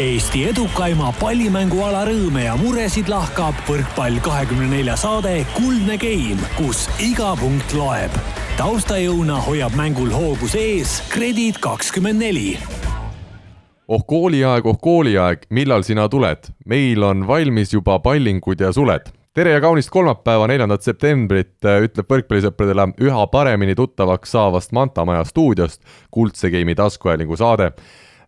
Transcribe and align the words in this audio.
Eesti 0.00 0.46
edukaima 0.48 1.10
pallimänguala 1.20 2.06
rõõme 2.08 2.46
ja 2.46 2.54
muresid 2.56 3.10
lahkab 3.12 3.58
võrkpall 3.68 4.16
kahekümne 4.24 4.70
nelja 4.70 4.94
saade 4.96 5.42
Kuldne 5.52 5.98
Game, 6.00 6.40
kus 6.56 6.86
iga 6.96 7.34
punkt 7.36 7.74
loeb. 7.76 8.14
taustajõuna 8.56 9.36
hoiab 9.44 9.74
mängul 9.76 10.08
hoogus 10.08 10.54
ees 10.56 10.94
Kredit 11.12 11.60
kakskümmend 11.60 12.24
neli 12.24 12.56
oh 13.88 14.06
kooliaeg, 14.08 14.64
oh 14.64 14.78
kooliaeg, 14.80 15.44
millal 15.50 15.84
sina 15.84 16.08
tuled? 16.08 16.48
meil 16.64 17.02
on 17.04 17.26
valmis 17.28 17.74
juba 17.76 17.98
pallingud 18.00 18.64
ja 18.64 18.72
suled. 18.72 19.12
tere 19.34 19.52
ja 19.52 19.60
kaunist 19.60 19.90
kolmapäeva, 19.92 20.46
neljandat 20.48 20.88
septembrit, 20.88 21.58
ütleb 21.60 22.08
võrkpallisõpradele 22.08 22.94
üha 22.96 23.26
paremini 23.26 23.76
tuttavaks 23.76 24.32
saavast 24.38 24.72
Manta 24.72 25.04
Maja 25.04 25.28
stuudiost 25.28 25.84
Kuldse 26.10 26.48
Game'i 26.48 26.74
taskuhäälingu 26.80 27.36
saade 27.36 27.74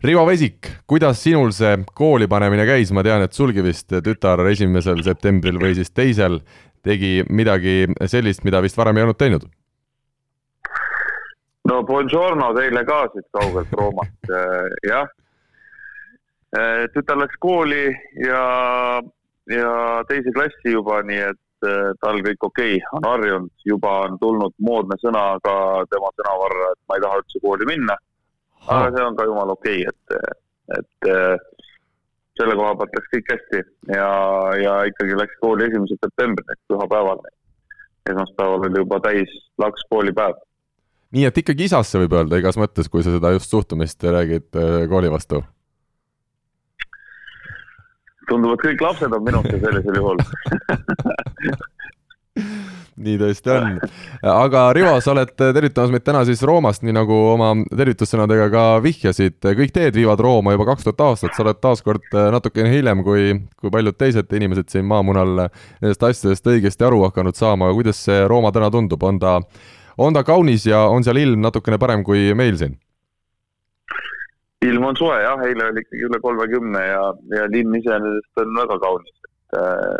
Rivo 0.02 0.26
Vesik, 0.26 0.68
kuidas 0.86 1.22
sinul 1.22 1.52
see 1.54 1.76
kooli 1.94 2.26
panemine 2.28 2.66
käis, 2.66 2.90
ma 2.92 3.04
tean, 3.06 3.22
et 3.24 3.32
sulgi 3.32 3.62
vist 3.64 3.92
tütar 4.04 4.42
esimesel 4.50 5.02
septembril 5.06 5.60
või 5.62 5.74
siis 5.78 5.92
teisel 5.94 6.40
tegi 6.84 7.22
midagi 7.30 7.84
sellist, 8.10 8.44
mida 8.44 8.60
vist 8.64 8.76
varem 8.76 8.98
ei 8.98 9.06
olnud 9.06 9.20
teinud? 9.20 9.46
no 11.64 11.80
buongiorno 11.88 12.50
teile 12.58 12.84
ka 12.84 12.98
siit 13.12 13.24
kaugelt 13.32 13.70
Roomast, 13.72 14.32
jah. 14.92 15.08
tütar 16.92 17.22
läks 17.22 17.38
kooli 17.40 17.86
ja, 18.20 18.42
ja 19.50 19.70
teise 20.10 20.34
klassi 20.36 20.74
juba, 20.74 21.00
nii 21.08 21.22
et 21.30 21.68
eh, 21.70 21.92
tal 22.02 22.20
kõik 22.26 22.50
okei 22.50 22.76
okay, 22.76 22.88
on 22.98 23.08
harjunud, 23.08 23.52
juba 23.64 23.94
on 24.08 24.18
tulnud 24.20 24.58
moodne 24.58 24.98
sõna 25.00 25.30
ka 25.46 25.56
tema 25.88 26.12
sõnavarra, 26.18 26.74
et 26.74 26.82
ma 26.90 26.98
ei 26.98 27.06
taha 27.06 27.22
üldse 27.22 27.42
kooli 27.46 27.70
minna 27.72 27.96
aga 28.66 28.92
see 28.96 29.04
on 29.04 29.16
ka 29.16 29.26
jumala 29.28 29.56
okei 29.58 29.84
okay,, 29.88 30.18
et, 30.78 30.80
et 30.80 31.44
selle 32.38 32.56
koha 32.58 32.74
pealt 32.78 32.96
läks 32.98 33.10
kõik 33.12 33.32
hästi 33.34 33.60
ja, 33.94 34.10
ja 34.62 34.74
ikkagi 34.90 35.18
läks 35.18 35.38
kooli 35.42 35.68
esimesel 35.68 36.00
septembril 36.00 36.54
ehk 36.54 36.62
pühapäeval. 36.72 37.22
esmaspäeval 38.10 38.66
oli 38.68 38.82
juba 38.82 39.00
täis 39.04 39.34
laks 39.58 39.86
koolipäev. 39.90 40.38
nii 41.14 41.26
et 41.30 41.42
ikkagi 41.44 41.68
isasse 41.70 42.00
võib 42.02 42.16
öelda 42.18 42.40
igas 42.42 42.58
mõttes, 42.60 42.90
kui 42.90 43.04
sa 43.06 43.14
seda 43.14 43.34
just 43.36 43.54
suhtumist 43.54 44.02
räägid 44.02 44.48
äh, 44.58 44.88
kooli 44.90 45.12
vastu? 45.12 45.44
tunduvad, 48.28 48.60
kõik 48.64 48.82
lapsed 48.82 49.12
on 49.12 49.24
minusse 49.24 49.60
sellisel 49.60 50.00
juhul 50.00 50.18
nii 53.04 53.16
tõesti 53.18 53.50
on. 53.52 53.78
aga 54.30 54.64
Rivo, 54.76 54.94
sa 55.02 55.12
oled 55.12 55.32
tervitamas 55.38 55.92
meid 55.94 56.04
täna 56.06 56.22
siis 56.26 56.42
Roomast, 56.46 56.84
nii 56.86 56.94
nagu 56.94 57.16
oma 57.32 57.52
tervitussõnadega 57.70 58.48
ka 58.52 58.64
vihjasid. 58.84 59.38
kõik 59.42 59.74
teed 59.74 59.98
viivad 59.98 60.22
Rooma 60.22 60.54
juba 60.54 60.68
kaks 60.72 60.86
tuhat 60.86 61.04
aastat, 61.08 61.34
sa 61.34 61.44
oled 61.46 61.60
taaskord 61.62 62.18
natukene 62.34 62.72
hiljem 62.72 63.04
kui, 63.06 63.34
kui 63.60 63.74
paljud 63.74 63.98
teised 63.98 64.32
inimesed 64.32 64.70
siin 64.70 64.86
maamunal 64.90 65.48
nendest 65.82 66.02
asjadest 66.02 66.46
õigesti 66.46 66.86
aru 66.86 67.04
hakanud 67.08 67.38
saama, 67.38 67.68
aga 67.68 67.78
kuidas 67.80 68.02
see 68.06 68.24
Rooma 68.30 68.54
täna 68.54 68.70
tundub, 68.74 69.02
on 69.02 69.20
ta, 69.22 69.40
on 69.98 70.14
ta 70.14 70.24
kaunis 70.26 70.66
ja 70.66 70.86
on 70.90 71.06
seal 71.06 71.22
ilm 71.22 71.42
natukene 71.44 71.78
parem 71.78 72.06
kui 72.06 72.32
meil 72.34 72.58
siin? 72.60 72.78
ilm 74.64 74.84
on 74.88 74.96
soe 74.96 75.18
jah, 75.20 75.40
eile 75.44 75.68
oli 75.68 75.82
ikkagi 75.84 76.06
üle 76.08 76.18
kolmekümne 76.24 76.80
ja, 76.86 77.00
ja 77.36 77.46
linn 77.52 77.74
iseenesest 77.76 78.40
on 78.40 78.54
väga 78.56 78.78
kaunis, 78.80 79.16
et 79.28 79.58
äh, 79.60 79.98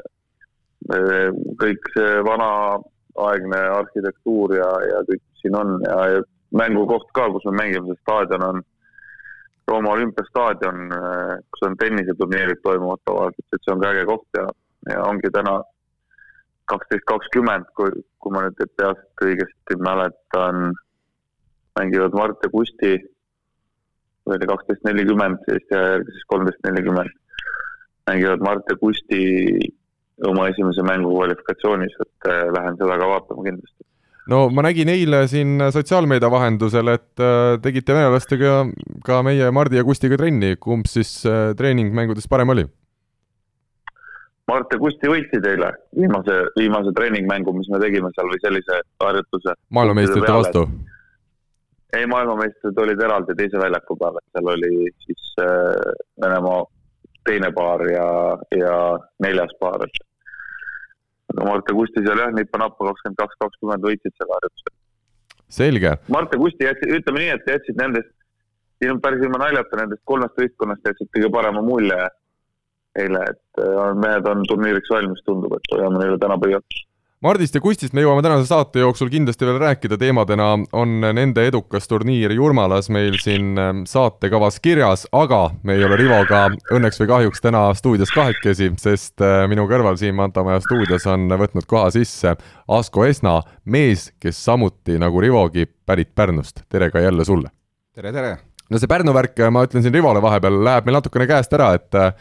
kõik 1.61 1.91
see 1.95 2.21
vanaaegne 2.27 3.61
arhitektuur 3.79 4.57
ja, 4.59 4.71
ja 4.91 5.03
kõik, 5.09 5.23
siin 5.41 5.57
on 5.57 5.79
ja, 5.87 5.99
ja 6.13 6.23
mängukoht 6.55 7.09
ka, 7.17 7.29
kus 7.33 7.47
me 7.49 7.57
mängime, 7.63 7.89
see 7.91 8.03
staadion 8.03 8.45
on 8.49 8.65
Rooma 9.69 9.95
olümpiastaadion, 9.97 10.91
kus 11.53 11.63
on 11.65 11.77
tenniseturniirid 11.81 12.61
toimuvad 12.63 13.01
tavaliselt, 13.09 13.47
et 13.49 13.63
see 13.65 13.73
on 13.73 13.81
ka 13.81 13.95
äge 13.95 14.05
koht 14.11 14.37
ja, 14.37 14.45
ja 14.91 15.07
ongi 15.09 15.31
täna 15.33 15.55
kaksteist 16.69 17.07
kakskümmend, 17.09 17.71
kui, 17.77 17.91
kui 18.21 18.35
ma 18.35 18.45
nüüd 18.45 18.61
peast 18.77 19.25
õigesti 19.25 19.79
mäletan, 19.81 20.75
mängivad 21.79 22.17
Mart 22.17 22.45
ja 22.45 22.53
Kusti 22.53 22.93
või 24.25 24.37
oli 24.37 24.49
kaksteist 24.49 24.85
nelikümmend, 24.89 25.49
Eesti 25.53 25.77
aja 25.77 25.97
järgi 25.97 26.17
siis 26.17 26.29
kolmteist 26.33 26.69
nelikümmend, 26.69 27.17
mängivad 28.11 28.45
Mart 28.45 28.71
ja 28.73 28.77
Kusti 28.81 29.25
oma 30.23 30.47
esimese 30.53 30.85
mängu 30.87 31.11
kvalifikatsioonis, 31.17 31.97
et 32.05 32.31
äh, 32.31 32.47
lähen 32.55 32.79
seda 32.79 32.99
ka 33.01 33.11
vaatama 33.11 33.47
kindlasti. 33.49 33.87
no 34.31 34.47
ma 34.55 34.65
nägin 34.67 34.89
eile 34.93 35.25
siin 35.29 35.59
sotsiaalmeedia 35.75 36.31
vahendusel, 36.31 36.93
et 36.95 37.25
äh, 37.25 37.59
tegite 37.65 37.97
venelastega 37.97 38.63
ka 39.05 39.21
meie 39.27 39.51
Mardi 39.51 39.81
ja 39.81 39.85
Kustiga 39.85 40.19
trenni, 40.21 40.55
kumb 40.61 40.89
siis 40.91 41.21
äh, 41.27 41.53
treeningmängudest 41.59 42.31
parem 42.31 42.55
oli? 42.55 42.67
Mart 44.49 44.73
ja 44.73 44.79
Kusti 44.79 45.09
võitsid 45.09 45.47
eile 45.49 45.71
viimase, 45.97 46.41
viimase 46.59 46.93
treeningmängu, 46.97 47.55
mis 47.57 47.71
me 47.73 47.81
tegime 47.81 48.11
seal 48.15 48.29
või 48.29 48.43
sellise 48.43 48.83
harjutuse. 49.03 49.57
maailmameistrite 49.71 50.33
vastu? 50.33 50.67
ei, 51.95 52.07
maailmameistrid 52.11 52.79
olid 52.83 53.03
eraldi 53.07 53.37
teise 53.39 53.59
väljaku 53.61 53.97
peal, 53.99 54.17
et 54.19 54.37
seal 54.39 54.51
oli 54.55 54.91
siis 55.07 55.35
äh, 55.43 55.93
Venemaa 56.23 56.63
teine 57.29 57.51
paar 57.57 57.85
ja, 57.89 58.09
ja 58.57 58.79
neljas 59.25 59.53
paar, 59.61 59.85
et 59.87 60.03
aga 61.35 61.47
Mart 61.49 61.71
ja 61.71 61.77
Kusti 61.77 62.03
seal 62.05 62.21
jah, 62.23 62.33
nippa-nappa 62.37 62.91
kakskümmend 62.91 63.21
kaks, 63.21 63.39
kakskümmend 63.43 63.87
võitsid 63.89 64.15
selle 64.19 64.37
harjutuse. 64.39 64.75
selge. 65.61 65.95
Mart 66.15 66.35
ja 66.35 66.41
Kusti 66.41 66.69
jätsid, 66.69 66.93
ütleme 66.99 67.23
nii, 67.23 67.33
et 67.39 67.51
jätsid 67.55 67.81
nendest, 67.81 68.13
siin 68.79 68.95
on 68.95 69.01
päris 69.05 69.25
ilma 69.25 69.41
naljata, 69.43 69.81
nendest 69.81 70.05
kolmest 70.11 70.39
võistkonnast 70.41 70.91
jätsid 70.91 71.11
kõige 71.17 71.33
parema 71.35 71.63
mulje 71.65 72.01
eile, 73.03 73.23
et 73.33 73.63
äh, 73.63 73.87
mehed 73.99 74.29
on 74.31 74.45
turniiriks 74.51 74.93
valmis, 74.95 75.23
tundub, 75.27 75.57
et 75.59 75.73
hoiame 75.75 75.99
neile 76.03 76.19
täna 76.23 76.39
pöialt 76.39 76.83
Mardist 77.25 77.55
ja 77.57 77.61
Kustist 77.65 77.95
me 77.97 78.03
jõuame 78.03 78.21
tänase 78.21 78.45
saate 78.45 78.83
jooksul 78.83 79.09
kindlasti 79.09 79.47
veel 79.49 79.57
rääkida, 79.63 79.97
teemadena 79.97 80.51
on 80.77 80.91
nende 81.01 81.47
edukas 81.49 81.89
turniir 81.89 82.35
Jurmalas 82.37 82.91
meil 82.93 83.17
siin 83.23 83.55
ähm, 83.57 83.81
saatekavas 83.89 84.59
kirjas, 84.61 85.07
aga 85.09 85.39
me 85.65 85.79
ei 85.79 85.87
ole 85.87 85.97
Rivoga 85.97 86.43
õnneks 86.77 87.01
või 87.01 87.09
kahjuks 87.15 87.41
täna 87.47 87.63
stuudios 87.81 88.13
kahekesi, 88.13 88.75
sest 88.83 89.25
äh, 89.25 89.47
minu 89.49 89.65
kõrval 89.71 89.97
siin 89.97 90.13
Mantamaja 90.21 90.61
stuudios 90.67 91.09
on 91.09 91.25
võtnud 91.41 91.65
koha 91.65 91.89
sisse 91.97 92.37
Asko 92.69 93.09
Esna, 93.09 93.39
mees, 93.65 94.11
kes 94.21 94.45
samuti 94.45 95.01
nagu 95.01 95.25
Rivogi 95.25 95.65
pärit 95.65 96.13
Pärnust. 96.13 96.67
tere 96.69 96.93
ka 96.93 97.01
jälle 97.01 97.25
sulle! 97.25 97.49
tere, 97.97 98.13
tere! 98.13 98.37
no 98.69 98.77
see 98.77 98.93
Pärnu 98.93 99.17
värk, 99.17 99.47
ma 99.49 99.65
ütlen 99.65 99.81
siin 99.81 99.97
Rivole 99.97 100.21
vahepeal, 100.21 100.61
läheb 100.69 100.85
meil 100.85 101.01
natukene 101.01 101.33
käest 101.33 101.57
ära, 101.57 101.73
et 101.81 101.97
äh, 101.97 102.13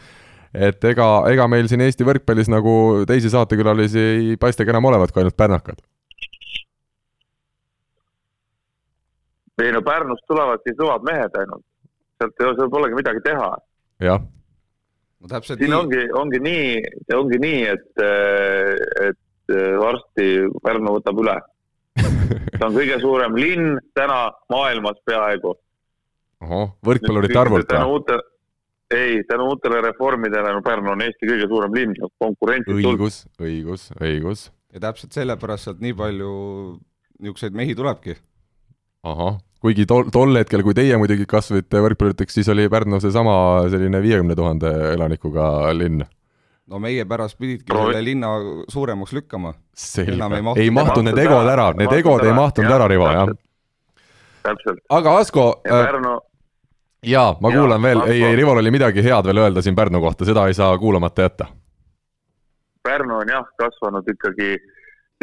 et 0.54 0.86
ega, 0.86 1.08
ega 1.32 1.46
meil 1.50 1.66
siin 1.70 1.82
Eesti 1.84 2.06
võrkpallis 2.06 2.50
nagu 2.52 2.74
teisi 3.08 3.30
saatekülalisi 3.32 4.04
ei 4.04 4.36
paistagi 4.40 4.70
enam 4.70 4.86
olevat 4.90 5.12
kui 5.12 5.24
ainult 5.24 5.36
pärnakad. 5.36 5.82
ei 9.62 9.70
no 9.72 9.80
Pärnust 9.86 10.24
tulevadki 10.26 10.74
kõvad 10.78 11.04
mehed 11.06 11.36
ainult, 11.38 11.62
sealt 12.18 12.40
ei, 12.42 12.54
seal 12.58 12.70
polegi 12.72 12.98
midagi 12.98 13.22
teha. 13.24 13.50
jah. 14.02 14.22
no 15.20 15.30
täpselt 15.30 15.58
siin 15.58 15.70
nii. 15.70 15.78
ongi, 15.78 16.04
ongi 16.22 16.40
nii, 16.42 16.70
ongi 17.18 17.40
nii, 17.42 17.60
et, 17.74 18.04
et 19.08 19.56
varsti 19.80 20.28
Pärnu 20.62 20.96
võtab 20.98 21.22
üle 21.22 21.36
see 22.58 22.66
on 22.66 22.74
kõige 22.74 22.98
suurem 23.02 23.34
linn 23.38 23.78
täna 23.94 24.28
maailmas 24.50 24.98
peaaegu. 25.06 25.54
ahah, 26.46 26.70
võrkpallurite 26.86 27.42
arvult 27.42 27.74
või? 27.74 28.22
Ei, 28.90 29.24
tänu 29.28 29.48
uutele 29.52 29.80
reformidele, 29.80 30.52
no 30.52 30.62
Pärnu 30.64 30.92
on 30.92 31.02
Eesti 31.04 31.28
kõige 31.28 31.48
suurem 31.48 31.74
linn, 31.76 31.96
konkurentsid 32.20 32.76
õigus, 32.76 33.24
õigus, 33.40 33.88
õigus. 34.00 34.48
ja 34.74 34.84
täpselt 34.88 35.16
sellepärast 35.16 35.68
sealt 35.68 35.82
nii 35.84 35.94
palju 35.96 36.32
niisuguseid 37.20 37.56
mehi 37.56 37.74
tulebki. 37.78 38.16
ahah, 39.04 39.38
kuigi 39.64 39.86
tol, 39.86 40.10
tol 40.12 40.36
hetkel, 40.36 40.62
kui 40.66 40.76
teie 40.76 40.98
muidugi 41.00 41.26
kasvasite 41.28 41.80
võrkpalluriteks, 41.86 42.40
siis 42.40 42.50
oli 42.52 42.68
Pärnu 42.68 43.00
seesama 43.00 43.36
selline 43.72 44.02
viiekümne 44.04 44.36
tuhande 44.36 44.74
elanikuga 44.92 45.72
linn 45.76 46.04
no 46.70 46.80
meie 46.80 47.04
pärast 47.08 47.38
pididki 47.40 47.68
Pro... 47.68 47.86
selle 47.88 48.04
linna 48.04 48.34
suuremaks 48.72 49.12
lükkama. 49.12 49.54
selge, 49.76 50.28
ei 50.60 50.70
mahtunud 50.72 51.10
need 51.10 51.24
egod 51.26 51.48
ära, 51.48 51.72
need 51.78 51.92
egod 51.92 52.24
ei 52.24 52.36
mahtunud 52.36 52.76
ära, 52.76 52.88
Rivo, 52.88 53.08
jah. 53.12 53.34
täpselt. 54.44 54.80
aga 54.88 55.18
Asko. 55.20 55.48
ja 55.64 55.82
Pärnu 55.88 56.14
äh, 56.16 56.22
jaa, 57.06 57.36
ma 57.40 57.50
ja, 57.52 57.60
kuulan 57.60 57.82
veel, 57.82 58.00
ei, 58.08 58.22
ei 58.22 58.36
Rivol 58.36 58.60
oli 58.62 58.72
midagi 58.74 59.04
head 59.04 59.28
veel 59.28 59.42
öelda 59.44 59.62
siin 59.62 59.76
Pärnu 59.76 60.00
kohta, 60.00 60.26
seda 60.28 60.46
ei 60.48 60.54
saa 60.54 60.78
kuulamata 60.78 61.26
jätta. 61.26 61.46
Pärnu 62.82 63.16
on 63.22 63.28
jah, 63.28 63.46
kasvanud 63.58 64.08
ikkagi 64.12 64.56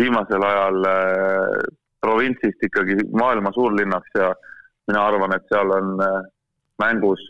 viimasel 0.02 0.44
ajal 0.44 0.88
äh, 0.90 1.60
provintsist 2.02 2.64
ikkagi 2.64 2.98
maailma 3.12 3.52
suurlinnaks 3.54 4.18
ja 4.18 4.34
mina 4.88 5.06
arvan, 5.06 5.36
et 5.36 5.46
seal 5.52 5.74
on 5.78 5.94
äh, 6.02 6.20
mängus, 6.82 7.22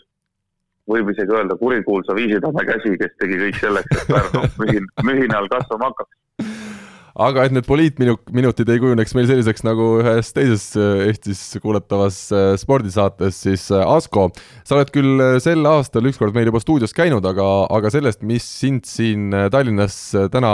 võib 0.89 1.11
isegi 1.11 1.35
öelda, 1.35 1.57
kurikuulsa 1.59 2.15
Viisitamme 2.15 2.65
käsi, 2.67 2.95
kes 2.99 3.15
tegi 3.19 3.39
kõik 3.45 3.63
selleks, 3.63 3.97
et 3.97 4.11
Pärnu 4.13 4.45
mühin, 4.63 4.91
mühinal 5.07 5.49
kasvama 5.51 5.91
hakkaks 5.91 6.19
aga 7.19 7.45
et 7.45 7.55
need 7.55 7.67
poliitminutid 7.67 8.69
ei 8.71 8.79
kujuneks 8.81 9.13
meil 9.17 9.27
selliseks 9.29 9.65
nagu 9.67 9.87
ühes 9.99 10.31
teises 10.35 10.63
äh, 10.79 11.07
Eestis 11.09 11.41
kuulatavas 11.63 12.19
äh, 12.35 12.51
spordisaates, 12.59 13.41
siis 13.43 13.67
äh, 13.73 13.83
Asko, 13.83 14.29
sa 14.67 14.77
oled 14.77 14.91
küll 14.95 15.25
sel 15.43 15.65
aastal 15.67 16.07
ükskord 16.07 16.35
meil 16.37 16.47
juba 16.47 16.61
stuudios 16.63 16.95
käinud, 16.95 17.25
aga, 17.27 17.47
aga 17.73 17.91
sellest, 17.93 18.23
mis 18.27 18.45
sind 18.61 18.87
siin 18.87 19.29
Tallinnas 19.51 19.97
täna, 20.31 20.51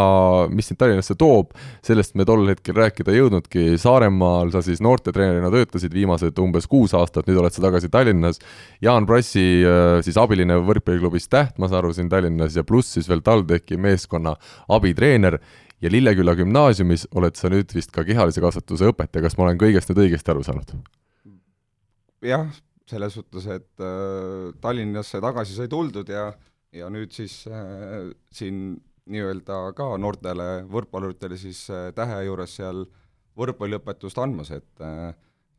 mis 0.53 0.71
sind 0.71 0.79
Tallinnasse 0.81 1.17
toob, 1.19 1.53
sellest 1.85 2.17
me 2.17 2.25
tol 2.27 2.47
hetkel 2.49 2.77
rääkida 2.77 3.13
ei 3.13 3.21
jõudnudki. 3.21 3.65
Saaremaal 3.81 4.51
sa 4.53 4.63
siis 4.65 4.81
noortetreenerina 4.83 5.51
töötasid 5.53 5.93
viimased 5.93 6.39
umbes 6.41 6.67
kuus 6.69 6.95
aastat, 6.97 7.27
nüüd 7.29 7.39
oled 7.41 7.55
sa 7.55 7.63
tagasi 7.63 7.91
Tallinnas. 7.93 8.41
Jaan 8.83 9.07
Prassi 9.09 9.45
siis 10.05 10.19
abiline 10.19 10.59
võrkpalliklubis 10.65 11.29
Täht, 11.31 11.57
ma 11.59 11.69
saan 11.69 11.81
aru, 11.81 11.93
siin 11.95 12.09
Tallinnas 12.11 12.57
ja 12.57 12.65
pluss 12.67 12.95
siis 12.95 13.09
veel 13.09 13.23
TalTechi 13.25 13.79
meeskonna 13.81 14.35
abitreener 14.73 15.39
ja 15.81 15.91
Lilleküla 15.91 16.35
gümnaasiumis 16.37 17.07
oled 17.15 17.37
sa 17.37 17.51
nüüd 17.53 17.73
vist 17.75 17.91
ka 17.95 18.05
kehalise 18.07 18.41
kasvatuse 18.43 18.89
õpetaja, 18.91 19.25
kas 19.27 19.37
ma 19.37 19.47
olen 19.47 19.59
kõigest 19.61 19.91
nüüd 19.91 20.05
õigesti 20.07 20.33
aru 20.33 20.45
saanud? 20.45 20.73
jah, 22.25 22.47
selles 22.89 23.13
suhtes, 23.13 23.45
et 23.51 23.83
äh, 23.83 24.53
Tallinnasse 24.61 25.21
tagasi 25.23 25.57
sai 25.57 25.69
tuldud 25.71 26.09
ja, 26.09 26.31
ja 26.73 26.89
nüüd 26.93 27.13
siis 27.13 27.43
äh, 27.51 28.09
siin 28.33 28.77
nii-öelda 29.07 29.59
ka 29.77 29.93
noortele 30.01 30.65
võrkpalluritele 30.71 31.37
siis 31.39 31.67
äh, 31.71 31.91
tähe 31.95 32.23
juures 32.27 32.57
seal 32.57 32.85
võrkpalliõpetust 33.37 34.17
andmas, 34.21 34.51
et 34.55 34.83
äh, 34.83 35.11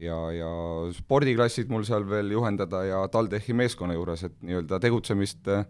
ja, 0.03 0.19
ja 0.35 0.51
spordiklassid 0.97 1.71
mul 1.71 1.87
seal 1.89 2.07
veel 2.09 2.33
juhendada 2.35 2.83
ja 2.87 3.05
TalTechi 3.13 3.57
meeskonna 3.57 3.97
juures, 3.97 4.27
et 4.29 4.37
nii-öelda 4.43 4.81
tegutsemist 4.83 5.49
äh, 5.55 5.65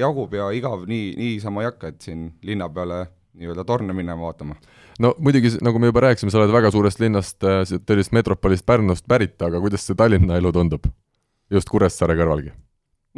jagub 0.00 0.34
ja 0.34 0.50
igav 0.54 0.84
nii, 0.90 1.14
niisama 1.18 1.64
ei 1.64 1.70
hakka, 1.70 1.94
et 1.94 2.06
siin 2.08 2.30
linna 2.46 2.68
peale 2.74 3.04
nii-öelda 3.40 3.64
torne 3.66 3.96
minema 3.96 4.28
vaatama? 4.28 4.56
no 5.00 5.14
muidugi, 5.18 5.56
nagu 5.64 5.80
me 5.80 5.90
juba 5.90 6.04
rääkisime, 6.06 6.32
sa 6.32 6.40
oled 6.42 6.52
väga 6.54 6.72
suurest 6.74 7.00
linnast, 7.02 7.38
äh, 7.44 7.62
sellisest 7.68 8.14
metropolist 8.16 8.66
Pärnust 8.68 9.06
pärit, 9.08 9.38
aga 9.42 9.60
kuidas 9.62 9.86
see 9.86 9.98
Tallinna 9.98 10.40
elu 10.40 10.52
tundub? 10.56 10.90
just 11.50 11.72
Kuressaare 11.72 12.16
kõrvalgi? 12.18 12.52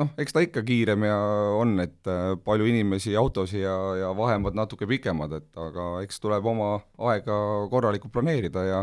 noh, 0.00 0.14
eks 0.22 0.32
ta 0.32 0.44
ikka 0.44 0.62
kiirem 0.66 1.04
ja 1.08 1.18
on, 1.58 1.76
et 1.84 2.10
äh, 2.10 2.32
palju 2.44 2.70
inimesi, 2.70 3.16
autosid 3.18 3.64
ja, 3.64 3.76
ja 3.98 4.14
vahemaad 4.16 4.56
natuke 4.56 4.88
pikemad, 4.88 5.36
et 5.42 5.60
aga 5.66 5.92
eks 6.06 6.22
tuleb 6.22 6.46
oma 6.54 6.72
aega 7.10 7.36
korralikult 7.72 8.14
planeerida 8.14 8.66
ja 8.68 8.82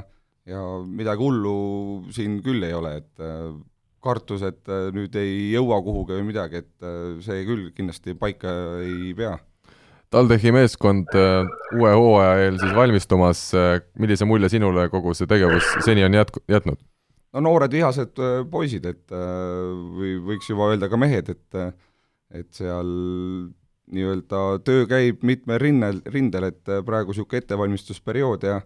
ja 0.49 0.61
midagi 0.81 1.21
hullu 1.21 1.57
siin 2.15 2.39
küll 2.41 2.63
ei 2.65 2.73
ole, 2.73 2.95
et 3.03 3.21
äh, 3.21 3.51
kartus, 4.01 4.41
et 4.47 4.69
nüüd 4.95 5.13
ei 5.19 5.51
jõua 5.51 5.81
kuhugi 5.83 6.15
või 6.15 6.29
midagi, 6.29 6.61
et 6.63 6.85
see 7.25 7.41
küll 7.43 7.65
kindlasti 7.75 8.13
paika 8.15 8.53
ei 8.79 9.11
pea 9.17 9.33
TalTechi 10.13 10.51
meeskond 10.53 11.11
äh, 11.17 11.45
uue 11.77 11.91
hooaja 11.93 12.45
eel 12.45 12.57
siis 12.61 12.73
valmistumas, 12.73 13.43
äh, 13.53 13.75
millise 14.01 14.25
mulje 14.25 14.49
sinule 14.49 14.87
kogu 14.89 15.13
see 15.17 15.29
tegevus 15.29 15.67
seni 15.85 16.03
on 16.05 16.17
jätku-, 16.17 16.41
jätnud? 16.49 16.81
no 17.33 17.43
noored 17.45 17.73
vihased 17.73 18.17
äh, 18.17 18.39
poisid, 18.49 18.87
et 18.89 19.13
või 19.13 20.15
võiks 20.31 20.49
juba 20.49 20.71
öelda 20.71 20.89
ka 20.89 20.97
mehed, 20.97 21.29
et 21.35 21.61
et 22.29 22.49
seal 22.53 22.89
nii-öelda 23.89 24.41
töö 24.65 24.85
käib 24.89 25.23
mitmel 25.25 25.57
rinnel, 25.61 26.01
rindel, 26.13 26.49
et 26.51 26.73
praegu 26.85 27.13
niisugune 27.13 27.41
ettevalmistusperiood 27.41 28.45
ja 28.49 28.59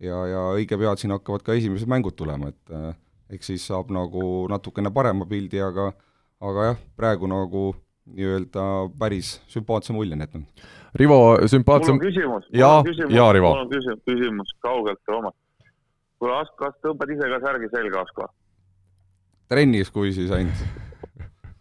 ja, 0.00 0.18
ja 0.28 0.42
õige 0.56 0.76
pea 0.80 0.92
siin 1.00 1.14
hakkavad 1.16 1.44
ka 1.44 1.56
esimesed 1.56 1.88
mängud 1.88 2.16
tulema, 2.16 2.52
et 2.52 3.36
eks 3.36 3.52
siis 3.52 3.64
saab 3.68 3.92
nagu 3.92 4.46
natukene 4.52 4.92
parema 4.92 5.28
pildi, 5.28 5.60
aga 5.64 5.90
aga 6.44 6.70
jah, 6.70 6.82
praegu 6.96 7.28
nagu 7.28 7.70
nii-öelda 8.06 8.64
päris 8.98 9.36
sümpaatse 9.50 9.92
mulje 9.96 10.16
on 10.16 10.24
jätnud. 10.24 10.66
Rivo, 10.96 11.18
sümpaatse. 11.46 11.92
mul 11.92 12.00
on 12.00 12.06
küsimus. 12.06 12.48
jaa, 12.52 12.82
jaa, 13.08 13.32
Rivo. 13.32 13.52
mul 13.52 13.64
on 13.66 13.70
küsimus, 13.70 14.00
küsimus 14.08 14.54
kaugelt 14.64 15.00
Roomast. 15.08 15.36
kuule, 16.18 16.34
Asko, 16.40 16.56
kas 16.64 16.74
tõmbad 16.84 17.12
ise 17.12 17.28
ka 17.32 17.40
särgi 17.44 17.70
selga, 17.74 18.02
Asko? 18.06 18.28
trennis, 19.48 19.90
kui 19.92 20.12
siis 20.16 20.32
ainult. 20.34 20.64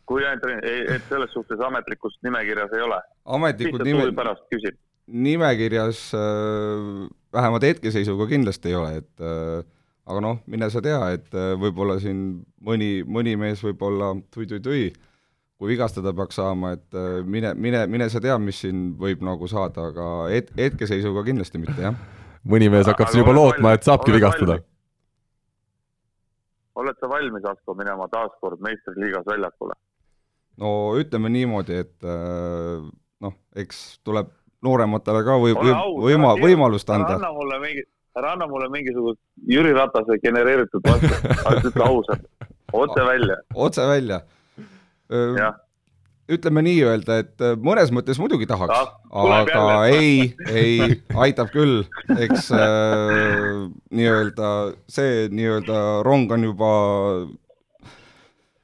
kui 0.10 0.26
ainult 0.26 0.44
trennis, 0.46 0.90
et 0.96 1.12
selles 1.12 1.34
suhtes 1.36 1.62
ametlikust 1.68 2.22
nimekirjas 2.26 2.74
ei 2.78 2.84
ole? 2.88 3.00
ametlikud 3.38 3.86
nime-. 3.88 4.12
pärast 4.16 4.46
küsin. 4.54 4.78
nimekirjas 5.08 6.08
äh, 6.18 7.08
vähemalt 7.34 7.68
hetkeseisuga 7.68 8.30
kindlasti 8.32 8.72
ei 8.72 8.80
ole, 8.80 8.94
et 9.04 9.26
äh, 9.26 9.66
aga 10.06 10.22
noh, 10.22 10.40
mine 10.48 10.70
sa 10.72 10.82
tea, 10.86 11.02
et 11.18 11.34
äh, 11.34 11.54
võib-olla 11.60 12.00
siin 12.02 12.46
mõni, 12.64 13.02
mõni 13.04 13.36
mees 13.42 13.64
võib-olla 13.66 14.14
tui-tui-tui 14.34 14.88
kui 15.60 15.72
vigastada 15.72 16.12
peaks 16.16 16.40
saama, 16.40 16.74
et 16.76 16.98
äh, 17.00 17.22
mine, 17.24 17.54
mine, 17.56 17.86
mine 17.92 18.10
sa 18.12 18.22
tea, 18.24 18.36
mis 18.42 18.60
siin 18.66 18.90
võib 19.00 19.24
nagu 19.24 19.48
saada, 19.48 19.90
aga 19.92 20.08
het-, 20.34 20.52
hetkeseisuga 20.60 21.24
kindlasti 21.28 21.62
mitte, 21.62 21.78
jah. 21.88 21.96
mõni 22.48 22.68
mees 22.72 22.90
hakkab 22.92 23.12
siin 23.12 23.24
juba 23.24 23.36
lootma, 23.38 23.76
et 23.78 23.88
saabki 23.88 24.16
vigastada. 24.16 24.60
oled 26.76 27.00
sa 27.00 27.08
valmis, 27.08 27.48
Asko, 27.48 27.78
minema 27.80 28.10
taaskord 28.12 28.60
meistriliigas 28.68 29.28
väljakule? 29.32 29.78
no 30.60 30.70
ütleme 31.00 31.32
niimoodi, 31.32 31.80
et 31.86 32.04
äh, 32.04 32.84
noh, 33.24 33.40
eks 33.56 34.02
tuleb 34.04 34.36
noorematele 34.66 35.24
ka 35.24 35.40
või, 35.40 35.56
või 35.56 35.74
võima-, 36.10 36.36
võimalust 36.42 36.92
anda. 36.92 37.16
anna 37.16 37.32
mulle 37.32 37.64
mingi, 37.64 37.88
ära 38.20 38.36
anna 38.36 38.52
mulle 38.52 38.68
mingisugust 38.76 39.24
Jüri 39.48 39.72
Ratase 39.76 40.20
genereeritud 40.20 40.84
vastust, 40.84 41.68
ütle 41.72 41.88
ausalt, 41.88 42.32
otse 42.84 43.08
välja. 43.08 43.40
otse 43.56 43.88
välja 43.88 44.24
ütleme 46.36 46.64
nii-öelda, 46.66 47.20
et 47.22 47.46
mõnes 47.62 47.92
mõttes 47.94 48.18
muidugi 48.18 48.48
tahaks, 48.50 48.92
aga 49.14 49.44
jälle. 49.46 49.76
ei, 49.94 50.36
ei, 50.50 51.02
aitab 51.14 51.52
küll, 51.54 51.84
eks 52.18 52.50
äh, 52.56 53.66
nii-öelda 53.94 54.52
see 54.90 55.28
nii-öelda 55.30 55.82
rong 56.08 56.34
on 56.34 56.48
juba 56.50 56.72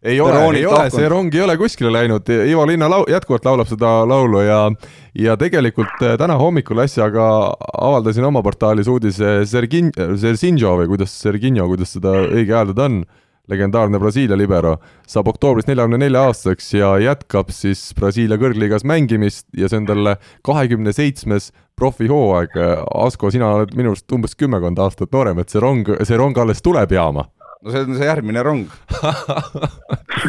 ei 0.01 0.17
ole, 0.21 0.57
ei 0.57 0.65
ole, 0.65 0.89
see 0.89 1.09
rong 1.09 1.33
ei 1.35 1.43
ole 1.45 1.55
kuskile 1.61 1.91
läinud, 1.93 2.29
Ivo 2.49 2.65
Linna 2.65 2.89
lau-, 2.89 3.05
jätkuvalt 3.09 3.45
laulab 3.45 3.69
seda 3.69 3.99
laulu 4.09 4.41
ja 4.41 4.61
ja 5.13 5.35
tegelikult 5.38 6.01
täna 6.17 6.39
hommikul 6.39 6.81
äsja 6.81 7.11
ka 7.13 7.25
avaldasin 7.77 8.25
oma 8.25 8.41
portaalis 8.41 8.89
uudise 8.89 9.41
Sergin-, 9.45 9.93
Serginho 10.17 10.73
või 10.79 10.89
kuidas, 10.95 11.13
Serginho, 11.21 11.67
kuidas 11.69 11.93
seda 11.93 12.15
õige 12.23 12.55
hääldada 12.57 12.88
on 12.89 13.03
legendaarne 13.51 14.00
Brasiilia 14.01 14.38
libero, 14.39 14.77
saab 15.09 15.30
oktoobris 15.31 15.68
neljakümne 15.69 16.00
nelja 16.01 16.24
aastaseks 16.30 16.71
ja 16.77 16.94
jätkab 17.01 17.51
siis 17.56 17.83
Brasiilia 17.98 18.39
kõrgliigas 18.42 18.86
mängimist 18.88 19.48
ja 19.57 19.69
see 19.69 19.81
on 19.81 19.89
talle 19.89 20.15
kahekümne 20.48 20.94
seitsmes 20.95 21.51
profihooaeg. 21.80 22.57
Asko, 23.06 23.31
sina 23.33 23.51
oled 23.57 23.75
minu 23.77 23.94
arust 23.94 24.15
umbes 24.15 24.38
kümmekond 24.39 24.81
aastat 24.81 25.13
noorem, 25.13 25.42
et 25.42 25.53
see 25.53 25.62
rong, 25.63 25.86
see 26.07 26.19
rong 26.19 26.38
alles 26.42 26.63
tuleb 26.63 26.95
jaama. 26.95 27.27
no 27.62 27.69
see 27.69 27.83
on 27.86 27.94
see 27.94 28.07
järgmine 28.07 28.42
rong 28.42 28.63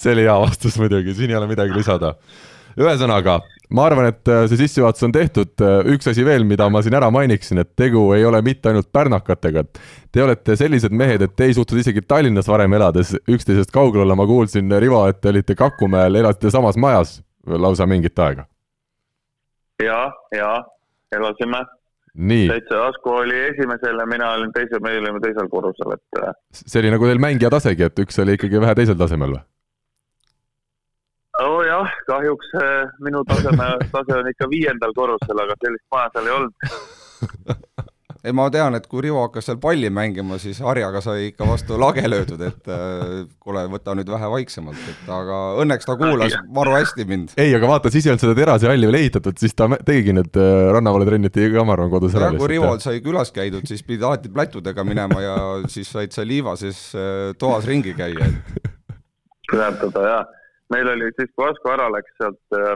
see 0.00 0.12
oli 0.12 0.26
hea 0.26 0.34
vastus 0.42 0.76
muidugi, 0.80 1.14
siin 1.16 1.32
ei 1.32 1.38
ole 1.38 1.48
midagi 1.50 1.76
lisada. 1.76 2.14
Ühesõnaga, 2.78 3.40
ma 3.72 3.86
arvan, 3.88 4.08
et 4.12 4.28
äh, 4.30 4.44
see 4.50 4.60
sissejuhatus 4.62 5.06
on 5.08 5.14
tehtud, 5.14 5.52
äh, 5.64 5.80
üks 5.94 6.08
asi 6.10 6.24
veel, 6.26 6.46
mida 6.48 6.68
ma 6.72 6.82
siin 6.84 6.96
ära 6.98 7.10
mainiksin, 7.14 7.62
et 7.62 7.72
tegu 7.78 8.04
ei 8.16 8.24
ole 8.28 8.42
mitte 8.44 8.70
ainult 8.70 8.90
pärnakatega. 8.92 9.64
Te 10.12 10.24
olete 10.24 10.56
sellised 10.60 10.94
mehed, 10.94 11.24
et 11.24 11.36
te 11.36 11.48
ei 11.48 11.56
suutnud 11.56 11.80
isegi 11.82 12.04
Tallinnas 12.04 12.48
varem 12.50 12.72
elades 12.78 13.14
üksteisest 13.22 13.72
kaugel 13.74 14.04
olla, 14.06 14.16
ma 14.18 14.26
kuulsin, 14.28 14.72
Rivo, 14.82 15.04
et 15.08 15.20
te 15.20 15.32
olite 15.32 15.56
Kakumäel, 15.58 16.20
elasite 16.20 16.52
samas 16.52 16.80
majas 16.80 17.20
lausa 17.46 17.86
mingit 17.86 18.18
aega. 18.18 18.46
ja, 19.82 20.12
ja 20.30 20.50
elasime. 21.12 21.64
täitsa 22.48 22.86
Asko 22.86 23.16
oli 23.16 23.38
esimesel 23.40 23.98
ja 23.98 24.06
mina 24.06 24.30
olin 24.30 24.52
teisel, 24.52 24.80
me 24.80 24.98
olime 24.98 25.20
teisel 25.20 25.48
korrusel, 25.48 25.96
et. 25.96 26.22
Äh, 26.22 26.34
see 26.52 26.80
oli 26.82 26.92
nagu 26.92 27.08
teil 27.08 27.22
mängija 27.22 27.50
tasegi, 27.50 27.88
et 27.88 28.04
üks 28.04 28.20
oli 28.22 28.36
ikkagi 28.38 28.60
vähe 28.60 28.76
teisel 28.78 28.98
tasemel 29.00 29.36
või? 29.36 29.44
Nojah, 31.40 31.94
kahjuks 32.06 32.52
äh, 32.60 32.90
minu 33.00 33.24
taseme, 33.28 33.70
tase 33.92 34.18
on 34.18 34.28
ikka 34.32 34.50
viiendal 34.52 34.92
korrusel, 34.96 35.44
aga 35.44 35.56
sellist 35.64 35.86
maja 35.94 36.10
seal 36.16 36.28
ei 36.28 36.36
olnud 36.36 36.52
ei, 38.26 38.34
ma 38.36 38.46
tean, 38.52 38.76
et 38.76 38.84
kui 38.90 39.02
Rivo 39.06 39.22
hakkas 39.24 39.48
seal 39.48 39.58
palli 39.62 39.88
mängima, 39.92 40.36
siis 40.42 40.60
harjaga 40.62 41.00
sai 41.04 41.30
ikka 41.30 41.46
vastu 41.48 41.78
lage 41.80 42.04
löödud, 42.04 42.42
et 42.46 42.68
äh, 42.70 43.14
kuule, 43.42 43.64
võta 43.72 43.94
nüüd 43.98 44.10
vähe 44.12 44.28
vaiksemalt, 44.34 44.82
et 44.92 45.08
aga 45.16 45.38
õnneks 45.62 45.88
ta 45.88 45.96
kuulas 46.00 46.36
maru 46.52 46.76
hästi 46.76 47.08
mind. 47.08 47.32
ei, 47.40 47.54
aga 47.56 47.70
vaata, 47.70 47.92
siis 47.94 48.06
ei 48.06 48.12
olnud 48.12 48.26
seda 48.26 48.36
terasehalli 48.38 48.90
veel 48.90 49.00
ehitatud, 49.00 49.40
siis 49.40 49.56
ta 49.56 49.70
tegigi 49.78 50.14
need 50.18 50.36
äh, 50.36 50.68
rannavalvetrennid 50.76 51.34
tegi 51.34 51.54
ka, 51.56 51.64
ma 51.64 51.76
arvan, 51.78 51.90
kodus 51.94 52.18
ära. 52.18 52.28
kui 52.36 52.52
Rivol 52.54 52.78
sai 52.84 53.00
külas 53.04 53.32
käidud, 53.34 53.64
siis 53.70 53.82
pidid 53.86 54.04
alati 54.06 54.30
plätudega 54.32 54.84
minema 54.86 55.24
ja 55.24 55.40
siis 55.72 55.90
said 55.96 56.12
sa 56.12 56.28
liivases 56.28 56.84
äh, 56.92 57.32
toas 57.40 57.66
ringi 57.70 57.96
käia. 57.96 58.30
tähendada, 59.48 60.06
jah 60.12 60.38
meil 60.72 60.88
oli 60.94 61.10
siis, 61.18 61.30
kui 61.36 61.46
Asko 61.48 61.72
ära 61.74 61.88
läks 61.92 62.14
sealt, 62.20 62.40
äh, 62.56 62.74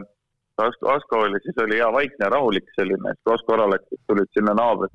Asko, 0.67 0.89
Asko 0.95 1.21
oli, 1.27 1.41
siis 1.45 1.59
oli 1.65 1.81
hea 1.81 1.89
vaikne 1.93 2.25
ja 2.25 2.33
rahulik 2.33 2.69
selline, 2.79 3.15
kui 3.23 3.35
Asko 3.35 3.57
ära 3.57 3.69
läks, 3.75 3.89
siis 3.93 4.03
tulid 4.11 4.33
sinna 4.37 4.57
naabrid, 4.57 4.93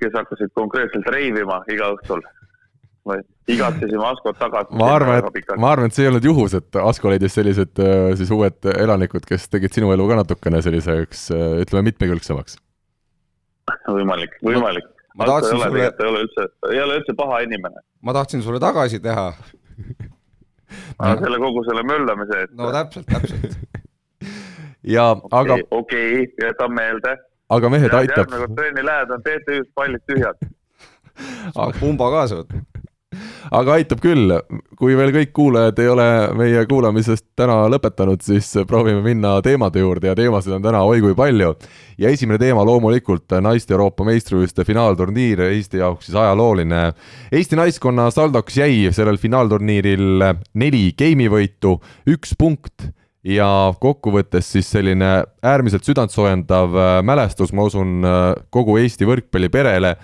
kes 0.00 0.14
hakkasid 0.18 0.54
konkreetselt 0.58 1.10
reivima 1.16 1.62
iga 1.72 1.92
õhtul. 1.96 2.24
või 3.02 3.18
igatsesime 3.50 4.04
Askot 4.06 4.36
tagasi. 4.38 4.76
ma 4.78 4.92
arvan, 4.94 5.24
et, 5.26 5.48
ma 5.58 5.72
arvan, 5.74 5.90
et 5.90 5.96
see 5.96 6.04
ei 6.04 6.10
olnud 6.12 6.26
juhus, 6.28 6.52
et 6.54 6.76
Asko 6.78 7.10
leidis 7.10 7.34
sellised 7.34 7.80
äh, 7.82 8.12
siis 8.18 8.30
uued 8.30 8.68
elanikud, 8.76 9.26
kes 9.26 9.48
tegid 9.50 9.74
sinu 9.74 9.90
elu 9.94 10.06
ka 10.10 10.20
natukene 10.20 10.60
selliseks, 10.62 11.24
äh, 11.34 11.48
ütleme, 11.64 11.88
mitmekülgsemaks. 11.90 12.60
võimalik, 13.88 14.38
võimalik 14.46 14.86
no,. 14.86 14.94
ma 15.18 15.28
tahtsin 15.32 15.56
ei 15.56 15.64
sulle. 15.64 15.82
ei 15.88 16.08
ole 16.12 16.22
üldse, 16.28 16.46
ei 16.70 16.82
ole 16.84 17.00
üldse 17.00 17.16
paha 17.18 17.42
inimene. 17.48 17.82
ma 18.06 18.14
tahtsin 18.20 18.46
sulle 18.46 18.62
tagasi 18.62 19.02
teha 19.02 19.32
no. 20.98 21.12
selle 21.24 21.38
kogu 21.44 21.64
selle 21.68 21.84
möllamise 21.88 22.40
eest. 22.40 22.56
no 22.58 22.72
täpselt, 22.72 23.06
täpselt 23.06 23.58
ja 24.96 25.10
okay, 25.10 25.40
aga. 25.40 25.58
okei 25.70 26.08
okay,, 26.22 26.48
jätan 26.48 26.74
meelde. 26.74 27.16
aga 27.48 27.72
mehed, 27.76 27.94
aitab. 28.00 28.18
järgmine 28.18 28.46
kord 28.46 28.58
trenni 28.60 28.86
lähed, 28.90 29.16
on 29.16 29.24
TTÜ-s 29.28 29.72
pallid 29.74 30.04
tühjad 30.10 30.46
saab 31.56 31.76
pumba 31.80 32.10
kaasa 32.16 32.42
võtta 32.42 32.64
aga 33.50 33.76
aitab 33.78 34.00
küll, 34.02 34.32
kui 34.78 34.96
veel 34.98 35.12
kõik 35.14 35.32
kuulajad 35.36 35.80
ei 35.82 35.90
ole 35.92 36.06
meie 36.38 36.64
kuulamisest 36.68 37.26
täna 37.38 37.64
lõpetanud, 37.72 38.22
siis 38.24 38.48
proovime 38.68 39.02
minna 39.04 39.36
teemade 39.44 39.82
juurde 39.82 40.10
ja 40.10 40.16
teemasid 40.18 40.56
on 40.56 40.64
täna 40.64 40.82
oi 40.88 41.02
kui 41.04 41.14
palju. 41.18 41.54
ja 41.98 42.10
esimene 42.10 42.38
teema 42.38 42.64
loomulikult 42.64 43.36
naiste 43.44 43.74
Euroopa 43.74 44.04
meistrivõistluste 44.04 44.64
finaalturniir, 44.66 45.40
Eesti 45.52 45.78
jaoks 45.78 46.06
siis 46.06 46.16
ajalooline. 46.16 46.92
Eesti 47.32 47.56
naiskonna 47.56 48.10
saldoks 48.10 48.56
jäi 48.56 48.88
sellel 48.92 49.20
finaalturniiril 49.20 50.24
neli 50.54 50.90
geimivõitu, 50.98 51.76
üks 52.08 52.34
punkt 52.38 52.90
ja 53.24 53.46
kokkuvõttes 53.80 54.48
siis 54.56 54.70
selline 54.70 55.22
äärmiselt 55.42 55.86
südantsoojendav 55.86 56.74
mälestus, 57.06 57.52
ma 57.52 57.68
usun, 57.68 58.02
kogu 58.50 58.78
Eesti 58.82 59.06
võrkpalliperele 59.06 59.96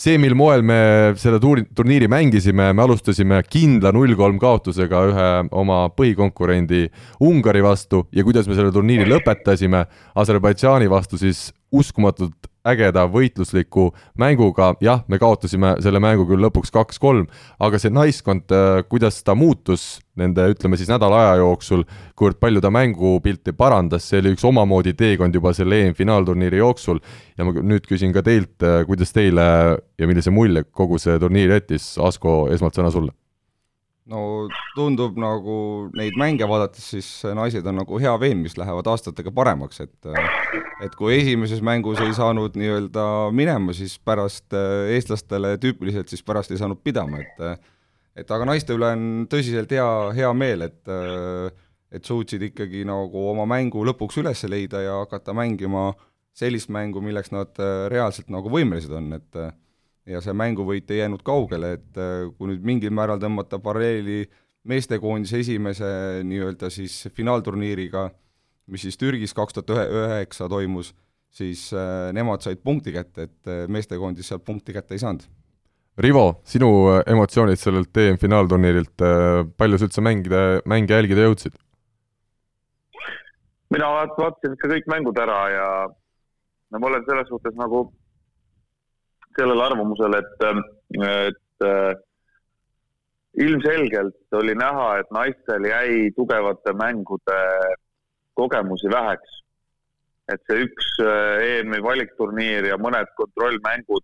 see, 0.00 0.18
mil 0.20 0.36
moel 0.38 0.64
me 0.66 0.78
seda 1.20 1.40
tuuri, 1.42 1.66
turniiri 1.76 2.08
mängisime, 2.10 2.70
me 2.72 2.84
alustasime 2.84 3.42
kindla 3.48 3.92
null-kolm 3.96 4.40
kaotusega 4.42 5.04
ühe 5.10 5.28
oma 5.56 5.86
põhikonkurendi 5.96 6.86
Ungari 7.26 7.62
vastu. 7.64 8.04
Ja 8.12 8.24
kuidas 8.26 8.48
me 8.48 8.58
selle 8.58 8.74
turniiri 8.74 9.08
lõpetasime? 9.10 9.86
Aserbaidžaani 10.16 10.90
vastu 10.90 11.20
siis 11.20 11.48
uskumatult 11.72 12.48
ägeda 12.66 13.06
võitlusliku 13.10 13.90
mänguga, 14.18 14.72
jah, 14.84 15.02
me 15.08 15.18
kaotasime 15.22 15.76
selle 15.84 16.00
mängu 16.02 16.26
küll 16.28 16.42
lõpuks 16.44 16.72
kaks-kolm, 16.74 17.26
aga 17.62 17.80
see 17.80 17.92
naiskond, 17.94 18.50
äh, 18.52 18.82
kuidas 18.90 19.22
ta 19.26 19.36
muutus 19.38 19.98
nende, 20.16 20.46
ütleme 20.54 20.78
siis 20.80 20.90
nädala 20.90 21.18
aja 21.22 21.42
jooksul, 21.42 21.84
kuivõrd 22.16 22.40
palju 22.40 22.62
ta 22.64 22.72
mängupilti 22.72 23.52
parandas, 23.56 24.08
see 24.08 24.22
oli 24.22 24.32
üks 24.36 24.46
omamoodi 24.48 24.96
teekond 24.96 25.36
juba 25.36 25.52
selle 25.56 25.82
EM-finaalturniiri 25.84 26.62
jooksul. 26.62 27.02
ja 27.36 27.44
ma 27.44 27.52
nüüd 27.52 27.84
küsin 27.86 28.14
ka 28.16 28.24
teilt, 28.24 28.56
äh, 28.62 28.82
kuidas 28.88 29.12
teile 29.12 29.46
ja 29.98 30.08
millise 30.08 30.32
mulje 30.32 30.64
kogu 30.72 30.98
see 30.98 31.18
turniir 31.20 31.52
jättis, 31.58 31.94
Asko, 32.00 32.46
esmalt 32.52 32.76
sõna 32.76 32.90
sulle 32.92 33.12
no 34.10 34.46
tundub 34.76 35.16
nagu 35.18 35.56
neid 35.96 36.16
mänge 36.18 36.46
vaadates, 36.48 36.84
siis 36.94 37.08
naised 37.36 37.66
on 37.66 37.80
nagu 37.80 37.98
hea 38.02 38.12
veen, 38.22 38.42
mis 38.44 38.56
lähevad 38.58 38.86
aastatega 38.92 39.32
paremaks, 39.34 39.82
et 39.82 40.10
et 40.84 40.94
kui 40.98 41.16
esimeses 41.16 41.62
mängus 41.64 42.00
ei 42.04 42.12
saanud 42.14 42.58
nii-öelda 42.58 43.06
minema, 43.34 43.74
siis 43.76 43.96
pärast 43.98 44.54
eestlastele 44.92 45.56
tüüpiliselt 45.62 46.12
siis 46.12 46.22
pärast 46.26 46.52
ei 46.54 46.60
saanud 46.60 46.82
pidama, 46.84 47.22
et 47.24 47.62
et 48.16 48.30
aga 48.32 48.48
naiste 48.48 48.76
üle 48.76 48.92
on 48.94 49.06
tõsiselt 49.30 49.72
hea, 49.74 49.88
hea 50.16 50.32
meel, 50.36 50.68
et 50.70 50.94
et 51.96 52.04
suutsid 52.04 52.42
ikkagi 52.42 52.84
nagu 52.86 53.28
oma 53.30 53.46
mängu 53.48 53.84
lõpuks 53.86 54.18
üles 54.22 54.42
leida 54.50 54.82
ja 54.82 54.98
hakata 55.04 55.34
mängima 55.36 55.92
sellist 56.36 56.68
mängu, 56.68 57.00
milleks 57.00 57.32
nad 57.32 57.56
reaalselt 57.90 58.28
nagu 58.30 58.50
võimelised 58.52 58.92
on, 58.92 59.14
et 59.16 59.38
ja 60.06 60.22
see 60.22 60.34
mänguvõit 60.36 60.90
ei 60.92 61.02
jäänud 61.02 61.22
kaugele, 61.26 61.72
et 61.78 61.98
äh, 62.00 62.26
kui 62.38 62.50
nüüd 62.52 62.66
mingil 62.66 62.94
määral 62.94 63.20
tõmmata 63.22 63.58
paralleeli 63.62 64.24
meestekoondise 64.66 65.40
esimese 65.42 65.88
nii-öelda 66.26 66.70
siis 66.74 67.06
finaalturniiriga, 67.14 68.08
mis 68.70 68.86
siis 68.86 68.98
Türgis 68.98 69.34
kaks 69.34 69.58
tuhat 69.58 69.74
üheksa 69.86 70.48
toimus, 70.50 70.92
siis 71.30 71.68
äh, 71.74 72.12
nemad 72.16 72.44
said 72.44 72.62
punkti 72.64 72.94
kätte, 72.94 73.28
et 73.28 73.50
äh, 73.50 73.66
meestekoondis 73.70 74.30
sealt 74.30 74.46
punkti 74.46 74.74
kätte 74.76 74.96
ei 74.96 75.02
saanud. 75.02 75.26
Rivo, 75.96 76.42
sinu 76.44 76.68
emotsioonid 77.08 77.56
sellelt 77.56 77.96
EM-finaalturniirilt, 77.96 79.00
palju 79.56 79.78
sa 79.80 79.86
üldse 79.86 80.02
mängida, 80.04 80.42
mänge 80.68 80.92
jälgida 80.92 81.24
jõudsid? 81.24 81.56
mina 83.72 83.88
vaatasin 83.90 84.54
ikka 84.54 84.68
kõik 84.70 84.90
mängud 84.90 85.16
ära 85.18 85.38
ja 85.50 85.68
no 86.70 86.78
ma 86.78 86.90
olen 86.90 87.04
selles 87.06 87.26
suhtes 87.30 87.56
nagu 87.58 87.88
sellele 89.36 89.64
arvamusele, 89.64 90.18
et, 90.18 90.44
et 91.06 91.66
äh, 91.66 91.94
ilmselgelt 93.46 94.38
oli 94.40 94.54
näha, 94.54 94.98
et 95.00 95.10
naistel 95.12 95.68
jäi 95.68 96.10
tugevate 96.16 96.72
mängude 96.72 97.40
kogemusi 98.34 98.90
väheks. 98.92 99.42
et 100.26 100.42
see 100.50 100.64
üks 100.64 100.86
äh, 100.98 101.42
EM-i 101.48 101.78
valikturniir 101.84 102.66
ja 102.66 102.76
mõned 102.82 103.12
kontrollmängud 103.14 104.02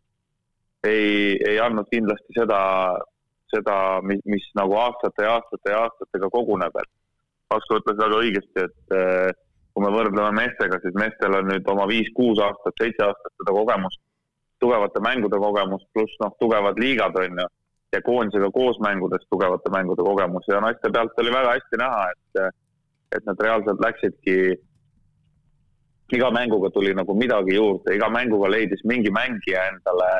ei, 0.86 1.34
ei 1.34 1.56
andnud 1.58 1.88
kindlasti 1.90 2.36
seda, 2.36 2.60
seda, 3.50 3.76
mis, 4.06 4.20
mis 4.30 4.44
nagu 4.54 4.76
aastate 4.78 5.26
ja 5.26 5.32
aastate 5.38 5.72
ja 5.72 5.80
aastatega 5.86 6.30
koguneb, 6.30 6.78
et 6.78 6.92
Asko 7.52 7.80
ütles 7.80 7.98
väga 7.98 8.20
õigesti, 8.22 8.68
et 8.68 8.94
äh, 8.94 9.34
kui 9.74 9.82
me 9.82 9.90
võrdleme 9.92 10.30
meestega, 10.38 10.78
siis 10.84 10.94
meestel 10.94 11.34
on 11.40 11.50
nüüd 11.50 11.66
oma 11.74 11.88
viis-kuus 11.90 12.38
aastat, 12.46 12.78
seitse 12.78 13.08
aastat 13.08 13.34
seda 13.42 13.56
kogemust 13.58 14.00
tugevate 14.62 15.02
mängude 15.02 15.38
kogemus, 15.42 15.84
pluss 15.92 16.14
noh, 16.22 16.32
tugevad 16.40 16.78
liigad 16.80 17.16
on 17.18 17.42
ju, 17.42 17.46
ja 17.92 18.00
koondisega 18.06 18.50
koos 18.54 18.78
mängudes 18.80 19.24
tugevate 19.30 19.70
mängude 19.74 20.04
kogemus. 20.06 20.48
Ja 20.48 20.60
naiste 20.64 20.90
pealt 20.94 21.18
oli 21.20 21.34
väga 21.34 21.56
hästi 21.56 21.80
näha, 21.80 22.04
et, 22.12 22.60
et 23.16 23.26
nad 23.28 23.42
reaalselt 23.46 23.82
läksidki, 23.84 24.36
iga 26.16 26.30
mänguga 26.30 26.70
tuli 26.72 26.94
nagu 26.96 27.16
midagi 27.16 27.56
juurde, 27.56 27.96
iga 27.96 28.08
mänguga 28.12 28.50
leidis 28.52 28.84
mingi 28.88 29.12
mängija 29.12 29.68
endale, 29.72 30.10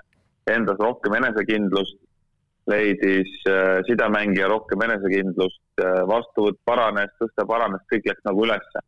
endas 0.53 0.81
rohkem 0.81 1.17
enesekindlust, 1.21 1.99
leidis 2.71 3.33
äh, 3.51 3.81
sidemängija 3.89 4.49
rohkem 4.51 4.85
enesekindlust 4.87 5.83
äh,, 5.83 6.03
vastuvõtt 6.09 6.61
paranes, 6.69 7.13
tõste 7.21 7.47
paranes, 7.49 7.83
kõik 7.93 8.07
läks 8.11 8.25
nagu 8.29 8.45
ülesse. 8.47 8.85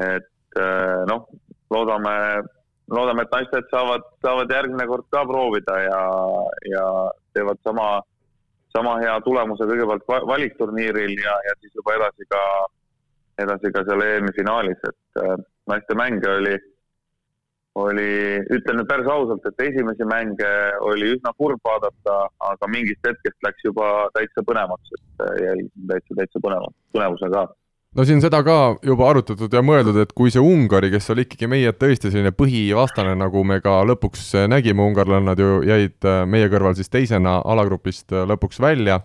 et 0.00 0.58
äh, 0.58 1.02
noh, 1.10 1.26
loodame 1.70 2.14
loodame, 2.90 3.24
et 3.24 3.34
naised 3.34 3.68
saavad, 3.70 4.06
saavad 4.24 4.50
järgmine 4.52 4.86
kord 4.90 5.06
ka 5.14 5.22
proovida 5.28 5.76
ja, 5.84 6.00
ja 6.70 6.86
teevad 7.36 7.60
sama, 7.66 7.86
sama 8.74 8.96
hea 9.02 9.14
tulemuse 9.26 9.68
kõigepealt 9.68 10.08
valikturniiril 10.30 11.14
ja, 11.22 11.36
ja 11.46 11.54
siis 11.60 11.76
juba 11.78 11.94
edasi 11.98 12.26
ka, 12.30 12.42
edasi 13.46 13.72
ka 13.74 13.84
seal 13.86 14.04
EM-i 14.06 14.34
finaalis, 14.36 14.82
et 14.90 15.22
äh, 15.22 15.36
naiste 15.70 15.96
mänge 15.98 16.32
oli, 16.32 16.56
oli, 17.78 18.10
ütlen 18.58 18.80
nüüd 18.80 18.90
päris 18.90 19.10
ausalt, 19.10 19.46
et 19.46 19.64
esimesi 19.68 20.06
mänge 20.10 20.50
oli 20.82 21.14
üsna 21.14 21.32
kurb 21.38 21.62
vaadata, 21.66 22.18
aga 22.50 22.72
mingist 22.74 23.06
hetkest 23.06 23.38
läks 23.46 23.70
juba 23.70 23.86
täitsa 24.18 24.44
põnevaks, 24.46 24.98
et 24.98 25.26
äh, 25.28 25.34
jäi 25.46 25.56
täitsa, 25.94 26.18
täitsa 26.18 26.42
põnevaks, 26.42 26.78
põnevuse 26.96 27.30
ka 27.36 27.46
no 27.96 28.06
siin 28.06 28.22
seda 28.22 28.42
ka 28.46 28.56
juba 28.86 29.08
arutatud 29.10 29.52
ja 29.54 29.62
mõeldud, 29.66 29.98
et 30.02 30.12
kui 30.16 30.30
see 30.32 30.42
Ungari, 30.42 30.92
kes 30.92 31.10
oli 31.14 31.24
ikkagi 31.26 31.48
meie 31.50 31.72
tõesti 31.74 32.12
selline 32.12 32.32
põhivastane, 32.36 33.16
nagu 33.18 33.42
me 33.46 33.58
ka 33.64 33.80
lõpuks 33.88 34.28
nägime, 34.50 34.84
ungarlannad 34.86 35.42
ju 35.42 35.60
jäid 35.66 36.06
äh, 36.06 36.22
meie 36.30 36.50
kõrval 36.52 36.76
siis 36.78 36.92
teisena 36.92 37.40
alagrupist 37.42 38.14
äh, 38.14 38.26
lõpuks 38.30 38.62
välja, 38.62 39.00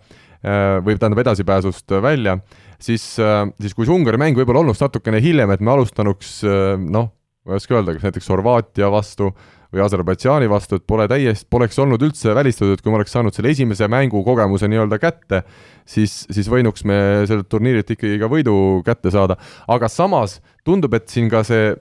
äh, 0.45 0.77
või 0.85 0.99
tähendab 0.99 1.23
edasipääsust 1.25 1.97
välja, 2.05 2.37
siis, 2.77 3.07
siis 3.17 3.73
kui 3.73 3.87
see 3.87 3.95
Ungari 3.95 4.21
mäng 4.21 4.37
võib-olla 4.37 4.61
olnuks 4.61 4.83
natukene 4.83 5.21
hiljem, 5.23 5.55
et 5.55 5.65
me 5.65 5.73
alustanuks 5.73 6.37
noh, 6.45 7.09
ma 7.45 7.55
ei 7.55 7.61
oska 7.61 7.79
öelda, 7.79 7.95
kas 7.95 8.05
näiteks 8.05 8.29
Horvaatia 8.29 8.91
vastu 8.93 9.31
või 9.75 9.83
Aserbaidžaani 9.85 10.49
vastu, 10.51 10.79
et 10.79 10.87
pole 10.87 11.07
täiesti, 11.11 11.47
poleks 11.51 11.79
olnud 11.83 12.01
üldse 12.07 12.35
välistatud, 12.35 12.81
kui 12.81 12.93
me 12.93 13.01
oleks 13.01 13.15
saanud 13.15 13.35
selle 13.35 13.51
esimese 13.53 13.89
mängu 13.91 14.23
kogemuse 14.25 14.69
nii-öelda 14.71 14.99
kätte, 15.01 15.43
siis, 15.85 16.23
siis 16.31 16.49
võinuks 16.51 16.85
me 16.87 16.97
sellelt 17.27 17.49
turniirilt 17.51 17.91
ikkagi 17.95 18.21
ka 18.21 18.31
võidu 18.31 18.55
kätte 18.87 19.13
saada, 19.13 19.37
aga 19.67 19.91
samas 19.91 20.39
tundub, 20.65 20.95
et 20.97 21.11
siin 21.11 21.29
ka 21.31 21.43
see 21.47 21.73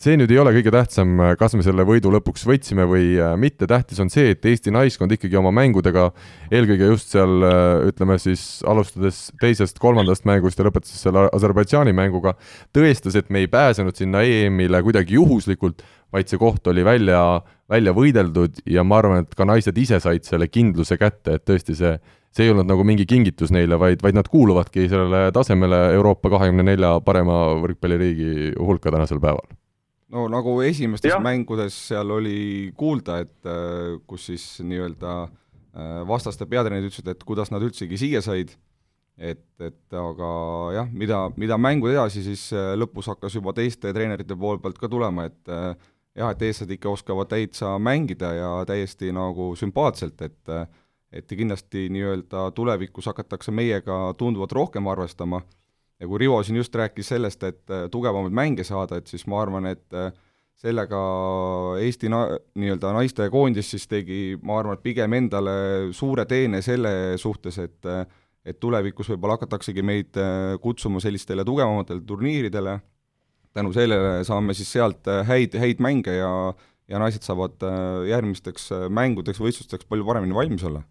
see 0.00 0.16
nüüd 0.16 0.30
ei 0.32 0.38
ole 0.40 0.52
kõige 0.54 0.72
tähtsam, 0.72 1.10
kas 1.36 1.52
me 1.58 1.64
selle 1.64 1.84
võidu 1.84 2.08
lõpuks 2.14 2.46
võitsime 2.48 2.86
või 2.88 3.18
äh, 3.20 3.34
mitte, 3.36 3.66
tähtis 3.68 4.00
on 4.00 4.08
see, 4.12 4.30
et 4.32 4.46
Eesti 4.48 4.72
naiskond 4.72 5.12
ikkagi 5.12 5.36
oma 5.36 5.52
mängudega, 5.52 6.06
eelkõige 6.48 6.88
just 6.88 7.12
seal 7.12 7.44
äh, 7.44 7.90
ütleme 7.90 8.16
siis 8.22 8.62
alustades 8.64 9.26
teisest-kolmandast 9.42 10.24
mängust 10.28 10.60
ja 10.60 10.64
lõpetades 10.64 11.04
selle 11.04 11.26
Aserbaidžaani 11.36 11.92
mänguga, 11.96 12.32
tõestas, 12.72 13.18
et 13.20 13.28
me 13.28 13.44
ei 13.44 13.52
pääsenud 13.52 14.00
sinna 14.00 14.24
EM-ile 14.24 14.80
kuidagi 14.86 15.18
juhuslikult, 15.18 15.84
vaid 16.16 16.32
see 16.32 16.40
koht 16.40 16.72
oli 16.72 16.86
välja, 16.86 17.20
välja 17.68 17.92
võideldud 17.92 18.64
ja 18.72 18.86
ma 18.86 19.02
arvan, 19.04 19.26
et 19.26 19.36
ka 19.36 19.44
naised 19.44 19.76
ise 19.84 20.00
said 20.00 20.24
selle 20.24 20.48
kindluse 20.48 20.96
kätte, 20.96 21.36
et 21.36 21.44
tõesti 21.44 21.76
see 21.76 21.98
see 22.30 22.46
ei 22.46 22.52
olnud 22.52 22.68
nagu 22.70 22.84
mingi 22.86 23.02
kingitus 23.10 23.50
neile, 23.50 23.74
vaid, 23.74 24.00
vaid 24.06 24.14
nad 24.14 24.28
kuuluvadki 24.30 24.86
sellele 24.86 25.32
tasemele 25.34 25.88
Euroopa 25.96 26.30
kahekümne 26.30 26.62
nelja 26.72 26.94
parema 27.02 27.48
võrkpalliriigi 27.58 28.54
hulka 28.54 28.94
tänasel 28.94 29.18
päeval 29.18 29.59
no 30.10 30.26
nagu 30.32 30.56
esimestes 30.66 31.12
ja. 31.12 31.20
mängudes 31.22 31.76
seal 31.90 32.10
oli 32.16 32.72
kuulda, 32.78 33.20
et 33.24 33.46
äh, 33.48 34.00
kus 34.06 34.30
siis 34.32 34.48
nii-öelda 34.64 35.20
vastaste 36.02 36.48
peatreenerid 36.50 36.88
ütlesid, 36.88 37.06
et 37.12 37.20
kuidas 37.22 37.52
nad 37.54 37.62
üldsegi 37.62 37.94
siia 38.00 38.18
said, 38.26 38.50
et, 39.14 39.44
et 39.62 39.94
aga 39.94 40.30
jah, 40.74 40.88
mida, 40.90 41.20
mida 41.38 41.54
mängu 41.62 41.86
edasi, 41.92 42.24
siis 42.26 42.48
lõpus 42.74 43.06
hakkas 43.12 43.36
juba 43.38 43.54
teiste 43.54 43.92
treenerite 43.94 44.34
poole 44.34 44.58
pealt 44.58 44.80
ka 44.82 44.90
tulema, 44.90 45.28
et 45.30 45.52
jah, 46.18 46.32
et 46.32 46.42
eestlased 46.42 46.74
ikka 46.74 46.90
oskavad 46.90 47.30
täitsa 47.30 47.76
mängida 47.78 48.32
ja 48.34 48.50
täiesti 48.66 49.12
nagu 49.14 49.52
sümpaatselt, 49.54 50.26
et 50.26 50.56
et 51.10 51.26
kindlasti 51.26 51.88
nii-öelda 51.90 52.50
tulevikus 52.54 53.08
hakatakse 53.10 53.50
meiega 53.50 54.14
tunduvalt 54.18 54.52
rohkem 54.54 54.86
arvestama 54.86 55.40
ja 56.00 56.08
kui 56.08 56.18
Rivo 56.22 56.40
siin 56.42 56.56
just 56.56 56.74
rääkis 56.74 57.12
sellest, 57.12 57.42
et 57.44 57.72
tugevamaid 57.92 58.34
mänge 58.34 58.64
saada, 58.64 59.00
et 59.00 59.10
siis 59.10 59.26
ma 59.28 59.42
arvan, 59.42 59.66
et 59.68 59.98
sellega 60.60 61.00
Eesti 61.80 62.08
na-, 62.12 62.38
nii-öelda 62.56 62.92
naistekoondis 62.96 63.74
siis 63.74 63.84
tegi, 63.88 64.38
ma 64.42 64.58
arvan, 64.60 64.78
et 64.78 64.84
pigem 64.84 65.12
endale 65.18 65.52
suure 65.96 66.24
teene 66.28 66.62
selle 66.64 67.18
suhtes, 67.20 67.60
et 67.60 67.92
et 68.40 68.56
tulevikus 68.56 69.10
võib-olla 69.12 69.34
hakataksegi 69.36 69.82
meid 69.84 70.16
kutsuma 70.64 71.02
sellistele 71.04 71.44
tugevamatele 71.44 72.00
turniiridele, 72.08 72.78
tänu 73.54 73.72
sellele 73.72 74.24
saame 74.24 74.54
siis 74.54 74.70
sealt 74.72 75.08
äh, 75.10 75.24
häid, 75.26 75.56
häid 75.58 75.82
mänge 75.82 76.14
ja 76.16 76.32
ja 76.90 76.98
naised 76.98 77.22
saavad 77.22 77.62
äh, 77.62 78.08
järgmisteks 78.10 78.64
äh, 78.74 78.88
mängudeks, 78.90 79.38
võistlusteks 79.38 79.86
palju 79.86 80.06
paremini 80.06 80.34
valmis 80.34 80.64
olla. 80.66 80.82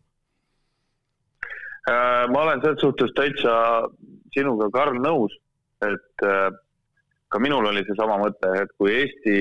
ma 2.29 2.41
olen 2.43 2.59
selles 2.61 2.83
suhtes 2.83 3.09
täitsa 3.17 3.51
sinuga, 4.35 4.69
Karl, 4.73 4.99
nõus, 5.01 5.35
et 5.85 6.25
ka 7.29 7.39
minul 7.41 7.67
oli 7.69 7.83
seesama 7.87 8.17
mõte, 8.21 8.49
et 8.61 8.71
kui 8.77 8.93
Eesti 8.95 9.35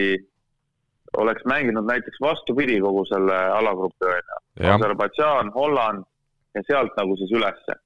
oleks 1.19 1.45
mänginud 1.49 1.89
näiteks 1.89 2.21
vastupidi 2.21 2.77
kogu 2.85 3.05
selle 3.09 3.37
alagrupi, 3.57 4.11
on 4.11 4.19
ju, 4.21 4.41
Aserbaidžaan, 4.75 5.53
Holland 5.55 6.05
ja 6.55 6.65
sealt 6.67 6.97
nagu 7.01 7.17
siis 7.17 7.33
ülesse, 7.33 7.79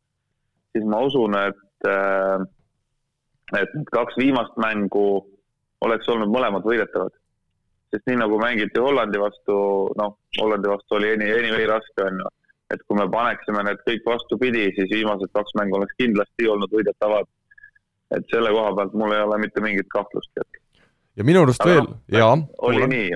siis 0.73 0.89
ma 0.89 1.01
usun, 1.07 1.37
et 1.39 1.89
äh, 1.89 2.43
et 3.61 3.75
need 3.77 3.91
kaks 3.93 4.17
viimast 4.17 4.55
mängu 4.61 5.07
oleks 5.85 6.09
olnud 6.09 6.31
mõlemad 6.33 6.65
võidetavad. 6.67 7.13
sest 7.93 8.07
nii 8.09 8.23
nagu 8.23 8.39
mängiti 8.41 8.81
Hollandi 8.81 9.19
vastu, 9.21 9.55
noh, 10.01 10.15
Hollandi 10.39 10.71
vastu 10.71 10.97
oli 10.97 11.11
any, 11.13 11.27
anyway 11.29 11.67
raske, 11.69 12.07
on 12.07 12.23
ju. 12.23 12.31
Et 12.73 12.83
kui 12.89 12.99
me 12.99 13.07
paneksime 13.11 13.65
need 13.67 13.85
kõik 13.89 14.09
vastupidi, 14.09 14.67
siis 14.77 14.91
viimased 14.91 15.33
kaks 15.37 15.55
mängu 15.61 15.79
oleks 15.79 15.95
kindlasti 16.01 16.49
olnud 16.49 16.73
võidetavad. 16.73 17.29
et 18.17 18.27
selle 18.29 18.51
koha 18.53 18.75
pealt 18.77 18.93
mul 18.93 19.13
ei 19.17 19.23
ole 19.25 19.39
mitte 19.41 19.61
mingit 19.65 19.89
kahtlustki. 19.89 20.45
ja 21.17 21.25
minu 21.25 21.43
arust 21.43 21.63
Aga 21.63 21.71
veel 21.71 21.87
no,, 21.87 22.19
jaa. 22.19 22.35
oli 22.59 22.87
nii, 22.87 23.15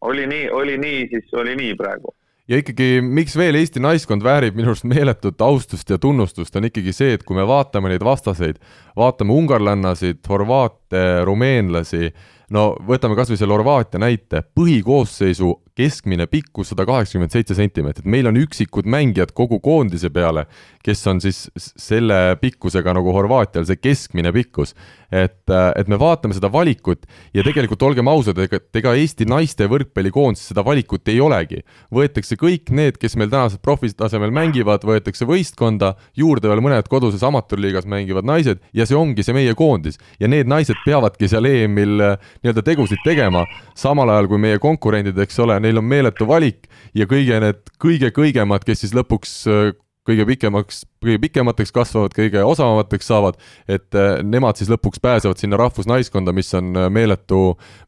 oli 0.00 0.26
nii, 0.26 0.50
oli 0.50 0.78
nii, 0.78 1.08
siis 1.12 1.34
oli 1.34 1.56
nii 1.56 1.74
praegu 1.74 2.14
ja 2.48 2.60
ikkagi, 2.62 3.02
miks 3.04 3.36
veel 3.36 3.58
Eesti 3.60 3.80
naiskond 3.84 4.24
väärib 4.24 4.56
minu 4.56 4.72
arust 4.72 4.86
meeletut 4.88 5.40
austust 5.44 5.90
ja 5.90 5.98
tunnustust, 6.00 6.56
on 6.56 6.68
ikkagi 6.68 6.94
see, 6.96 7.12
et 7.18 7.24
kui 7.28 7.36
me 7.36 7.44
vaatame 7.48 7.92
neid 7.92 8.04
vastaseid, 8.04 8.60
vaatame 8.96 9.36
ungarlannasid, 9.36 10.22
horvaate, 10.28 11.04
rumeenlasi, 11.28 12.12
no 12.54 12.70
võtame 12.88 13.18
kas 13.18 13.32
või 13.32 13.40
selle 13.40 13.56
Horvaatia 13.56 14.00
näite, 14.00 14.42
põhikoosseisu 14.56 15.52
keskmine 15.78 16.26
pikkus 16.26 16.72
sada 16.72 16.86
kaheksakümmend 16.88 17.34
seitse 17.34 17.54
sentimeetrit, 17.54 18.06
meil 18.10 18.26
on 18.26 18.38
üksikud 18.40 18.88
mängijad 18.90 19.30
kogu 19.36 19.60
koondise 19.62 20.10
peale, 20.10 20.48
kes 20.82 21.04
on 21.10 21.20
siis 21.22 21.46
selle 21.56 22.36
pikkusega 22.40 22.94
nagu 22.96 23.12
Horvaatial, 23.14 23.66
see 23.68 23.78
keskmine 23.78 24.32
pikkus. 24.34 24.74
et, 25.08 25.48
et 25.48 25.88
me 25.88 25.96
vaatame 25.96 26.34
seda 26.36 26.50
valikut 26.52 27.06
ja 27.32 27.40
tegelikult 27.40 27.80
olgem 27.86 28.10
ausad, 28.12 28.36
ega, 28.44 28.58
ega 28.76 28.92
Eesti 28.92 29.24
naiste 29.24 29.64
võrkpallikoondises 29.64 30.50
seda 30.50 30.64
valikut 30.64 31.08
ei 31.08 31.20
olegi. 31.20 31.62
võetakse 31.94 32.36
kõik 32.36 32.72
need, 32.74 32.98
kes 33.00 33.16
meil 33.16 33.30
tänasel 33.30 33.62
profitasemel 33.62 34.34
mängivad, 34.34 34.84
võetakse 34.84 35.24
võistkonda, 35.28 35.94
juurde 36.16 36.50
veel 36.50 36.60
mõned 36.64 36.90
koduses 36.90 37.22
amatöörliigas 37.24 37.86
mängivad 37.86 38.28
naised 38.28 38.60
ja 38.72 38.84
see 38.86 38.98
ongi 38.98 39.24
see 39.24 39.36
meie 39.36 39.54
koondis. 39.54 39.98
ja 40.20 40.28
need 40.28 40.50
naised 40.50 40.76
peavadki 40.84 41.28
seal 41.28 41.46
EM-il 41.46 41.96
nii-öelda 41.96 42.66
tegusid 42.66 43.00
tegema, 43.04 43.46
samal 43.74 44.10
ajal 44.10 44.28
kui 44.28 44.42
meie 44.42 44.58
konkurendid, 44.58 45.16
eks 45.18 45.38
ole, 45.46 45.60
neil 45.68 45.82
on 45.82 45.88
meeletu 45.88 46.28
valik 46.28 46.66
ja 46.96 47.06
kõige 47.10 47.38
need 47.44 47.60
kõige-kõigemad, 47.82 48.64
kes 48.66 48.86
siis 48.86 48.96
lõpuks 48.96 49.38
äh, 49.52 49.70
kõige 50.08 50.26
pikemaks, 50.28 50.82
kõige 51.04 51.20
pikemateks 51.26 51.74
kasvavad, 51.74 52.14
kõige 52.16 52.42
osavamateks 52.48 53.10
saavad, 53.12 53.38
et 53.68 53.94
äh, 53.98 54.18
nemad 54.24 54.58
siis 54.58 54.70
lõpuks 54.72 55.02
pääsevad 55.04 55.40
sinna 55.40 55.60
rahvusnaiskonda, 55.60 56.34
mis 56.36 56.50
on 56.58 56.72
äh, 56.76 56.88
meeletu, 56.92 57.42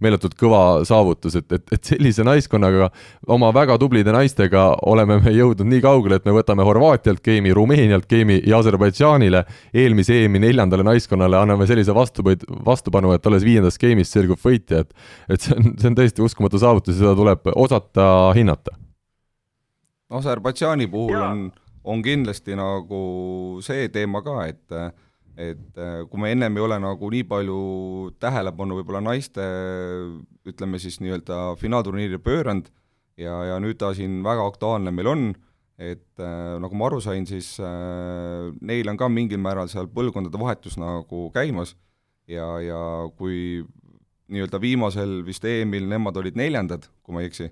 meeletult 0.05 0.37
kõva 0.41 0.63
saavutus, 0.89 1.39
et, 1.41 1.49
et, 1.57 1.67
et 1.75 1.93
sellise 1.95 2.27
naiskonnaga, 2.27 2.91
oma 3.33 3.51
väga 3.57 3.79
tublide 3.81 4.15
naistega 4.15 4.67
oleme 4.91 5.21
me 5.25 5.35
jõudnud 5.35 5.69
nii 5.73 5.85
kaugele, 5.85 6.21
et 6.21 6.29
me 6.29 6.37
võtame 6.37 6.67
Horvaatialt 6.67 7.25
geimi, 7.25 7.55
Rumeenialt 7.57 8.09
geimi 8.11 8.41
ja 8.47 8.61
Aserbaidžaanile, 8.61 9.45
eelmise 9.75 10.21
EM-i 10.25 10.45
neljandale 10.45 10.87
naiskonnale 10.87 11.41
anname 11.41 11.67
sellise 11.71 11.95
vastupõid, 11.97 12.45
vastupanu, 12.67 13.15
et 13.17 13.27
alles 13.27 13.47
viiendas 13.47 13.81
geimis 13.81 14.13
selgub 14.13 14.41
võitja, 14.45 14.85
et 14.85 14.91
et 15.31 15.41
see 15.43 15.57
on, 15.57 15.73
see 15.79 15.91
on 15.91 15.97
täiesti 15.99 16.23
uskumatu 16.25 16.61
saavutus 16.61 16.97
ja 16.97 17.05
seda 17.05 17.17
tuleb 17.19 17.51
osata 17.55 18.07
hinnata. 18.37 18.77
Aserbaidžaani 20.11 20.89
puhul 20.91 21.15
ja. 21.15 21.29
on 21.31 21.51
on 21.85 22.03
kindlasti 22.05 22.57
nagu 22.59 23.01
see 23.65 23.89
teema 23.93 24.25
ka, 24.27 24.43
et 24.49 24.77
et 25.41 25.79
kui 26.11 26.21
me 26.21 26.33
ennem 26.35 26.57
ei 26.59 26.63
ole 26.65 26.77
nagu 26.83 27.09
nii 27.15 27.25
palju 27.25 27.61
tähelepanu 28.21 28.77
võib-olla 28.77 29.01
naiste 29.07 29.45
ütleme 30.51 30.81
siis 30.83 30.99
nii-öelda 31.01 31.55
finaalturniirile 31.57 32.21
pööranud 32.21 32.69
ja, 33.17 33.37
ja 33.49 33.61
nüüd 33.63 33.79
ta 33.81 33.95
siin 33.97 34.21
väga 34.27 34.45
aktuaalne 34.51 34.93
meil 34.93 35.09
on, 35.09 35.23
et 35.81 36.21
nagu 36.61 36.77
ma 36.77 36.91
aru 36.91 37.01
sain, 37.01 37.25
siis 37.31 37.55
äh, 37.63 38.51
neil 38.61 38.91
on 38.93 39.01
ka 39.01 39.09
mingil 39.09 39.41
määral 39.41 39.71
seal 39.73 39.89
põlvkondade 39.95 40.41
vahetus 40.41 40.77
nagu 40.81 41.29
käimas 41.33 41.73
ja, 42.29 42.47
ja 42.65 42.81
kui 43.17 43.63
nii-öelda 44.31 44.61
viimasel 44.63 45.21
vist 45.27 45.47
EM-il 45.47 45.89
nemad 45.91 46.21
olid 46.21 46.37
neljandad, 46.39 46.87
kui 47.03 47.17
ma 47.17 47.25
ei 47.25 47.31
eksi 47.31 47.51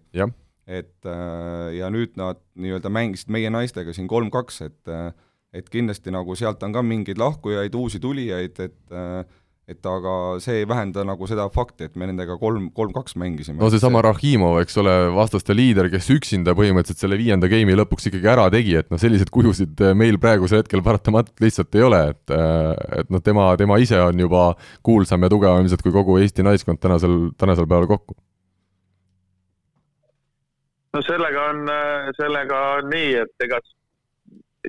et 0.69 1.09
äh, 1.09 1.73
ja 1.79 1.89
nüüd 1.93 2.15
nad 2.21 2.41
nii-öelda 2.61 2.93
mängisid 2.93 3.33
meie 3.33 3.51
naistega 3.53 3.95
siin 3.97 4.09
kolm-kaks, 4.11 4.63
et 4.69 4.93
äh, 4.93 5.11
et 5.57 5.69
kindlasti 5.73 6.13
nagu 6.13 6.35
sealt 6.37 6.61
on 6.67 6.75
ka 6.77 6.83
mingeid 6.85 7.17
lahkujaid, 7.19 7.73
uusi 7.75 8.01
tulijaid, 8.05 8.59
et 8.61 8.93
äh, 8.93 9.23
et 9.69 9.85
aga 9.85 10.13
see 10.41 10.63
ei 10.63 10.67
vähenda 10.69 11.03
nagu 11.05 11.27
seda 11.29 11.45
fakti, 11.53 11.91
et 11.91 11.97
me 12.01 12.07
nendega 12.09 12.39
kolm, 12.41 12.71
kolm-kaks 12.73 13.19
mängisime. 13.21 13.59
no 13.61 13.69
seesama 13.73 14.01
Rahimov, 14.05 14.57
eks 14.63 14.79
ole, 14.81 14.95
vastaste 15.13 15.57
liider, 15.57 15.91
kes 15.93 16.09
üksinda 16.15 16.55
põhimõtteliselt 16.57 17.05
selle 17.05 17.19
viienda 17.21 17.51
game'i 17.53 17.77
lõpuks 17.77 18.09
ikkagi 18.09 18.31
ära 18.33 18.47
tegi, 18.53 18.79
et 18.81 18.89
noh, 18.93 19.01
selliseid 19.01 19.33
kujusid 19.33 19.85
meil 19.97 20.17
praegusel 20.21 20.63
hetkel 20.63 20.85
paratamatult 20.85 21.45
lihtsalt 21.45 21.77
ei 21.77 21.85
ole, 21.85 22.01
et 22.15 22.37
et 23.03 23.13
noh, 23.13 23.25
tema, 23.25 23.51
tema 23.61 23.77
ise 23.81 24.01
on 24.01 24.25
juba 24.25 24.47
kuulsam 24.85 25.25
ja 25.25 25.33
tugevam 25.33 25.61
ilmselt 25.61 25.85
kui 25.85 25.93
kogu 25.93 26.17
Eesti 26.23 26.49
naiskond 26.49 26.81
tänasel, 26.81 27.21
tänasel 27.37 27.69
päeval 27.69 27.93
kokku 27.93 28.17
no 30.95 31.03
sellega 31.07 31.49
on, 31.53 31.73
sellega 32.17 32.61
on 32.79 32.89
nii, 32.93 33.15
et 33.25 33.47
ega 33.47 33.61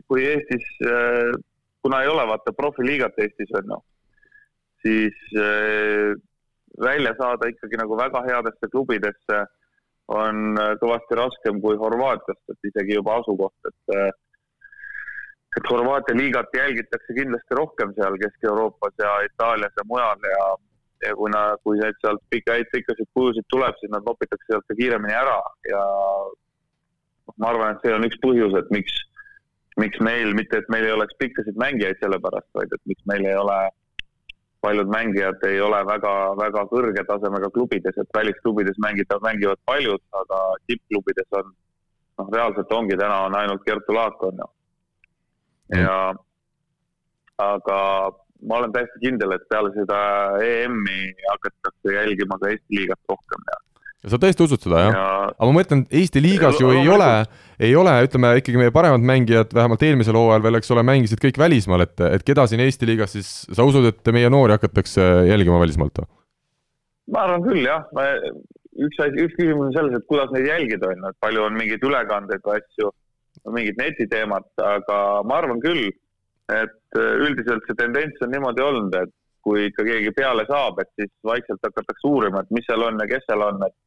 kui 0.07 0.25
Eestis, 0.27 0.65
kuna 1.83 2.01
ei 2.03 2.09
ole 2.11 2.25
vaata 2.27 2.53
profiliigat 2.55 3.17
Eestis 3.19 3.51
on 3.59 3.73
ju, 3.73 3.79
siis 4.85 5.37
eh, 5.39 6.13
välja 6.79 7.13
saada 7.17 7.49
ikkagi 7.51 7.79
nagu 7.79 7.97
väga 7.99 8.21
headesse 8.27 8.71
klubidesse 8.71 9.43
on 10.09 10.57
kõvasti 10.81 11.17
raskem 11.19 11.59
kui 11.61 11.77
Horvaatiast, 11.77 12.41
et 12.49 12.71
isegi 12.71 12.97
juba 12.97 13.19
asukoht, 13.19 13.69
et 13.69 14.15
et 15.57 15.69
Horvaatia 15.69 16.15
liigat 16.17 16.53
jälgitakse 16.53 17.13
kindlasti 17.17 17.57
rohkem 17.57 17.93
seal 17.97 18.17
Kesk-Euroopas 18.21 18.93
ja 19.01 19.15
Itaalias 19.25 19.73
ja 19.77 19.85
mujal 19.89 20.27
ja 20.31 20.43
ja 21.05 21.15
kui 21.15 21.31
nad, 21.31 21.59
kui 21.63 21.79
neid 21.79 21.97
sealt 22.03 22.21
pikka, 22.33 22.57
häid 22.57 22.69
pikkasid 22.73 23.07
kujusid 23.15 23.47
tuleb, 23.53 23.75
siis 23.79 23.91
nad 23.93 24.05
nopitakse 24.07 24.45
sealt 24.49 24.67
ka 24.67 24.77
kiiremini 24.79 25.15
ära 25.15 25.37
ja 25.69 25.83
ma 27.37 27.51
arvan, 27.51 27.75
et 27.75 27.85
see 27.85 27.95
on 27.95 28.07
üks 28.07 28.19
põhjus, 28.23 28.55
et 28.59 28.71
miks, 28.73 28.95
miks 29.79 30.01
meil, 30.03 30.33
mitte 30.37 30.59
et 30.59 30.71
meil 30.73 30.87
ei 30.87 30.95
oleks 30.95 31.15
pikkasid 31.21 31.59
mängijaid 31.61 32.01
sellepärast, 32.03 32.49
vaid 32.57 32.73
et 32.75 32.83
miks 32.89 33.05
meil 33.09 33.27
ei 33.27 33.37
ole, 33.39 33.57
paljud 34.65 34.91
mängijad 34.91 35.43
ei 35.47 35.59
ole 35.63 35.79
väga, 35.87 36.13
väga 36.39 36.65
kõrge 36.71 37.05
tasemega 37.07 37.51
klubides, 37.55 37.99
et 38.01 38.15
välisklubides 38.15 38.79
mängida, 38.83 39.19
mängivad 39.23 39.61
paljud, 39.69 40.03
aga 40.23 40.39
tippklubides 40.67 41.37
on, 41.39 41.53
noh, 42.19 42.31
reaalselt 42.33 42.73
ongi, 42.75 42.97
täna 42.99 43.21
on 43.27 43.37
ainult 43.39 43.63
Kertu 43.67 43.95
Laak, 43.95 44.23
on 44.27 44.41
ju. 44.43 44.49
ja 45.79 45.99
aga 47.39 47.79
ma 48.47 48.59
olen 48.59 48.75
täiesti 48.75 49.01
kindel, 49.03 49.33
et 49.35 49.47
peale 49.51 49.71
seda 49.75 49.97
EM-i 50.45 51.09
hakatakse 51.25 51.95
jälgima 51.95 52.37
ka 52.39 52.53
Eesti 52.53 52.79
liigat 52.79 53.11
rohkem 53.11 53.49
ja 53.99 54.13
sa 54.13 54.19
tõesti 54.21 54.45
usud 54.45 54.63
seda, 54.63 54.85
jah? 54.85 54.93
Ja...? 54.95 55.07
aga 55.33 55.49
ma 55.49 55.57
mõtlen, 55.57 55.81
Eesti 56.01 56.21
liigas 56.23 56.61
ju 56.61 56.69
ei 56.71 56.87
ole, 56.87 57.09
ei 57.59 57.73
ole, 57.75 57.97
ütleme 58.05 58.31
ikkagi 58.39 58.61
meie 58.61 58.71
paremad 58.75 59.03
mängijad, 59.03 59.51
vähemalt 59.55 59.83
eelmisel 59.83 60.15
hooajal 60.15 60.45
veel, 60.45 60.59
eks 60.61 60.71
ole, 60.75 60.85
mängisid 60.87 61.19
kõik 61.23 61.41
välismaal, 61.41 61.83
et, 61.83 61.97
et 62.07 62.23
keda 62.27 62.47
siin 62.47 62.63
Eesti 62.63 62.87
liigas 62.87 63.17
siis, 63.17 63.33
sa 63.51 63.67
usud, 63.67 63.89
et 63.91 64.13
meie 64.15 64.31
noori 64.31 64.55
hakatakse 64.55 65.09
jälgima 65.27 65.59
välismaalt 65.59 65.99
ma 67.09 67.25
arvan 67.25 67.45
küll, 67.45 67.63
jah, 67.65 67.85
ma, 67.95 68.05
üks 68.85 68.99
asi, 69.03 69.23
üks 69.25 69.37
küsimus 69.37 69.69
on 69.69 69.75
selles, 69.75 69.95
et 69.97 70.07
kuidas 70.09 70.31
neid 70.35 70.47
jälgida, 70.49 70.91
on 70.91 71.01
ju, 71.01 71.11
et 71.11 71.23
palju 71.25 71.45
on 71.45 71.57
mingeid 71.57 71.85
ülekandeid 71.85 72.45
või 72.45 72.59
asju 72.59 72.91
mingit 73.55 73.79
netiteemat, 73.79 74.47
aga 74.61 74.99
ma 75.27 75.39
arvan 75.41 75.61
küll, 75.63 75.89
et 76.53 76.99
üldiselt 76.99 77.65
see 77.67 77.77
tendents 77.77 78.25
on 78.25 78.31
niimoodi 78.33 78.63
olnud, 78.65 78.95
et 79.01 79.13
kui 79.45 79.67
ikka 79.69 79.85
keegi 79.87 80.11
peale 80.17 80.45
saab, 80.49 80.81
et 80.83 80.89
siis 80.99 81.11
vaikselt 81.25 81.61
hakatakse 81.63 82.09
uurima, 82.09 82.41
et 82.43 82.51
mis 82.55 82.65
seal 82.67 82.83
on 82.85 82.99
ja 82.99 83.07
kes 83.09 83.25
seal 83.29 83.45
on, 83.45 83.63
et 83.67 83.77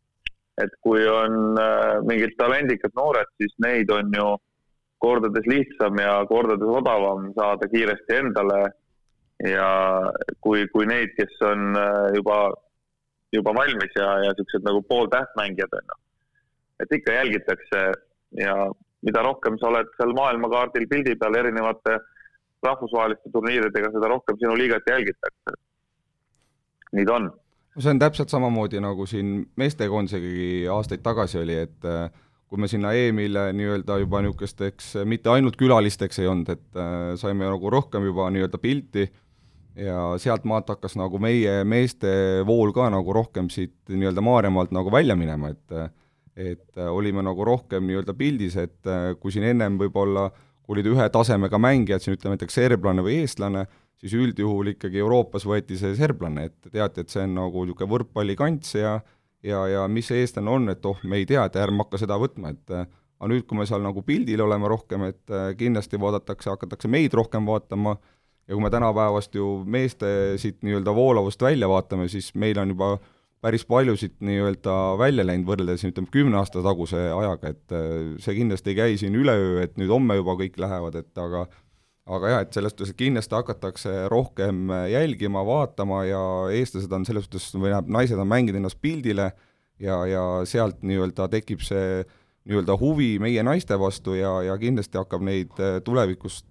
et 0.60 0.72
kui 0.84 1.04
on 1.08 1.58
äh, 1.58 1.98
mingid 2.04 2.34
talendikad 2.36 2.92
noored, 2.98 3.30
siis 3.40 3.54
neid 3.64 3.90
on 3.90 4.12
ju 4.12 4.26
kordades 5.02 5.46
lihtsam 5.48 5.96
ja 5.98 6.18
kordades 6.28 6.74
odavam 6.80 7.30
saada 7.38 7.68
kiiresti 7.72 8.18
endale 8.18 8.60
ja 9.48 9.70
kui, 10.44 10.66
kui 10.74 10.86
neid, 10.86 11.14
kes 11.16 11.40
on 11.48 11.72
äh, 11.78 12.12
juba, 12.18 12.38
juba 13.34 13.56
valmis 13.56 13.96
ja, 13.96 14.12
ja 14.26 14.36
siuksed 14.36 14.68
nagu 14.68 14.84
pooltähtmängijad 14.92 15.78
on 15.80 15.88
ju. 15.88 16.00
et 16.84 16.96
ikka 16.98 17.16
jälgitakse 17.16 17.82
ja 18.38 18.56
mida 19.06 19.22
rohkem 19.24 19.58
sa 19.58 19.70
oled 19.72 19.90
seal 19.96 20.14
maailmakaardil 20.18 20.86
pildi 20.90 21.16
peal 21.18 21.40
erinevate 21.40 21.98
rahvusvaheliste 22.66 23.30
turniiridega, 23.32 23.92
seda 23.94 24.10
rohkem 24.12 24.38
sinu 24.40 24.56
liigat 24.58 24.88
jälgitakse. 24.90 25.56
nii 26.92 27.06
ta 27.08 27.14
on 27.14 27.32
see 27.80 27.90
on 27.90 27.98
täpselt 27.98 28.28
samamoodi, 28.28 28.80
nagu 28.84 29.06
siin 29.08 29.46
meestekoondisegagi 29.56 30.68
aastaid 30.72 31.02
tagasi 31.04 31.40
oli, 31.40 31.56
et 31.64 31.88
äh, 31.88 32.10
kui 32.52 32.60
me 32.60 32.68
sinna 32.68 32.92
EM-ile 32.92 33.48
nii-öelda 33.56 33.96
juba 34.02 34.20
niisugusteks 34.22 34.94
mitte 35.08 35.32
ainult 35.32 35.56
külalisteks 35.60 36.20
ei 36.20 36.28
olnud, 36.28 36.52
et 36.52 36.76
äh, 36.76 37.14
saime 37.20 37.48
nagu 37.48 37.72
rohkem 37.72 38.04
juba 38.10 38.28
nii-öelda 38.34 38.60
pilti 38.60 39.06
ja 39.76 40.12
sealtmaalt 40.20 40.68
hakkas 40.68 40.98
nagu 41.00 41.16
meie 41.22 41.62
meeste 41.64 42.12
vool 42.46 42.74
ka 42.76 42.90
nagu 42.92 43.16
rohkem 43.16 43.48
siit 43.50 43.78
nii-öelda 43.88 44.24
Maarjamaalt 44.24 44.74
nagu 44.76 44.92
välja 44.92 45.16
minema, 45.16 45.54
et 45.54 45.78
et 46.32 46.78
äh, 46.80 46.88
olime 46.88 47.24
nagu 47.24 47.44
rohkem 47.44 47.88
nii-öelda 47.88 48.14
pildis, 48.16 48.56
et 48.56 48.92
kui 49.20 49.32
siin 49.32 49.48
ennem 49.48 49.80
võib-olla 49.80 50.30
kui 50.62 50.76
olid 50.76 50.90
ühe 50.92 51.08
tasemega 51.12 51.58
mängijad, 51.58 52.04
siin 52.04 52.16
ütleme 52.16 52.36
näiteks 52.36 52.58
serblane 52.60 53.04
või 53.04 53.20
eestlane, 53.22 53.66
siis 53.98 54.14
üldjuhul 54.18 54.72
ikkagi 54.74 55.02
Euroopas 55.02 55.46
võeti 55.46 55.78
see 55.78 55.96
serblane, 55.98 56.48
et 56.50 56.70
teati, 56.72 57.02
et 57.02 57.12
see 57.12 57.24
on 57.26 57.36
nagu 57.40 57.66
niisugune 57.66 57.90
võrkpallikants 57.96 58.78
ja 58.78 59.00
ja, 59.42 59.62
ja 59.66 59.86
mis 59.90 60.08
see 60.10 60.22
eestlane 60.22 60.50
on, 60.50 60.68
et 60.72 60.84
oh, 60.86 60.98
me 61.08 61.18
ei 61.18 61.26
tea, 61.26 61.44
et 61.46 61.58
ärme 61.58 61.82
hakka 61.84 62.00
seda 62.02 62.18
võtma, 62.20 62.54
et 62.54 62.74
aga 63.22 63.30
nüüd, 63.30 63.46
kui 63.46 63.58
me 63.58 63.66
seal 63.68 63.82
nagu 63.84 64.02
pildil 64.06 64.42
oleme 64.42 64.70
rohkem, 64.70 65.06
et 65.12 65.30
äh, 65.30 65.52
kindlasti 65.58 66.00
vaadatakse, 66.02 66.50
hakatakse 66.50 66.90
meid 66.90 67.14
rohkem 67.14 67.46
vaatama 67.46 67.96
ja 68.48 68.54
kui 68.54 68.62
me 68.64 68.70
tänapäevast 68.74 69.34
ju 69.38 69.62
meeste 69.64 70.34
siit 70.42 70.62
nii-öelda 70.66 70.94
voolavust 70.94 71.42
välja 71.42 71.68
vaatame, 71.70 72.08
siis 72.10 72.32
meil 72.34 72.58
on 72.58 72.74
juba 72.74 72.96
päris 73.42 73.64
palju 73.66 73.96
siit 73.98 74.14
nii-öelda 74.22 74.76
välja 75.00 75.26
läinud 75.26 75.48
võrreldes 75.48 75.84
ütleme, 75.88 76.10
kümne 76.14 76.38
aasta 76.38 76.62
taguse 76.64 77.00
ajaga, 77.10 77.52
et 77.52 77.74
äh, 77.74 78.14
see 78.22 78.38
kindlasti 78.38 78.72
ei 78.72 78.78
käi 78.78 78.96
siin 79.00 79.18
üleöö, 79.18 79.60
et 79.64 79.76
nüüd 79.80 79.90
homme 79.92 80.18
juba 80.20 80.36
kõik 80.40 80.58
lähevad, 80.62 80.98
et 81.02 81.22
aga 81.22 81.46
aga 82.12 82.32
jah, 82.32 82.40
et 82.42 82.56
selles 82.56 82.74
suhtes, 82.74 82.90
et 82.90 82.98
kindlasti 82.98 83.36
hakatakse 83.36 83.92
rohkem 84.10 84.72
jälgima, 84.90 85.44
vaatama 85.46 86.02
ja 86.08 86.22
eestlased 86.50 86.92
on 86.92 87.06
selles 87.06 87.28
suhtes, 87.28 87.52
või 87.54 87.70
tähendab, 87.70 87.92
naised 87.94 88.18
on 88.18 88.30
mänginud 88.30 88.58
ennast 88.58 88.80
pildile 88.82 89.28
ja, 89.82 90.00
ja 90.10 90.24
sealt 90.48 90.82
nii-öelda 90.82 91.28
tekib 91.30 91.62
see 91.62 92.02
nii-öelda 92.48 92.76
huvi 92.80 93.16
meie 93.22 93.42
naiste 93.46 93.78
vastu 93.78 94.16
ja, 94.18 94.40
ja 94.46 94.56
kindlasti 94.58 94.98
hakkab 94.98 95.22
neid 95.26 95.62
eh, 95.62 95.78
tulevikus 95.86 96.42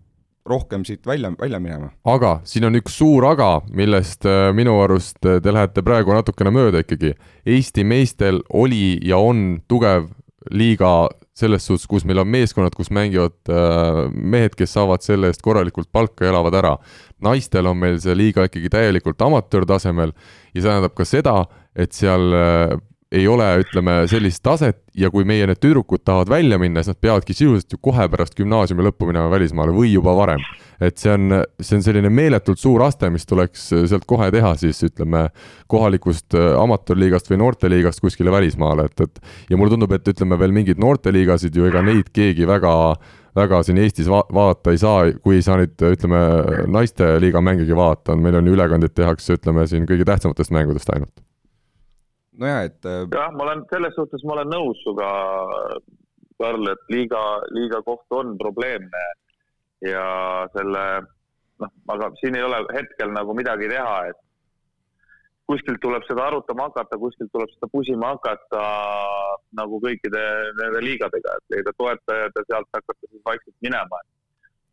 rohkem 0.45 0.86
siit 0.86 1.06
välja, 1.08 1.32
välja 1.39 1.60
minema. 1.60 1.91
aga 2.06 2.39
siin 2.43 2.65
on 2.65 2.77
üks 2.80 2.97
suur 2.97 3.25
aga, 3.30 3.62
millest 3.73 4.25
eh, 4.25 4.49
minu 4.56 4.80
arust 4.84 5.25
eh, 5.25 5.39
te 5.43 5.54
lähete 5.54 5.84
praegu 5.86 6.15
natukene 6.15 6.54
mööda 6.54 6.82
ikkagi. 6.86 7.13
Eesti 7.45 7.86
meestel 7.88 8.41
oli 8.49 8.97
ja 9.06 9.17
on 9.21 9.62
tugev 9.69 10.10
liiga 10.49 11.10
selles 11.38 11.65
suhtes, 11.65 11.88
kus 11.89 12.06
meil 12.06 12.21
on 12.21 12.30
meeskonnad, 12.30 12.75
kus 12.75 12.91
mängivad 12.93 13.38
äh, 13.49 14.04
mehed, 14.12 14.56
kes 14.58 14.73
saavad 14.75 15.04
selle 15.06 15.32
eest 15.32 15.43
korralikult 15.45 15.91
palka 15.93 16.25
ja 16.25 16.34
elavad 16.34 16.58
ära. 16.58 16.75
naistel 17.21 17.67
on 17.69 17.77
meil 17.77 17.99
see 18.01 18.15
liiga 18.17 18.47
ikkagi 18.47 18.69
täielikult 18.73 19.21
amatöörtasemel 19.21 20.12
ja 20.12 20.62
see 20.62 20.67
tähendab 20.67 20.95
ka 20.97 21.06
seda, 21.06 21.36
et 21.77 21.93
seal 21.93 22.34
äh, 22.34 22.73
ei 23.12 23.28
ole, 23.28 23.45
ütleme, 23.60 23.95
sellist 24.08 24.39
taset 24.43 24.78
ja 24.95 25.10
kui 25.12 25.26
meie 25.28 25.43
need 25.50 25.60
tüdrukud 25.60 26.04
tahavad 26.08 26.30
välja 26.32 26.60
minna, 26.62 26.80
siis 26.80 26.93
nad 26.93 27.00
peavadki 27.04 27.36
sisuliselt 27.36 27.74
ju 27.76 27.80
kohe 27.84 28.06
pärast 28.12 28.38
gümnaasiumi 28.38 28.86
lõppu 28.88 29.10
minema 29.10 29.28
välismaale 29.32 29.74
või 29.76 29.91
juba 29.91 30.13
varem. 30.15 30.43
et 30.82 30.97
see 30.97 31.12
on, 31.13 31.41
see 31.62 31.76
on 31.78 31.84
selline 31.86 32.10
meeletult 32.10 32.60
suur 32.60 32.82
aste, 32.82 33.10
mis 33.12 33.28
tuleks 33.28 33.67
sealt 33.69 34.08
kohe 34.10 34.32
teha 34.32 34.54
siis 34.58 34.80
ütleme, 34.88 35.28
kohalikust 35.69 36.38
äh, 36.39 36.54
amatöörliigast 36.58 37.28
või 37.30 37.41
noorteliigast 37.43 38.02
kuskile 38.02 38.32
välismaale, 38.32 38.88
et, 38.88 39.04
et 39.04 39.52
ja 39.52 39.60
mulle 39.60 39.76
tundub, 39.76 39.91
et 39.91 40.08
ütleme 40.08 40.39
veel 40.39 40.56
mingeid 40.56 40.80
noorteliigasid 40.82 41.56
ju 41.56 41.67
ega 41.67 41.84
neid 41.86 42.13
keegi 42.15 42.47
väga 42.47 42.74
väga 43.36 43.62
siin 43.63 43.80
Eestis 43.80 44.08
va 44.12 44.24
vaadata 44.34 44.71
ei 44.71 44.80
saa, 44.80 45.12
kui 45.24 45.38
ei 45.38 45.43
saa 45.43 45.60
neid, 45.60 45.76
ütleme, 45.76 46.21
naisteliiga 46.71 47.43
mängigi 47.43 47.76
vaadata, 47.76 48.15
meil 48.15 48.39
on 48.39 48.47
ju 48.47 48.56
ülekandeid 48.56 48.95
tehakse, 48.95 49.36
ütleme 49.39 49.67
siin 49.67 49.88
kõige 49.88 50.08
tähtsamatest 50.08 50.56
mängudest 50.56 50.91
ainult 50.95 51.13
nojah, 52.41 52.65
et 52.67 52.89
äh, 52.89 53.04
jah, 53.13 53.32
ma 53.36 53.45
olen 53.47 53.65
selles 53.71 53.95
suhtes, 53.97 54.23
ma 54.25 54.38
olen 54.38 54.54
nõus 54.54 54.82
sinuga, 54.84 55.10
Karl, 56.41 56.71
et 56.71 56.88
liiga, 56.89 57.21
liiga 57.54 57.84
koht 57.86 58.17
on 58.17 58.34
probleemne 58.39 59.04
ja 59.86 60.06
selle 60.56 60.86
noh, 61.62 61.71
aga 61.93 62.10
siin 62.17 62.38
ei 62.38 62.45
ole 62.45 62.63
hetkel 62.73 63.13
nagu 63.13 63.36
midagi 63.38 63.69
teha, 63.69 63.95
et 64.10 64.19
kuskilt 65.51 65.82
tuleb 65.84 66.06
seda 66.08 66.25
arutama 66.30 66.69
hakata, 66.69 66.97
kuskilt 66.97 67.32
tuleb 67.36 67.49
seda 67.54 67.69
pusima 67.73 68.13
hakata 68.15 68.63
nagu 69.60 69.82
kõikide 69.84 70.23
nende 70.60 70.82
liigadega, 70.86 71.38
et 71.38 71.56
leida 71.56 71.73
toetajad 71.77 72.38
ja 72.39 72.45
sealt 72.47 72.69
hakata 72.77 73.10
siis 73.10 73.23
vaikselt 73.27 73.58
minema. 73.67 74.01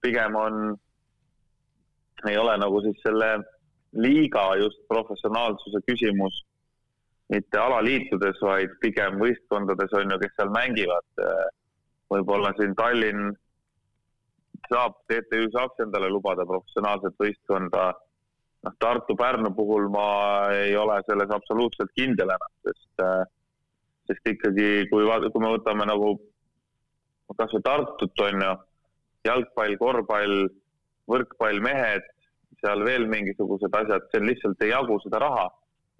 pigem 0.00 0.37
on, 0.38 0.76
ei 2.31 2.37
ole 2.38 2.52
nagu 2.62 2.81
siis 2.85 3.00
selle 3.02 3.33
liiga 3.92 4.44
just 4.61 4.78
professionaalsuse 4.88 5.81
küsimus 5.88 6.44
mitte 7.32 7.60
alaliitudes, 7.60 8.40
vaid 8.40 8.74
pigem 8.82 9.18
võistkondades 9.20 9.92
on 9.98 10.14
ju, 10.14 10.18
kes 10.22 10.34
seal 10.36 10.52
mängivad. 10.54 11.24
võib-olla 12.08 12.54
siin 12.56 12.74
Tallinn 12.76 13.34
saab, 14.70 14.94
TTÜ 15.10 15.48
saaks 15.52 15.82
endale 15.84 16.08
lubada 16.08 16.46
professionaalset 16.48 17.16
võistkonda. 17.20 17.92
noh, 18.66 18.74
Tartu-Pärnu 18.82 19.52
puhul 19.54 19.90
ma 19.92 20.06
ei 20.50 20.76
ole 20.76 20.96
selles 21.06 21.30
absoluutselt 21.30 21.92
kindel 21.94 22.32
enam, 22.34 22.54
sest, 22.66 23.04
sest 24.10 24.32
ikkagi, 24.32 24.88
kui, 24.90 25.04
kui 25.04 25.42
me 25.44 25.52
võtame 25.52 25.86
nagu 25.86 26.16
kasvõi 27.36 27.62
Tartut 27.62 28.24
on 28.24 28.42
ju, 28.42 28.54
jalgpall, 29.28 29.76
korvpall, 29.78 30.48
võrkpall, 31.06 31.60
mehed, 31.62 32.08
seal 32.64 32.82
veel 32.88 33.06
mingisugused 33.06 33.74
asjad, 33.82 34.08
seal 34.10 34.26
lihtsalt 34.26 34.64
ei 34.64 34.72
jagu 34.72 34.98
seda 35.04 35.20
raha 35.22 35.46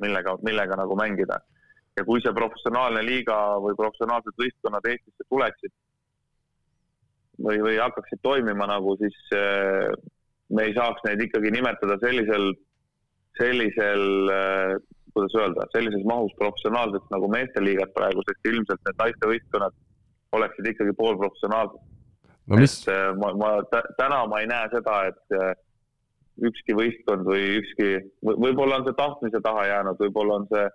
millega, 0.03 0.37
millega 0.43 0.79
nagu 0.79 0.97
mängida. 0.99 1.41
ja 1.99 2.05
kui 2.07 2.21
see 2.23 2.31
professionaalne 2.35 3.01
liiga 3.03 3.37
või 3.59 3.75
professionaalsed 3.75 4.37
võistkonnad 4.39 4.85
Eestisse 4.87 5.25
tuleksid 5.29 5.73
või, 7.43 7.59
või 7.65 7.79
hakkaksid 7.81 8.21
toimima 8.23 8.69
nagu, 8.71 8.95
siis 9.01 9.17
äh, 9.35 9.91
me 10.55 10.69
ei 10.69 10.77
saaks 10.77 11.03
neid 11.07 11.25
ikkagi 11.27 11.51
nimetada 11.55 11.99
sellisel, 12.03 12.53
sellisel 13.41 14.33
äh, 14.35 14.77
kuidas 15.15 15.35
öelda, 15.41 15.67
sellises 15.75 16.07
mahus 16.07 16.35
professionaalseks 16.39 17.11
nagu 17.15 17.31
meesteliigad 17.35 17.91
praegu, 17.97 18.23
sest 18.29 18.51
ilmselt 18.53 18.83
need 18.87 19.03
naistevõistkonnad 19.03 19.79
oleksid 20.39 20.75
ikkagi 20.75 20.99
poolprofessionaalsed 20.99 21.79
no,. 21.79 22.59
Et 22.63 22.93
äh, 22.95 23.11
ma, 23.19 23.33
ma 23.43 23.57
täna 23.99 24.23
ma 24.31 24.43
ei 24.43 24.51
näe 24.51 24.71
seda, 24.73 25.01
et 25.11 25.41
ükski 26.47 26.77
võistkond 26.79 27.27
või 27.27 27.59
ükski, 27.59 27.89
võib-olla 28.23 28.79
on 28.79 28.87
see 28.87 28.97
tahtmise 28.99 29.41
taha 29.43 29.67
jäänud, 29.67 29.99
võib-olla 30.03 30.39
on 30.41 30.47
see 30.53 30.69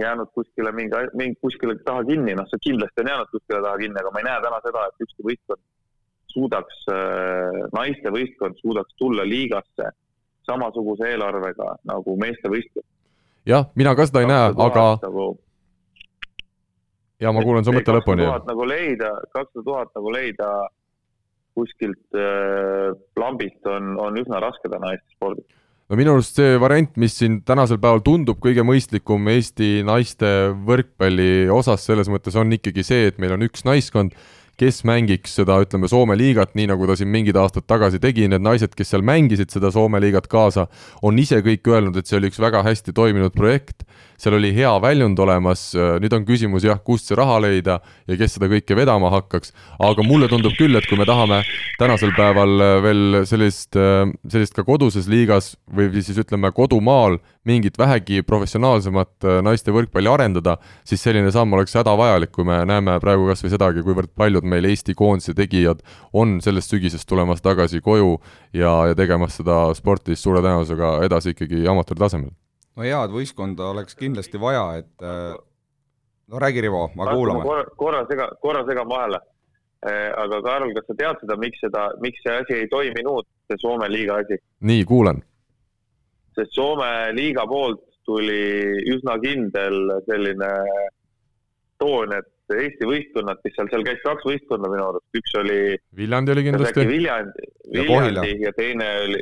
jäänud 0.00 0.30
kuskile 0.34 0.72
mingi, 0.72 1.02
mingi 1.18 1.36
kuskile 1.44 1.76
taha 1.84 2.04
kinni, 2.08 2.34
noh, 2.38 2.48
see 2.50 2.62
kindlasti 2.70 3.04
on 3.04 3.12
jäänud 3.12 3.30
kuskile 3.34 3.60
taha 3.64 3.80
kinni, 3.82 4.00
aga 4.00 4.12
ma 4.12 4.22
ei 4.22 4.28
näe 4.28 4.40
täna 4.46 4.60
seda, 4.64 4.86
et 4.88 5.06
ükski 5.06 5.26
võistkond 5.28 5.62
suudaks, 6.32 6.84
äh, 6.92 7.60
naiste 7.76 8.12
võistkond 8.14 8.60
suudaks 8.62 8.96
tulla 8.98 9.26
liigasse 9.28 9.90
samasuguse 10.48 11.12
eelarvega 11.12 11.76
nagu 11.88 12.16
meeste 12.18 12.50
võistkond. 12.50 12.86
jah, 13.46 13.68
mina 13.74 13.94
ka 13.98 14.06
seda 14.08 14.24
ei 14.24 14.30
näe, 14.30 14.52
aga 14.66 14.86
nagu... 15.02 15.26
ja 17.20 17.32
ma 17.32 17.44
kuulan 17.44 17.66
su 17.66 17.74
mõtte 17.76 17.98
lõpuni. 17.98 18.28
nagu 18.48 18.68
leida, 18.68 19.12
kakssada 19.34 19.66
tuhat 19.68 19.92
nagu 19.98 20.14
leida 20.14 20.48
kuskilt 21.56 22.18
äh, 22.18 22.92
lambist 23.20 23.66
on, 23.68 23.96
on 24.00 24.16
üsna 24.22 24.40
raske 24.42 24.70
täna 24.72 24.94
Eesti 24.96 25.16
spordis 25.16 25.48
no 25.92 25.98
minu 25.98 26.14
arust 26.16 26.38
see 26.40 26.56
variant, 26.60 26.94
mis 27.00 27.18
siin 27.20 27.42
tänasel 27.48 27.80
päeval 27.82 28.00
tundub 28.06 28.38
kõige 28.42 28.64
mõistlikum 28.64 29.26
Eesti 29.32 29.82
naiste 29.84 30.52
võrkpalli 30.68 31.50
osas, 31.52 31.84
selles 31.84 32.08
mõttes 32.12 32.38
on 32.40 32.54
ikkagi 32.56 32.84
see, 32.86 33.10
et 33.10 33.20
meil 33.20 33.34
on 33.36 33.44
üks 33.44 33.66
naiskond, 33.68 34.16
kes 34.60 34.82
mängiks 34.88 35.34
seda, 35.36 35.56
ütleme, 35.64 35.88
Soome 35.90 36.16
liigat, 36.18 36.54
nii 36.56 36.68
nagu 36.70 36.86
ta 36.88 36.96
siin 36.98 37.10
mingid 37.12 37.36
aastad 37.40 37.66
tagasi 37.68 38.00
tegi, 38.02 38.28
need 38.30 38.44
naised, 38.44 38.72
kes 38.78 38.92
seal 38.92 39.04
mängisid 39.04 39.52
seda 39.52 39.72
Soome 39.74 40.00
liigat 40.02 40.28
kaasa, 40.32 40.68
on 41.04 41.18
ise 41.20 41.40
kõik 41.44 41.68
öelnud, 41.72 41.96
et 41.98 42.08
see 42.08 42.20
oli 42.20 42.30
üks 42.32 42.40
väga 42.42 42.62
hästi 42.66 42.94
toiminud 42.96 43.36
projekt, 43.36 43.84
seal 44.22 44.36
oli 44.38 44.52
hea 44.54 44.70
väljund 44.82 45.18
olemas, 45.18 45.72
nüüd 45.74 46.14
on 46.14 46.26
küsimus 46.28 46.66
jah, 46.66 46.78
kust 46.84 47.10
see 47.10 47.18
raha 47.18 47.40
leida 47.42 47.78
ja 48.06 48.18
kes 48.18 48.36
seda 48.36 48.48
kõike 48.52 48.76
vedama 48.78 49.10
hakkaks, 49.16 49.50
aga 49.82 50.04
mulle 50.06 50.28
tundub 50.30 50.54
küll, 50.58 50.76
et 50.78 50.86
kui 50.86 50.98
me 51.00 51.06
tahame 51.08 51.40
tänasel 51.80 52.14
päeval 52.16 52.66
veel 52.84 53.22
sellist, 53.28 53.74
sellist 53.74 54.54
ka 54.54 54.64
koduses 54.66 55.08
liigas 55.10 55.56
või 55.74 55.90
siis 55.98 56.20
ütleme, 56.22 56.52
kodumaal 56.54 57.18
mingit 57.48 57.78
vähegi 57.78 58.22
professionaalsemat 58.22 59.26
naiste 59.42 59.74
võrkpalli 59.74 60.10
arendada, 60.10 60.56
siis 60.86 61.02
selline 61.02 61.32
samm 61.34 61.56
oleks 61.58 61.74
hädavajalik, 61.80 62.30
kui 62.34 62.46
me 62.46 62.60
näeme 62.68 62.98
praegu 63.02 63.26
kas 63.30 63.42
või 63.42 63.54
sedagi, 63.56 63.82
kuivõrd 63.82 64.12
paljud 64.14 64.46
meil 64.46 64.70
Eesti 64.70 64.94
koondise 64.98 65.34
tegijad 65.34 65.82
on 66.12 66.38
sellest 66.44 66.70
sügisest 66.70 67.08
tulemas 67.10 67.42
tagasi 67.42 67.82
koju 67.82 68.14
ja, 68.54 68.70
ja 68.92 68.94
tegemas 68.98 69.40
seda 69.40 69.64
sporti 69.74 70.14
siis 70.14 70.22
suure 70.28 70.44
tõenäosusega 70.44 71.00
edasi 71.08 71.34
ikkagi 71.34 71.66
amatööri 71.66 72.06
tasemel. 72.06 72.32
No 72.76 72.86
head 72.86 73.12
võistkonda 73.14 73.72
oleks 73.72 73.98
kindlasti 73.98 74.40
vaja, 74.40 74.64
et 74.82 75.04
äh, 75.06 75.34
no 76.32 76.40
räägi, 76.42 76.64
Rivo, 76.64 76.86
ma 76.96 77.10
kuulame. 77.12 77.44
korra, 77.46 77.68
korra 77.76 78.02
sega, 78.10 78.30
korra 78.42 78.64
segan 78.68 78.88
vahele. 78.88 79.20
Äh, 79.82 80.12
aga 80.14 80.38
Karl, 80.44 80.70
kas 80.76 80.86
sa 80.86 80.94
tead 80.94 81.22
seda, 81.24 81.36
miks 81.42 81.58
seda, 81.58 81.88
miks 82.02 82.22
see 82.22 82.34
asi 82.38 82.58
ei 82.60 82.68
toiminud, 82.70 83.26
see 83.50 83.58
Soome 83.58 83.88
liiga 83.90 84.20
asi? 84.22 84.38
nii, 84.62 84.84
kuulen. 84.86 85.22
sest 86.36 86.54
Soome 86.54 87.10
liiga 87.16 87.48
poolt 87.50 87.82
tuli 88.06 88.78
üsna 88.92 89.16
kindel 89.22 89.98
selline 90.06 90.52
toon, 91.82 92.14
et 92.14 92.28
Eesti 92.52 92.84
võistkonnad, 92.84 93.40
mis 93.46 93.54
seal, 93.56 93.68
seal 93.72 93.84
käis 93.86 94.00
kaks 94.04 94.26
võistkonda 94.28 94.68
minu 94.70 94.84
arust, 94.90 95.06
üks 95.16 95.34
oli. 95.40 95.58
Viljandi 95.96 96.34
oli 96.34 96.44
kindlasti. 96.46 96.86
Viljandi, 96.88 97.46
Viljandi 97.72 98.32
ja, 98.34 98.38
ja 98.46 98.52
teine 98.58 98.88
oli, 99.06 99.20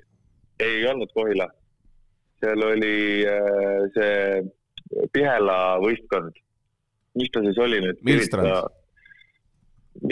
ei 0.67 0.81
olnud 0.91 1.13
Kohila. 1.15 1.47
Seal 2.41 2.65
oli 2.67 2.97
äh, 3.29 3.87
see 3.97 5.07
Pihela 5.15 5.59
võistkond. 5.83 6.39
mis 7.19 7.31
ta 7.35 7.43
siis 7.45 7.59
oli 7.59 7.81
nüüd? 7.85 8.01
Milstrand. 8.07 8.71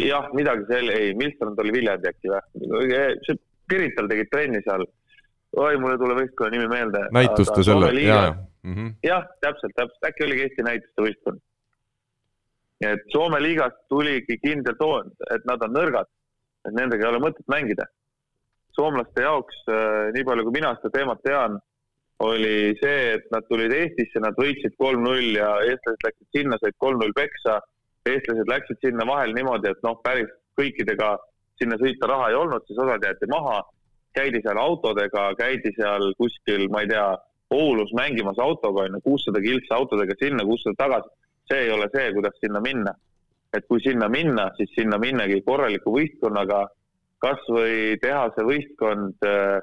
jah, 0.03 0.31
midagi 0.35 0.69
seal, 0.71 0.93
ei, 0.95 1.15
Milstrand 1.19 1.59
oli 1.63 1.75
Viljandi 1.75 2.11
äkki 2.13 2.33
või? 2.33 2.87
see 3.27 3.41
Pirital 3.69 4.09
tegid 4.09 4.31
trenni 4.33 4.63
seal. 4.65 4.87
oi, 5.57 5.75
mul 5.81 5.95
ei 5.95 6.01
tule 6.05 6.21
võistkonna 6.23 6.55
nimi 6.57 6.71
meelde. 6.71 7.05
näituste 7.17 7.67
selle, 7.67 7.93
ja, 8.01 8.23
ja 8.23 8.33
mm 8.33 8.75
-hmm.. 8.75 8.97
jah, 9.07 9.29
täpselt, 9.41 9.77
täpselt, 9.77 10.11
äkki 10.11 10.27
oligi 10.29 10.47
Eesti 10.49 10.67
näituste 10.67 11.07
võistkond 11.07 11.45
et 12.87 13.07
Soome 13.13 13.41
liigast 13.43 13.79
tuligi 13.91 14.39
kindel 14.43 14.77
toon, 14.79 15.11
et 15.35 15.47
nad 15.49 15.63
on 15.67 15.75
nõrgad, 15.75 16.11
et 16.69 16.75
nendega 16.77 17.07
ei 17.07 17.13
ole 17.13 17.23
mõtet 17.23 17.47
mängida. 17.51 17.87
soomlaste 18.79 19.25
jaoks, 19.25 19.57
äh, 19.67 20.13
nii 20.15 20.23
palju 20.23 20.45
kui 20.47 20.55
mina 20.55 20.69
seda 20.77 20.93
teemat 20.95 21.19
tean, 21.27 21.57
oli 22.19 22.75
see, 22.81 23.15
et 23.15 23.29
nad 23.31 23.47
tulid 23.47 23.73
Eestisse, 23.75 24.21
nad 24.23 24.39
võitsid 24.39 24.75
kolm-null 24.81 25.37
ja 25.39 25.53
eestlased 25.67 26.03
läksid 26.07 26.29
sinna, 26.35 26.59
said 26.63 26.75
kolm-null 26.83 27.15
peksa. 27.15 27.61
eestlased 28.09 28.49
läksid 28.49 28.79
sinna 28.83 29.07
vahel 29.07 29.35
niimoodi, 29.37 29.71
et 29.71 29.83
noh, 29.85 30.01
päris 30.03 30.31
kõikidega 30.59 31.17
sinna 31.61 31.77
sõita 31.79 32.09
raha 32.09 32.31
ei 32.31 32.39
olnud, 32.39 32.65
siis 32.67 32.79
osad 32.79 33.05
jäeti 33.05 33.31
maha. 33.31 33.63
käidi 34.19 34.41
seal 34.43 34.59
autodega, 34.59 35.29
käidi 35.39 35.71
seal 35.77 36.13
kuskil, 36.19 36.69
ma 36.73 36.83
ei 36.83 36.89
tea, 36.91 37.09
Oulus 37.55 37.93
mängimas 37.97 38.37
autoga, 38.45 38.83
on 38.85 38.97
ju, 38.97 39.01
kuussada 39.05 39.41
kiltsa 39.41 39.77
autodega 39.77 40.13
sinna, 40.21 40.45
kuussada 40.45 40.75
tagasi 40.77 41.09
see 41.49 41.65
ei 41.65 41.71
ole 41.71 41.89
see, 41.95 42.13
kuidas 42.13 42.37
sinna 42.41 42.61
minna. 42.61 42.95
et 43.57 43.65
kui 43.65 43.81
sinna 43.81 44.11
minna, 44.13 44.51
siis 44.59 44.69
sinna 44.77 44.99
minnagi 45.01 45.39
korraliku 45.41 45.95
võistkonnaga, 45.95 46.67
kas 47.25 47.47
või 47.49 47.95
teha 48.03 48.27
see 48.35 48.45
võistkond, 48.45 49.25
äh, 49.25 49.55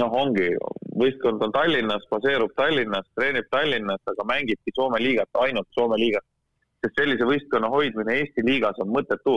noh, 0.00 0.16
ongi, 0.22 0.48
võistkond 1.00 1.42
on 1.44 1.52
Tallinnas, 1.54 2.06
baseerub 2.10 2.52
Tallinnas, 2.58 3.06
treenib 3.16 3.48
Tallinnas, 3.52 4.02
aga 4.12 4.26
mängibki 4.28 4.74
Soome 4.74 5.00
liigat, 5.02 5.30
ainult 5.44 5.68
Soome 5.76 5.98
liigat. 6.00 6.26
sest 6.80 6.96
sellise 6.96 7.26
võistkonna 7.28 7.68
hoidmine 7.68 8.14
Eesti 8.22 8.40
liigas 8.40 8.78
on 8.80 8.88
mõttetu, 8.88 9.34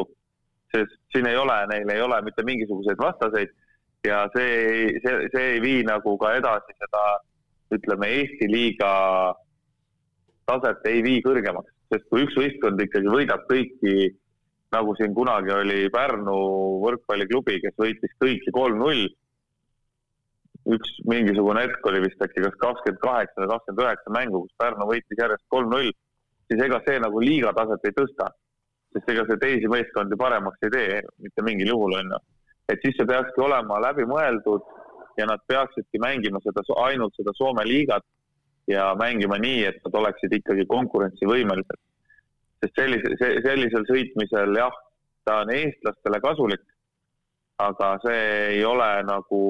sest 0.71 0.93
siin 1.12 1.28
ei 1.28 1.36
ole, 1.36 1.58
neil 1.67 1.89
ei 1.91 2.02
ole 2.02 2.21
mitte 2.23 2.45
mingisuguseid 2.47 3.02
vastaseid 3.02 3.52
ja 4.08 4.21
see, 4.36 4.93
see, 5.04 5.28
see 5.34 5.49
ei 5.56 5.60
vii 5.63 5.82
nagu 5.89 6.15
ka 6.21 6.32
edasi 6.39 6.76
seda, 6.78 7.04
ütleme, 7.76 8.10
Eesti 8.21 8.47
liiga 8.47 8.91
taset 10.47 10.88
ei 10.91 11.04
vii 11.04 11.21
kõrgemaks, 11.26 11.71
sest 11.91 12.08
kui 12.12 12.23
üks 12.26 12.36
võistkond 12.39 12.82
ikkagi 12.84 13.12
võidab 13.12 13.43
kõiki, 13.52 14.13
nagu 14.73 14.95
siin 14.97 15.13
kunagi 15.15 15.54
oli 15.56 15.82
Pärnu 15.93 16.38
võrkpalliklubi, 16.84 17.60
kes 17.63 17.76
võitis 17.80 18.15
kõiki 18.23 18.56
kolm-null, 18.56 19.08
üks 20.63 20.93
mingisugune 21.10 21.65
hetk 21.65 21.88
oli 21.89 22.04
vist 22.06 22.21
äkki 22.23 22.43
kas 22.45 22.56
kakskümmend 22.62 23.02
kaheksa 23.04 23.41
või 23.41 23.49
kakskümmend 23.52 23.84
üheksa 23.84 24.13
mängu, 24.15 24.43
kus 24.45 24.56
Pärnu 24.62 24.88
võitis 24.88 25.19
järjest 25.19 25.45
kolm-null, 25.52 25.91
siis 26.47 26.63
ega 26.67 26.80
see 26.86 27.02
nagu 27.04 27.23
liiga 27.23 27.52
taset 27.58 27.89
ei 27.89 27.97
tõsta. 27.97 28.30
sest 28.93 29.10
ega 29.10 29.23
see 29.26 29.39
teisi 29.41 29.67
võistkondi 29.67 30.17
paremaks 30.21 30.62
ei 30.63 30.69
tee 30.69 31.02
mitte 31.17 31.41
mingil 31.41 31.71
juhul, 31.73 31.95
on 31.99 32.12
ju. 32.13 32.19
et 32.69 32.80
siis 32.86 32.95
see 32.97 33.10
peakski 33.10 33.41
olema 33.41 33.80
läbimõeldud 33.82 34.67
ja 35.17 35.26
nad 35.26 35.41
peaksidki 35.47 35.99
mängima 35.99 36.39
seda, 36.43 36.62
ainult 36.86 37.15
seda 37.17 37.34
Soome 37.38 37.65
liigat 37.65 38.06
ja 38.67 38.93
mängima 38.99 39.38
nii, 39.38 39.65
et 39.67 39.82
nad 39.86 39.97
oleksid 40.02 40.34
ikkagi 40.39 40.65
konkurentsivõimelised. 40.71 41.80
sest 42.63 42.80
sellise, 42.80 43.32
sellisel 43.43 43.84
sõitmisel 43.89 44.56
jah, 44.56 44.76
ta 45.26 45.41
on 45.43 45.52
eestlastele 45.52 46.19
kasulik, 46.23 46.63
aga 47.60 47.97
see 48.06 48.21
ei 48.56 48.63
ole 48.65 48.89
nagu, 49.08 49.41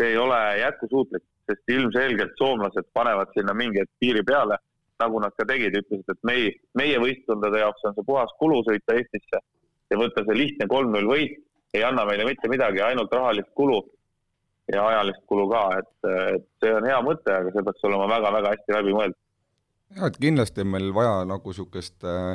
see 0.00 0.14
ei 0.14 0.18
ole 0.18 0.40
jätkusuutlik, 0.62 1.24
sest 1.50 1.72
ilmselgelt 1.76 2.32
soomlased 2.40 2.88
panevad 2.96 3.32
sinna 3.36 3.54
mingi 3.56 3.82
hetk 3.82 3.92
piiri 4.00 4.24
peale, 4.26 4.56
nagu 5.00 5.20
nad 5.20 5.34
ka 5.36 5.46
tegid, 5.48 5.76
ütlesid, 5.76 6.08
et 6.08 6.26
meie, 6.28 6.50
meie 6.76 6.98
võistkondade 7.02 7.62
jaoks 7.62 7.86
on 7.88 7.96
see 7.96 8.08
puhas 8.08 8.32
kulu 8.40 8.60
sõita 8.66 8.96
Eestisse 8.96 9.40
ja 9.90 9.98
võtta 10.00 10.24
see 10.26 10.36
lihtne 10.38 10.68
kolm-null 10.70 11.08
võit, 11.10 11.40
ei 11.74 11.84
anna 11.86 12.04
meile 12.08 12.26
mitte 12.28 12.50
midagi, 12.50 12.82
ainult 12.84 13.12
rahalist 13.14 13.50
kulu 13.58 13.80
ja 14.70 14.84
ajalist 14.86 15.22
kulu 15.30 15.48
ka, 15.50 15.64
et, 15.80 15.92
et 16.36 16.46
see 16.62 16.72
on 16.76 16.86
hea 16.86 17.00
mõte, 17.04 17.34
aga 17.34 17.52
see 17.54 17.66
peaks 17.66 17.88
olema 17.88 18.08
väga-väga 18.10 18.54
hästi 18.54 18.76
läbi 18.76 18.96
mõeldud. 18.96 19.20
jah, 19.96 20.06
et 20.06 20.18
kindlasti 20.22 20.64
on 20.64 20.72
meil 20.76 20.90
vaja 20.94 21.14
nagu 21.28 21.52
niisugust 21.52 22.06
äh, 22.06 22.34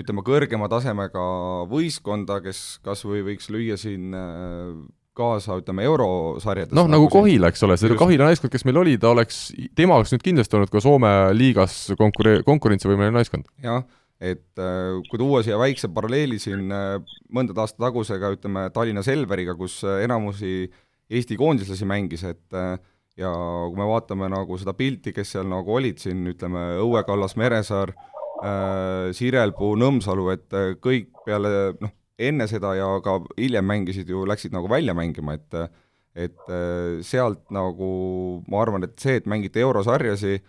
ütleme, 0.00 0.24
kõrgema 0.26 0.70
tasemega 0.72 1.26
võistkonda, 1.70 2.40
kes 2.44 2.80
kas 2.86 3.04
või 3.06 3.22
võiks 3.28 3.50
lüüa 3.52 3.78
siin 3.80 4.16
äh, 4.16 4.72
kaasa, 5.16 5.58
ütleme, 5.60 5.84
eurosarjades. 5.88 6.74
noh, 6.76 6.90
nagu 6.90 7.08
Kohila, 7.12 7.50
eks 7.50 7.64
ole, 7.66 7.78
see 7.80 7.96
Kohila 7.98 8.28
naiskond, 8.30 8.52
kes 8.52 8.66
meil 8.68 8.82
oli, 8.82 8.98
ta 9.00 9.10
oleks, 9.14 9.48
tema 9.78 9.98
oleks 9.98 10.14
nüüd 10.14 10.26
kindlasti 10.26 10.58
olnud 10.58 10.72
ka 10.72 10.82
Soome 10.84 11.14
liigas 11.36 11.80
konkuree-, 12.00 12.44
konkurentsivõimeline 12.46 13.16
naiskond. 13.18 13.48
jah, 13.64 13.82
et 14.20 14.62
äh, 14.62 15.00
kui 15.10 15.20
tuua 15.20 15.42
siia 15.46 15.58
väikse 15.60 15.90
paralleeli 15.94 16.38
siin 16.42 16.68
mõndade 16.70 17.64
aasta 17.64 17.82
tagusega, 17.88 18.32
ütleme, 18.36 18.68
Tallinna 18.74 19.04
Selveriga, 19.06 19.56
kus 19.58 19.80
enamusi 19.84 20.54
äh, 20.68 20.78
Eesti 21.10 21.36
koondislasi 21.36 21.86
mängis, 21.90 22.22
et 22.24 22.54
äh, 22.54 22.76
ja 23.18 23.30
kui 23.32 23.78
me 23.78 23.86
vaatame 23.88 24.28
nagu 24.30 24.58
seda 24.60 24.74
pilti, 24.78 25.12
kes 25.14 25.34
seal 25.34 25.48
nagu 25.50 25.74
olid 25.74 25.98
siin, 25.98 26.22
ütleme, 26.30 26.62
Õue 26.84 27.02
Kallas, 27.06 27.34
Meresaar 27.40 27.90
äh,, 27.90 29.10
Sirelpuu, 29.16 29.74
Nõmsalu, 29.80 30.28
et 30.36 30.54
äh, 30.54 30.74
kõik 30.78 31.10
peale 31.26 31.50
noh, 31.82 31.94
enne 32.28 32.46
seda 32.50 32.74
ja 32.78 32.88
ka 33.04 33.18
hiljem 33.38 33.66
mängisid 33.66 34.10
ju, 34.10 34.24
läksid 34.28 34.54
nagu 34.56 34.70
välja 34.70 34.96
mängima, 34.96 35.38
et 35.38 35.60
et 36.10 36.48
äh, 36.50 37.00
sealt 37.06 37.44
nagu 37.54 37.90
ma 38.50 38.64
arvan, 38.64 38.84
et 38.84 38.98
see, 38.98 39.20
et 39.20 39.28
mängiti 39.30 39.62
eurosarjasi, 39.62 40.40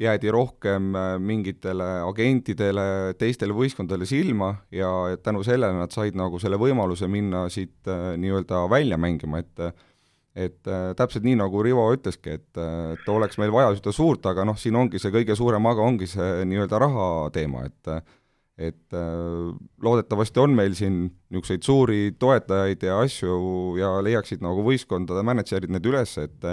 jäädi 0.00 0.30
rohkem 0.32 0.92
mingitele 1.20 1.86
agentidele, 2.06 3.14
teistele 3.20 3.52
võistkondadele 3.56 4.06
silma 4.08 4.54
ja 4.72 4.88
tänu 5.20 5.42
sellele 5.44 5.76
nad 5.76 5.92
said 5.92 6.16
nagu 6.16 6.38
selle 6.40 6.56
võimaluse 6.60 7.08
minna 7.08 7.46
siit 7.52 7.88
nii-öelda 8.16 8.62
välja 8.72 8.96
mängima, 9.00 9.42
et 9.42 9.72
et 10.36 10.68
äh, 10.70 10.92
täpselt 10.96 11.24
nii, 11.26 11.36
nagu 11.40 11.62
Rivo 11.64 11.88
ütleski, 11.94 12.36
et, 12.38 12.50
äh, 12.58 12.94
et 12.94 13.08
oleks 13.10 13.38
meil 13.40 13.52
vaja 13.54 13.72
seda 13.76 13.92
suurt, 13.94 14.26
aga 14.30 14.44
noh, 14.46 14.58
siin 14.58 14.78
ongi 14.78 15.00
see 15.02 15.12
kõige 15.14 15.36
suurem 15.38 15.66
aga 15.66 15.82
ongi 15.84 16.06
see 16.10 16.44
nii-öelda 16.48 16.80
raha 16.80 17.06
teema, 17.34 17.66
et 17.66 17.90
et 18.60 18.92
äh, 18.92 19.54
loodetavasti 19.82 20.40
on 20.42 20.52
meil 20.56 20.74
siin 20.76 21.02
niisuguseid 21.32 21.64
suuri 21.64 22.00
toetajaid 22.20 22.82
ja 22.84 22.98
asju 23.00 23.36
ja 23.80 23.94
leiaksid 24.04 24.44
nagu 24.44 24.64
võistkondade 24.66 25.24
mänedžerid 25.26 25.72
need 25.72 25.88
üles, 25.88 26.16
et 26.20 26.46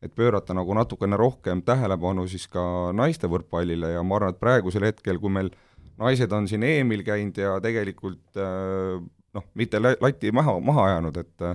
et 0.00 0.14
pöörata 0.16 0.54
nagu 0.56 0.72
natukene 0.72 1.16
rohkem 1.20 1.60
tähelepanu 1.60 2.22
siis 2.24 2.46
ka 2.48 2.62
naiste 2.96 3.28
võrkpallile 3.28 3.90
ja 3.92 4.02
ma 4.02 4.16
arvan, 4.16 4.32
et 4.32 4.40
praegusel 4.40 4.86
hetkel, 4.88 5.18
kui 5.20 5.28
meil 5.34 5.50
naised 6.00 6.32
on 6.32 6.48
siin 6.48 6.64
EM-il 6.64 7.04
käinud 7.04 7.36
ja 7.36 7.58
tegelikult 7.60 8.40
äh, 8.40 8.96
noh, 9.36 9.44
mitte 9.60 9.82
lati 9.84 10.32
maha, 10.32 10.56
maha 10.60 10.86
ajanud, 10.92 11.20
et 11.20 11.50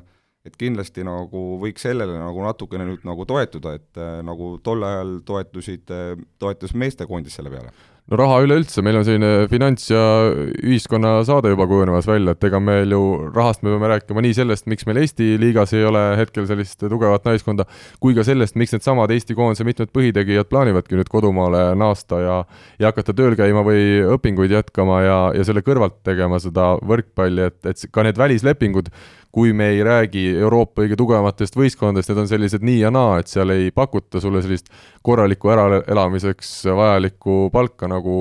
et 0.46 0.54
kindlasti 0.62 1.02
nagu 1.02 1.40
võiks 1.58 1.82
sellele 1.82 2.20
nagu 2.22 2.44
natukene 2.46 2.86
nüüd 2.86 3.02
nagu 3.10 3.26
toetuda, 3.26 3.72
et 3.80 3.98
nagu 4.22 4.60
tol 4.62 4.86
ajal 4.86 5.16
toetusid, 5.26 5.90
toetus 6.38 6.76
meestekoondis 6.78 7.40
selle 7.40 7.50
peale 7.50 7.74
no 8.12 8.18
raha 8.20 8.42
üleüldse, 8.46 8.84
meil 8.86 9.00
on 9.00 9.06
selline 9.06 9.48
finants- 9.50 9.88
ja 9.90 10.02
ühiskonnasaade 10.62 11.50
juba 11.50 11.66
kujunemas 11.70 12.06
välja, 12.06 12.36
et 12.36 12.44
ega 12.46 12.60
meil 12.62 12.94
ju 12.94 13.02
rahast 13.34 13.64
me 13.66 13.74
peame 13.74 13.90
rääkima 13.90 14.22
nii 14.22 14.36
sellest, 14.38 14.68
miks 14.70 14.86
meil 14.86 15.00
Eesti 15.02 15.32
liigas 15.42 15.74
ei 15.74 15.86
ole 15.90 16.04
hetkel 16.20 16.46
sellist 16.46 16.86
tugevat 16.86 17.26
naiskonda, 17.26 17.66
kui 18.00 18.14
ka 18.18 18.26
sellest, 18.28 18.58
miks 18.62 18.76
needsamad 18.76 19.14
Eesti 19.16 19.38
koondise 19.38 19.66
mitmed 19.66 19.90
põhitegijad 19.96 20.52
plaanivadki 20.52 21.00
nüüd 21.00 21.10
kodumaale 21.10 21.72
naasta 21.82 22.22
ja 22.22 22.38
ja 22.80 22.92
hakata 22.92 23.16
tööl 23.18 23.34
käima 23.40 23.66
või 23.66 24.04
õpinguid 24.18 24.54
jätkama 24.54 25.02
ja, 25.02 25.20
ja 25.34 25.48
selle 25.48 25.66
kõrvalt 25.66 26.04
tegema 26.06 26.38
seda 26.44 26.76
võrkpalli, 26.86 27.50
et, 27.50 27.60
et 27.66 27.88
ka 27.90 28.06
need 28.06 28.22
välislepingud, 28.22 28.92
kui 29.36 29.52
me 29.54 29.66
ei 29.74 29.82
räägi 29.84 30.30
Euroopa 30.40 30.86
kõige 30.86 30.96
tugevamatest 30.96 31.58
võistkondadest, 31.60 32.08
need 32.12 32.22
on 32.22 32.30
sellised 32.30 32.64
nii 32.64 32.78
ja 32.86 32.92
naa, 32.94 33.18
et 33.20 33.28
seal 33.28 33.52
ei 33.52 33.72
pakuta 33.76 34.22
sulle 34.24 34.40
sellist 34.46 34.70
korralikku 35.04 35.52
äraelamiseks 35.52 36.54
vajalikku 36.72 37.50
palka, 37.52 37.90
nagu 37.92 38.16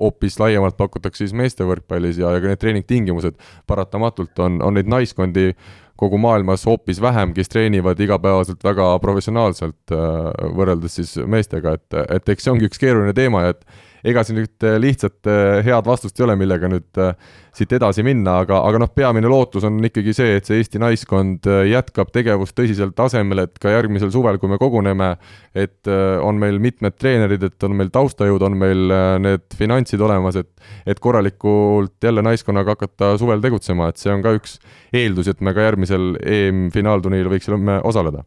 hoopis 0.00 0.38
laiemalt 0.40 0.76
pakutakse 0.76 1.24
siis 1.24 1.34
meeste 1.36 1.64
võrkpallis 1.64 2.20
ja, 2.20 2.32
ja 2.32 2.40
ka 2.40 2.48
need 2.48 2.60
treeningtingimused 2.62 3.36
paratamatult 3.68 4.40
on, 4.44 4.56
on 4.64 4.76
neid 4.76 4.88
naiskondi 4.88 5.50
kogu 5.96 6.18
maailmas 6.20 6.64
hoopis 6.68 7.00
vähem, 7.00 7.32
kes 7.36 7.52
treenivad 7.52 8.00
igapäevaselt 8.00 8.64
väga 8.64 8.90
professionaalselt 9.00 9.92
äh, 9.92 10.48
võrreldes 10.56 10.96
siis 11.00 11.16
meestega, 11.24 11.76
et, 11.76 12.00
et 12.16 12.32
eks 12.32 12.48
see 12.48 12.52
ongi 12.52 12.68
üks 12.68 12.80
keeruline 12.80 13.16
teema 13.16 13.46
ja 13.46 13.54
et 13.56 13.64
ega 14.06 14.22
siin 14.24 14.38
nüüd 14.40 14.66
äh, 14.66 14.76
lihtsat 14.80 15.26
äh, 15.30 15.60
head 15.66 15.86
vastust 15.86 16.18
ei 16.20 16.24
ole, 16.26 16.36
millega 16.38 16.68
nüüd 16.70 17.00
äh, 17.02 17.14
siit 17.56 17.72
edasi 17.74 18.04
minna, 18.06 18.38
aga, 18.44 18.60
aga 18.68 18.80
noh, 18.82 18.90
peamine 18.94 19.28
lootus 19.30 19.64
on 19.66 19.80
ikkagi 19.88 20.12
see, 20.16 20.36
et 20.38 20.48
see 20.48 20.60
Eesti 20.60 20.80
naiskond 20.82 21.46
jätkab 21.70 22.10
tegevust 22.14 22.54
tõsisel 22.58 22.92
tasemel, 22.96 23.42
et 23.46 23.56
ka 23.62 23.72
järgmisel 23.72 24.12
suvel, 24.14 24.36
kui 24.42 24.50
me 24.52 24.58
koguneme, 24.60 25.14
et 25.56 25.88
on 25.88 26.36
meil 26.36 26.60
mitmed 26.60 26.98
treenerid, 27.00 27.46
et 27.48 27.66
on 27.66 27.72
meil 27.78 27.88
taustajõud, 27.94 28.44
on 28.44 28.58
meil 28.60 28.92
need 29.24 29.56
finantsid 29.56 30.04
olemas, 30.04 30.36
et 30.36 30.52
et 30.84 31.00
korralikult 31.00 32.02
jälle 32.04 32.20
naiskonnaga 32.26 32.74
hakata 32.76 33.14
suvel 33.20 33.40
tegutsema, 33.40 33.88
et 33.88 34.02
see 34.02 34.12
on 34.12 34.20
ka 34.24 34.34
üks 34.36 34.58
eeldusi, 34.92 35.32
et 35.32 35.40
me 35.40 35.56
ka 35.56 35.64
järgmisel 35.64 36.18
EM-finaalturniiril 36.20 37.32
võiksime 37.32 37.80
osaleda. 37.88 38.26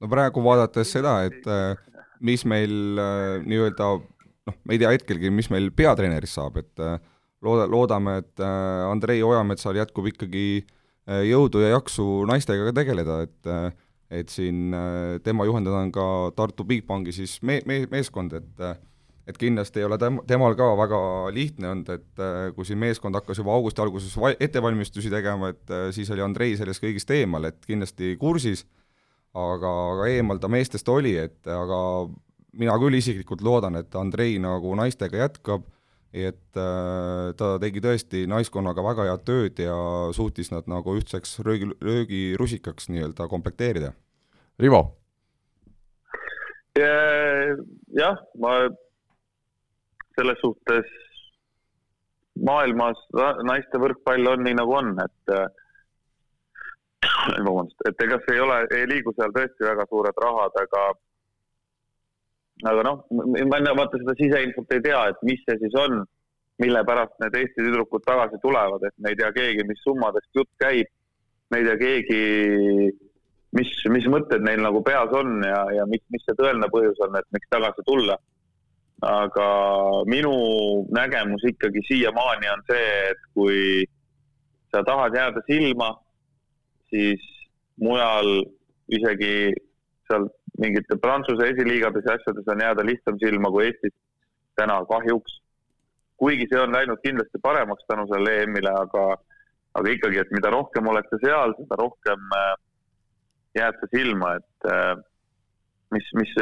no 0.00 0.12
praegu 0.14 0.46
vaadates 0.46 0.94
seda, 0.94 1.18
et 1.26 1.50
mis 2.22 2.46
meil 2.46 3.02
nii-öelda 3.42 3.90
noh, 4.50 4.58
me 4.66 4.76
ei 4.76 4.82
tea 4.82 4.92
hetkelgi, 4.94 5.30
mis 5.34 5.50
meil 5.52 5.70
peatreenerist 5.76 6.38
saab, 6.38 6.58
et 6.60 6.82
äh, 6.82 6.98
looda, 7.44 7.68
loodame, 7.70 8.18
et 8.24 8.42
äh, 8.42 8.90
Andrei 8.90 9.22
Ojametsal 9.24 9.78
jätkub 9.80 10.10
ikkagi 10.10 10.44
äh, 10.60 11.24
jõudu 11.30 11.64
ja 11.64 11.74
jaksu 11.76 12.26
naistega 12.30 12.68
ka 12.70 12.76
tegeleda, 12.82 13.22
et 13.28 13.54
et 14.10 14.26
siin 14.26 14.74
tema 15.22 15.44
juhendada 15.46 15.84
on 15.84 15.92
ka 15.94 16.04
Tartu 16.34 16.64
Bigbanki 16.66 17.12
siis 17.14 17.36
me-, 17.46 17.60
me-, 17.62 17.84
meeskond, 17.92 18.32
et 18.34 18.64
et 19.30 19.36
kindlasti 19.38 19.78
ei 19.78 19.86
ole 19.86 19.94
tem-, 20.02 20.18
temal 20.26 20.56
ka 20.58 20.66
väga 20.74 20.98
lihtne 21.30 21.68
olnud, 21.70 21.92
et 21.94 22.22
kui 22.56 22.66
siin 22.66 22.80
meeskond 22.82 23.14
hakkas 23.14 23.38
juba 23.38 23.54
augusti 23.54 23.84
alguses 23.84 24.16
va-, 24.18 24.32
ettevalmistusi 24.34 25.12
tegema, 25.14 25.52
et 25.54 25.74
siis 25.94 26.10
oli 26.10 26.24
Andrei 26.26 26.56
sellest 26.58 26.82
kõigist 26.82 27.14
eemal, 27.14 27.46
et 27.52 27.62
kindlasti 27.70 28.16
kursis, 28.18 28.64
aga, 29.30 29.70
aga 29.92 30.10
eemal 30.10 30.42
ta 30.42 30.50
meestest 30.50 30.90
oli, 30.90 31.14
et 31.28 31.46
aga 31.46 31.78
mina 32.58 32.76
küll 32.82 32.98
isiklikult 32.98 33.44
loodan, 33.46 33.78
et 33.80 33.94
Andrei 33.98 34.38
nagu 34.42 34.74
naistega 34.78 35.24
jätkab, 35.24 35.66
et 36.10 36.58
äh, 36.58 37.30
ta 37.38 37.52
tegi 37.62 37.82
tõesti 37.84 38.24
naiskonnaga 38.30 38.82
väga 38.82 39.06
head 39.10 39.26
tööd 39.28 39.60
ja 39.62 39.76
suutis 40.16 40.50
nad 40.50 40.66
nagu 40.70 40.96
ühtseks 40.98 41.38
röögi, 41.46 41.70
röögirusikaks 41.78 42.90
nii-öelda 42.90 43.28
komplekteerida. 43.30 43.92
Rivo? 44.60 44.96
jah, 46.80 48.16
ma 48.40 48.52
selles 50.16 50.38
suhtes 50.40 50.86
maailmas 52.46 53.00
naiste 53.44 53.80
võrkpall 53.82 54.30
on 54.32 54.44
nii, 54.46 54.56
nagu 54.56 54.76
on, 54.78 54.94
et 55.02 55.34
äh, 55.34 55.46
vabandust, 57.46 57.80
et 57.88 58.04
ega 58.06 58.20
see 58.24 58.36
ei 58.36 58.42
ole, 58.44 58.58
ei 58.76 58.88
liigu 58.90 59.12
seal 59.16 59.34
tõesti 59.36 59.66
väga 59.66 59.86
suured 59.90 60.22
rahad, 60.24 60.56
aga 60.62 60.84
aga 62.68 62.82
noh, 62.84 63.04
ma 63.10 63.60
vaata 63.76 64.00
seda 64.00 64.14
siseinfot 64.18 64.72
ei 64.74 64.82
tea, 64.84 65.02
et 65.12 65.20
mis 65.26 65.42
see 65.46 65.58
siis 65.62 65.76
on, 65.80 66.02
mille 66.60 66.80
pärast 66.84 67.14
need 67.22 67.36
Eesti 67.40 67.64
tüdrukud 67.64 68.04
tagasi 68.04 68.40
tulevad, 68.42 68.82
et 68.84 68.96
me 68.98 69.12
ei 69.12 69.18
tea 69.20 69.30
keegi, 69.36 69.64
mis 69.68 69.80
summadest 69.84 70.28
jutt 70.36 70.50
käib. 70.60 70.90
me 71.50 71.58
ei 71.58 71.64
tea 71.66 71.78
keegi, 71.80 72.18
mis, 73.58 73.70
mis 73.90 74.04
mõtted 74.12 74.44
neil 74.46 74.60
nagu 74.62 74.82
peas 74.86 75.10
on 75.18 75.40
ja, 75.42 75.64
ja 75.74 75.86
mis, 75.90 76.02
mis 76.14 76.22
see 76.22 76.36
tõeline 76.38 76.68
põhjus 76.70 77.00
on, 77.06 77.16
et 77.18 77.26
miks 77.34 77.50
tagasi 77.50 77.86
tulla. 77.86 78.18
aga 79.00 79.46
minu 80.12 80.34
nägemus 80.92 81.46
ikkagi 81.48 81.80
siiamaani 81.88 82.50
on 82.52 82.62
see, 82.68 82.88
et 83.10 83.22
kui 83.34 83.86
sa 84.70 84.84
tahad 84.84 85.16
jääda 85.16 85.40
silma, 85.46 85.94
siis 86.92 87.24
mujal 87.80 88.28
isegi 88.92 89.54
seal 90.10 90.28
mingite 90.58 90.96
Prantsuse 90.96 91.50
esiliigades 91.52 92.06
ja 92.06 92.16
asjades 92.18 92.48
on 92.48 92.62
jääda 92.64 92.86
lihtsam 92.86 93.18
silma 93.22 93.50
kui 93.50 93.66
Eestis 93.68 93.94
täna 94.56 94.80
kahjuks. 94.88 95.40
kuigi 96.16 96.46
see 96.50 96.60
on 96.60 96.72
läinud 96.72 97.00
kindlasti 97.02 97.38
paremaks 97.42 97.86
tänu 97.88 98.04
sellele 98.08 98.42
EM-ile, 98.42 98.72
aga, 98.76 99.04
aga 99.74 99.92
ikkagi, 99.94 100.18
et 100.20 100.32
mida 100.36 100.50
rohkem 100.52 100.88
oled 100.92 101.06
sa 101.08 101.18
seal, 101.22 101.54
seda 101.56 101.78
rohkem 101.80 102.34
äh, 102.36 102.50
jääd 103.56 103.78
sa 103.80 103.88
silma, 103.94 104.34
et 104.36 104.68
äh, 104.68 104.98
mis, 105.96 106.10
mis, 106.20 106.34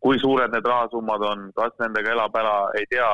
kui 0.00 0.18
suured 0.20 0.52
need 0.52 0.66
rahasummad 0.68 1.26
on, 1.32 1.44
kas 1.56 1.76
nendega 1.82 2.14
elab 2.16 2.36
ära, 2.40 2.56
ei 2.80 2.88
tea, 2.90 3.10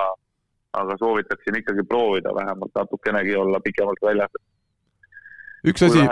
aga 0.78 0.96
soovitaksin 0.98 1.58
ikkagi 1.58 1.84
proovida 1.88 2.34
vähemalt 2.34 2.74
natukenegi 2.78 3.36
olla 3.36 3.60
pikemalt 3.64 4.02
väljas. 4.02 4.40
üks 5.66 5.82
asi. 5.82 6.06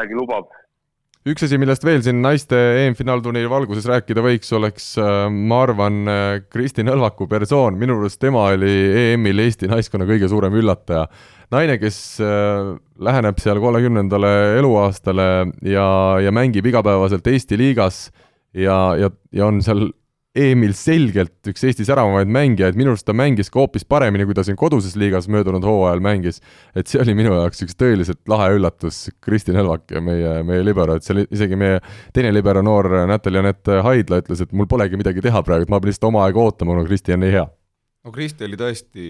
Üks 1.26 1.44
asi, 1.44 1.58
millest 1.60 1.84
veel 1.86 2.02
siin 2.04 2.20
naiste 2.22 2.58
EM-finaalturniiri 2.84 3.50
valguses 3.50 3.86
rääkida 3.88 4.22
võiks, 4.24 4.52
oleks, 4.54 4.86
äh, 5.02 5.26
ma 5.32 5.62
arvan, 5.66 5.98
äh, 6.08 6.28
Kristi 6.52 6.84
Nõlvaku 6.86 7.26
persoon, 7.30 7.78
minu 7.80 7.98
arust 7.98 8.20
tema 8.22 8.46
oli 8.52 8.70
EM-il 9.12 9.42
Eesti 9.46 9.70
naiskonna 9.70 10.06
kõige 10.08 10.30
suurem 10.30 10.54
üllataja. 10.54 11.08
naine, 11.50 11.78
kes 11.80 12.20
äh, 12.20 12.76
läheneb 13.00 13.38
seal 13.40 13.60
kolmekümnendale 13.60 14.58
eluaastale 14.58 15.28
ja, 15.64 15.88
ja 16.20 16.32
mängib 16.32 16.66
igapäevaselt 16.66 17.26
Eesti 17.26 17.58
liigas 17.58 18.10
ja, 18.52 18.94
ja, 19.00 19.10
ja 19.32 19.46
on 19.46 19.62
seal 19.62 19.88
EM-il 20.38 20.74
selgelt 20.76 21.48
üks 21.50 21.64
Eesti 21.66 21.86
säravamaid 21.88 22.30
mängijaid, 22.30 22.76
minu 22.78 22.92
arust 22.92 23.06
ta 23.08 23.14
mängis 23.16 23.50
ka 23.50 23.62
hoopis 23.62 23.86
paremini, 23.88 24.26
kui 24.28 24.36
ta 24.36 24.44
siin 24.46 24.58
koduses 24.58 24.94
liigas 25.00 25.26
möödunud 25.32 25.64
hooajal 25.66 26.02
mängis. 26.04 26.38
et 26.78 26.86
see 26.86 27.00
oli 27.02 27.14
minu 27.18 27.32
jaoks 27.34 27.64
üks 27.66 27.78
tõeliselt 27.78 28.20
lahe 28.30 28.52
üllatus, 28.56 29.08
Kristin 29.24 29.58
Helvak 29.58 29.90
ja 29.94 30.02
meie, 30.04 30.42
meie 30.46 30.64
libero, 30.66 30.98
et 30.98 31.06
seal 31.06 31.24
isegi 31.24 31.58
meie 31.58 31.80
teine 32.14 32.30
libero, 32.34 32.62
noor 32.62 32.90
Natalja-Anett 33.10 33.72
Haidla 33.84 34.20
ütles, 34.22 34.44
et 34.44 34.52
mul 34.52 34.68
polegi 34.70 35.00
midagi 35.00 35.24
teha 35.24 35.42
praegu, 35.42 35.66
et 35.66 35.72
ma 35.72 35.80
pean 35.80 35.90
lihtsalt 35.90 36.10
oma 36.10 36.22
aega 36.26 36.44
ootama, 36.44 36.76
kuna 36.76 36.86
Kristi 36.86 37.16
on 37.16 37.24
nii 37.24 37.34
hea. 37.34 37.48
no 38.06 38.14
Kristi 38.14 38.46
oli 38.46 38.60
tõesti 38.60 39.08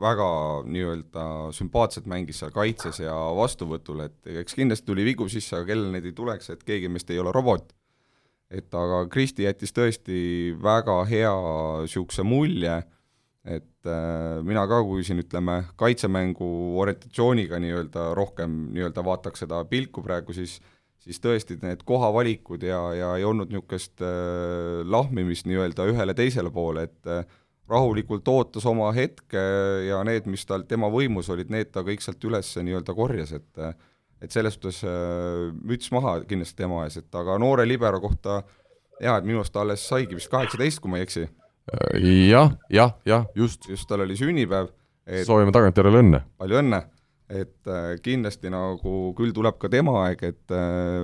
väga 0.00 0.28
nii-öelda 0.66 1.28
sümpaatselt 1.54 2.10
mängis 2.10 2.42
seal 2.42 2.50
kaitses 2.54 2.98
ja 3.04 3.14
vastuvõtul, 3.38 4.02
et 4.08 4.36
eks 4.42 4.58
kindlasti 4.58 4.90
tuli 4.90 5.06
vigu 5.06 5.30
sisse, 5.30 5.54
aga 5.54 5.70
kellel 5.70 5.94
neid 5.94 6.10
ei 6.10 6.16
tuleks, 6.16 6.50
et 6.50 6.66
keegi 6.66 6.90
meist 6.90 7.14
ei 7.14 7.22
ole 7.22 7.32
robot 7.32 7.70
et 8.50 8.74
aga 8.74 9.04
Kristi 9.12 9.46
jättis 9.46 9.72
tõesti 9.74 10.18
väga 10.62 10.98
hea 11.08 11.32
niisuguse 11.84 12.24
mulje, 12.26 12.82
et 13.44 13.88
äh, 13.88 14.40
mina 14.44 14.64
ka, 14.68 14.80
kui 14.86 15.04
siin 15.04 15.20
ütleme, 15.20 15.62
kaitsemängu 15.80 16.48
orientatsiooniga 16.80 17.60
nii-öelda 17.60 18.12
rohkem 18.16 18.70
nii-öelda 18.72 19.04
vaataks 19.04 19.44
seda 19.44 19.64
pilku 19.68 20.04
praegu, 20.04 20.36
siis 20.36 20.60
siis 21.04 21.20
tõesti 21.20 21.58
need 21.60 21.82
kohavalikud 21.84 22.62
ja, 22.64 22.80
ja 22.96 23.14
ei 23.18 23.24
olnud 23.28 23.52
niisugust 23.52 24.02
äh, 24.04 24.82
lahmimist 24.88 25.48
nii-öelda 25.48 25.88
ühele-teisele 25.92 26.52
poole, 26.54 26.86
et 26.88 27.10
äh, 27.10 27.26
rahulikult 27.68 28.28
ootas 28.28 28.66
oma 28.68 28.90
hetke 28.96 29.42
ja 29.88 30.02
need, 30.06 30.28
mis 30.30 30.44
tal, 30.48 30.66
tema 30.68 30.90
võimus 30.92 31.30
olid, 31.32 31.52
need 31.52 31.72
ta 31.72 31.84
kõik 31.86 32.04
sealt 32.04 32.24
üles 32.28 32.54
nii-öelda 32.60 32.96
korjas, 32.96 33.34
et 33.36 33.60
äh, 33.60 33.76
et 34.24 34.34
selles 34.34 34.56
suhtes 34.56 34.82
äh, 34.88 35.52
müts 35.66 35.90
maha 35.94 36.18
kindlasti 36.28 36.62
tema 36.62 36.84
ees, 36.86 36.98
et 37.00 37.20
aga 37.20 37.36
noore 37.40 37.66
libero 37.68 38.00
kohta 38.02 38.40
jaa, 39.02 39.18
et 39.18 39.26
minu 39.26 39.42
arust 39.42 39.54
ta 39.54 39.64
alles 39.64 39.84
saigi 39.84 40.16
vist 40.18 40.30
kaheksateist, 40.32 40.80
kui 40.82 40.92
ma 40.92 41.00
ei 41.00 41.06
eksi. 41.06 41.26
Äh, 41.70 42.08
jah, 42.30 42.54
jah, 42.72 42.96
jah, 43.08 43.28
just. 43.36 43.68
just, 43.70 43.88
tal 43.90 44.04
oli 44.04 44.16
sünnipäev 44.18 44.70
et.... 45.06 45.24
soovime 45.28 45.54
tagantjärele 45.54 46.02
õnne. 46.04 46.22
palju 46.40 46.60
õnne, 46.60 46.80
et 47.32 47.72
äh, 47.72 47.94
kindlasti 48.04 48.52
nagu 48.52 48.96
küll 49.18 49.34
tuleb 49.36 49.58
ka 49.60 49.70
tema 49.72 49.98
aeg, 50.04 50.24
et 50.32 50.56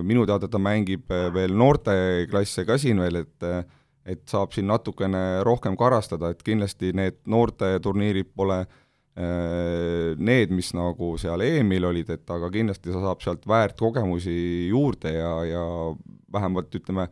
minu 0.06 0.26
teada 0.28 0.48
ta 0.50 0.60
mängib 0.62 1.12
veel 1.34 1.56
noorteklasse 1.56 2.66
ka 2.68 2.80
siin 2.80 3.02
veel, 3.04 3.24
et 3.24 3.52
et 4.10 4.22
saab 4.26 4.54
siin 4.56 4.64
natukene 4.66 5.42
rohkem 5.46 5.76
karastada, 5.78 6.30
et 6.32 6.40
kindlasti 6.42 6.88
need 6.96 7.18
noorteturniirid 7.30 8.30
pole 8.34 8.62
Äh, 8.64 8.80
need, 9.20 10.52
mis 10.54 10.70
nagu 10.76 11.14
seal 11.20 11.42
EM-il 11.44 11.88
olid, 11.90 12.12
et 12.14 12.30
aga 12.32 12.50
kindlasti 12.52 12.92
sa 12.94 13.02
saab 13.04 13.24
sealt 13.24 13.48
väärt 13.48 13.78
kogemusi 13.80 14.68
juurde 14.70 15.12
ja, 15.14 15.32
ja 15.48 15.64
vähemalt 16.32 16.74
ütleme, 16.80 17.08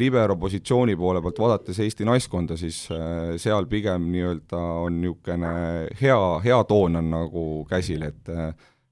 libero 0.00 0.38
positsiooni 0.40 0.94
poole 0.96 1.20
pealt 1.20 1.40
vaadates 1.42 1.82
Eesti 1.84 2.06
naiskonda, 2.08 2.56
siis 2.56 2.86
seal 3.42 3.66
pigem 3.68 4.06
nii-öelda 4.12 4.62
on 4.86 5.02
niisugune 5.02 5.50
hea, 6.00 6.22
hea 6.46 6.62
toon 6.70 6.96
on 7.02 7.12
nagu 7.12 7.44
käsil, 7.68 8.06
et 8.08 8.32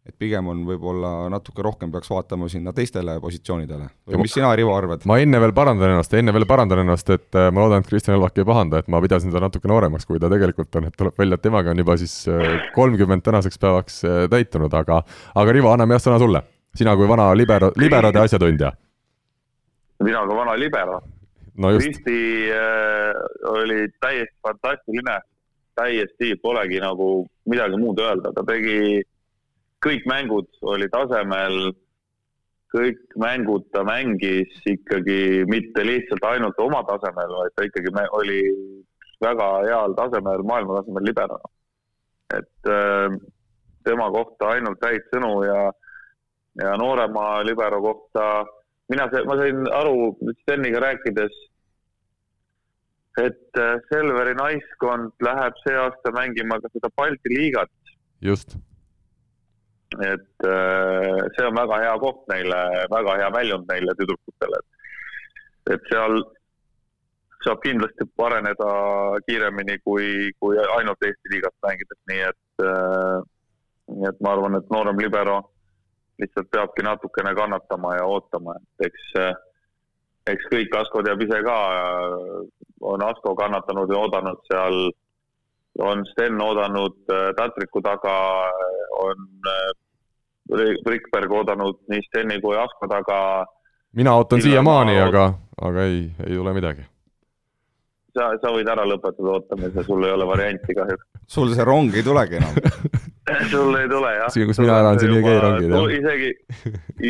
et 0.05 0.15
pigem 0.21 0.49
on 0.53 0.61
võib-olla 0.69 1.31
natuke 1.33 1.65
rohkem 1.65 1.93
peaks 1.93 2.11
vaatama 2.13 2.49
sinna 2.53 2.75
teistele 2.77 3.17
positsioonidele. 3.23 3.87
või 4.11 4.21
mis 4.21 4.35
sina, 4.37 4.51
Rivo, 4.57 4.75
arvad? 4.77 5.07
ma 5.09 5.17
enne 5.23 5.41
veel 5.41 5.55
parandan 5.57 5.95
ennast, 5.95 6.13
enne 6.19 6.35
veel 6.37 6.45
parandan 6.49 6.83
ennast, 6.83 7.09
et 7.15 7.39
äh, 7.41 7.49
ma 7.55 7.65
loodan, 7.65 7.81
et 7.81 7.89
Kristjan 7.89 8.19
Elvak 8.19 8.37
ei 8.39 8.49
pahanda, 8.49 8.83
et 8.83 8.91
ma 8.93 9.01
pidasin 9.01 9.33
teda 9.33 9.47
natuke 9.47 9.71
nooremaks, 9.71 10.05
kui 10.09 10.21
ta 10.21 10.29
tegelikult 10.33 10.77
on, 10.77 10.91
et 10.91 10.99
tuleb 11.01 11.17
välja, 11.21 11.41
et 11.41 11.45
temaga 11.47 11.73
on 11.73 11.81
juba 11.81 11.97
siis 12.01 12.19
äh, 12.29 12.69
kolmkümmend 12.77 13.25
tänaseks 13.25 13.61
päevaks 13.63 14.03
äh, 14.05 14.21
täitunud, 14.33 14.77
aga 14.77 15.01
aga 15.35 15.57
Rivo, 15.57 15.73
anname 15.73 15.97
jah 15.97 16.05
sõna 16.09 16.21
sulle. 16.21 16.45
sina 16.77 16.97
kui 16.99 17.09
vana 17.09 17.31
libero, 17.33 17.73
liberode 17.81 18.21
asjatundja. 18.21 18.73
mina 20.05 20.27
kui 20.27 20.37
vana 20.37 20.59
libero 20.59 21.01
no 21.57 21.71
just. 21.71 21.87
Kristi 21.87 22.51
äh, 22.51 23.15
oli 23.55 23.89
täiesti 24.01 24.37
fantastiline, 24.43 25.19
täiesti, 25.75 26.35
polegi 26.43 26.81
nagu 26.83 27.27
midagi 27.49 27.79
muud 27.79 27.99
öelda, 27.99 28.33
ta 28.35 28.45
tegi 28.47 29.03
kõik 29.85 30.07
mängud 30.09 30.49
oli 30.73 30.89
tasemel, 30.93 31.75
kõik 32.75 33.17
mängud 33.21 33.69
ta 33.75 33.85
mängis 33.87 34.57
ikkagi 34.67 35.45
mitte 35.51 35.85
lihtsalt 35.87 36.25
ainult 36.33 36.59
oma 36.65 36.83
tasemel, 36.89 37.37
vaid 37.41 37.55
ta 37.55 37.69
ikkagi 37.69 37.93
oli 38.19 38.41
väga 39.23 39.49
heal 39.69 39.95
tasemel, 39.99 40.43
maailma 40.43 40.81
tasemel 40.81 41.07
liberana. 41.11 41.53
et 42.35 42.69
äh, 42.73 43.15
tema 43.85 44.09
kohta 44.11 44.55
ainult 44.57 44.81
häid 44.83 45.05
sõnu 45.13 45.45
ja, 45.45 45.59
ja 46.63 46.77
noorema 46.81 47.45
libero 47.45 47.83
kohta, 47.85 48.47
mina, 48.91 49.07
ma 49.29 49.37
sain 49.39 49.69
aru 49.71 50.15
Steniga 50.41 50.81
rääkides, 50.83 51.37
et 53.23 53.61
äh, 53.61 53.77
Selveri 53.93 54.35
naiskond 54.35 55.13
läheb 55.23 55.61
see 55.63 55.77
aasta 55.79 56.15
mängima 56.17 56.59
ka 56.65 56.73
seda 56.73 56.91
Balti 56.97 57.37
liigat. 57.37 57.71
just 58.21 58.57
et 60.03 60.47
äh, 60.49 61.21
see 61.37 61.47
on 61.47 61.57
väga 61.59 61.81
hea 61.83 61.99
koht 62.03 62.25
neile, 62.31 62.61
väga 62.91 63.19
hea 63.21 63.31
väljund 63.35 63.69
neile 63.71 63.95
tüdrukutele. 63.99 64.61
et 65.73 65.87
seal 65.91 66.19
saab 67.45 67.61
kindlasti 67.65 68.07
areneda 68.27 68.71
kiiremini 69.27 69.79
kui, 69.85 70.33
kui 70.41 70.59
ainult 70.79 71.07
Eesti 71.07 71.33
liigas 71.33 71.55
mängides, 71.67 72.01
nii 72.11 72.23
et, 72.29 72.65
äh, 72.65 73.19
nii 73.97 74.09
et 74.11 74.23
ma 74.25 74.33
arvan, 74.35 74.59
et 74.59 74.71
noorem 74.73 75.01
libero 75.01 75.41
lihtsalt 76.23 76.51
peabki 76.51 76.85
natukene 76.87 77.35
kannatama 77.35 77.97
ja 77.99 78.05
ootama, 78.07 78.55
et 78.61 78.89
eks, 78.89 79.07
eks 80.31 80.51
kõik, 80.53 80.77
Asko 80.79 81.03
teab 81.03 81.23
ise 81.25 81.41
ka, 81.47 81.57
on 82.93 83.03
Asko 83.03 83.35
kannatanud 83.41 83.91
ja 83.91 84.03
oodanud 84.05 84.45
seal, 84.51 84.79
on 85.83 86.05
Sten 86.13 86.39
oodanud 86.41 87.01
Tatriku 87.37 87.83
taga, 87.83 88.15
on 89.03 89.27
Rikberg 90.53 91.33
oodanud 91.33 91.79
nii 91.89 92.03
Steni 92.09 92.41
kui 92.41 92.57
Asko 92.59 92.89
taga. 92.89 93.47
mina 93.97 94.15
ootan 94.19 94.43
siiamaani, 94.43 94.99
aga, 95.01 95.31
aga 95.63 95.87
ei, 95.89 96.11
ei 96.27 96.37
tule 96.37 96.53
midagi. 96.53 96.85
sa, 98.15 98.29
sa 98.43 98.53
võid 98.53 98.69
ära 98.69 98.85
lõpetada 98.87 99.33
ootamise, 99.39 99.83
sul 99.87 100.05
ei 100.05 100.13
ole 100.15 100.27
varianti 100.29 100.77
kahjuks. 100.77 101.07
sul 101.27 101.55
see 101.55 101.65
rong 101.65 101.97
ei 101.97 102.05
tulegi 102.07 102.37
enam 102.37 102.55
sul 103.53 103.75
ei 103.81 103.89
tule 103.89 104.13
jah. 104.19 104.31
siin, 104.31 104.47
kus 104.51 104.61
mina 104.61 104.79
elan, 104.85 105.01
siin 105.01 105.17
ei 105.17 105.25
käi 105.25 105.41
rongid 105.43 105.73
jah. 105.73 105.91
isegi, 105.99 106.31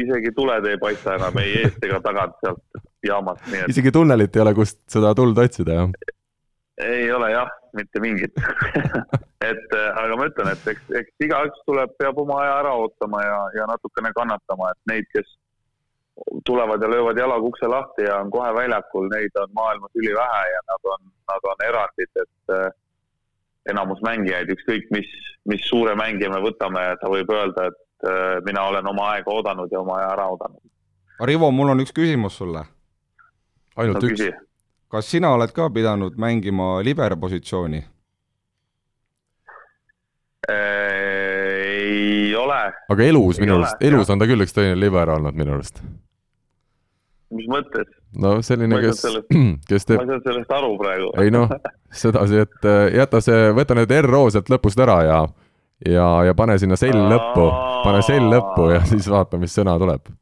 isegi 0.03 0.35
tuled 0.37 0.71
ei 0.71 0.79
paista 0.81 1.19
enam 1.19 1.43
ei 1.43 1.59
eest 1.65 1.85
ega 1.85 2.01
tagant 2.05 2.39
sealt 2.41 2.85
jaamast, 3.05 3.47
nii 3.51 3.65
et. 3.65 3.75
isegi 3.75 3.93
tunnelit 3.93 4.37
ei 4.37 4.47
ole, 4.47 4.55
kust 4.57 4.81
seda 4.91 5.13
tuld 5.19 5.39
otsida 5.39 5.81
jah? 5.83 6.14
Ei 6.83 7.13
ole 7.13 7.31
jah, 7.31 7.51
mitte 7.77 8.01
mingit 8.01 8.35
et 9.51 9.75
äh, 9.77 9.89
aga 10.01 10.17
ma 10.19 10.29
ütlen, 10.31 10.51
et 10.53 10.69
eks, 10.75 10.85
eks 11.01 11.27
igaüks 11.27 11.65
tuleb, 11.69 11.93
peab 12.01 12.19
oma 12.23 12.41
aja 12.43 12.59
ära 12.63 12.75
ootama 12.81 13.23
ja, 13.23 13.41
ja 13.59 13.67
natukene 13.71 14.13
kannatama, 14.17 14.71
et 14.73 14.93
neid, 14.93 15.09
kes 15.15 15.29
tulevad 16.47 16.83
ja 16.83 16.91
löövad 16.91 17.19
jalaga 17.19 17.47
ukse 17.51 17.67
lahti 17.67 18.07
ja 18.07 18.21
on 18.23 18.31
kohe 18.31 18.51
väljakul, 18.55 19.09
neid 19.11 19.35
on 19.43 19.51
maailmas 19.55 19.91
ülivähe 19.99 20.45
ja 20.53 20.61
nad 20.71 20.91
on, 20.95 21.01
nad 21.33 21.49
on 21.51 21.65
erandid, 21.69 22.23
et 22.23 22.55
äh, 22.59 22.69
enamus 23.71 24.03
mängijaid, 24.07 24.53
ükskõik 24.55 24.91
mis, 24.95 25.11
mis 25.51 25.65
suure 25.69 25.97
mängija 25.99 26.31
me 26.31 26.41
võtame, 26.45 26.85
ta 27.01 27.11
võib 27.11 27.33
öelda, 27.35 27.69
et 27.73 28.09
äh, 28.09 28.39
mina 28.47 28.69
olen 28.71 28.87
oma 28.95 29.11
aega 29.15 29.35
oodanud 29.35 29.73
ja 29.73 29.83
oma 29.83 29.99
aja 30.01 30.13
ära 30.15 30.29
oodanud. 30.35 30.63
Rivo, 31.25 31.51
mul 31.55 31.75
on 31.75 31.83
üks 31.83 31.95
küsimus 31.95 32.39
sulle. 32.41 32.65
ainult 33.77 34.03
no, 34.03 34.11
üks 34.11 34.27
kas 34.95 35.11
sina 35.11 35.33
oled 35.35 35.51
ka 35.55 35.71
pidanud 35.75 36.15
mängima 36.21 36.79
libero 36.87 37.17
positsiooni? 37.17 37.85
ei 40.49 42.35
ole. 42.37 42.73
aga 42.89 43.03
elus 43.03 43.41
minu 43.41 43.55
arust, 43.59 43.77
elus 43.81 44.11
on 44.13 44.19
ta 44.21 44.29
küll 44.29 44.45
üks 44.45 44.55
tõeline 44.55 44.79
libero 44.79 45.17
olnud 45.19 45.35
minu 45.39 45.51
arust. 45.57 45.77
mis 47.35 47.49
mõttes? 47.51 47.89
no 48.21 48.37
selline, 48.47 48.77
kes, 48.85 49.03
kes 49.71 49.89
teeb. 49.89 49.99
ma 49.99 50.05
ei 50.05 50.09
saanud 50.11 50.29
sellest 50.29 50.53
aru 50.59 50.71
praegu. 50.83 51.09
ei 51.23 51.33
noh, 51.35 51.49
sedasi, 52.03 52.37
et 52.45 52.69
äh, 52.71 52.85
jäta 53.01 53.23
see, 53.25 53.41
võta 53.57 53.73
need 53.79 53.97
RO 54.07 54.23
sealt 54.35 54.53
lõpust 54.53 54.79
ära 54.85 54.99
ja, 55.09 55.19
ja, 55.89 56.09
ja 56.29 56.37
pane 56.39 56.59
sinna 56.63 56.77
sell 56.81 57.01
lõppu, 57.15 57.49
pane 57.87 58.05
sell 58.07 58.27
lõppu 58.37 58.69
ja 58.77 58.85
siis 58.93 59.11
vaata, 59.11 59.41
mis 59.43 59.57
sõna 59.57 59.75
tuleb. 59.81 60.13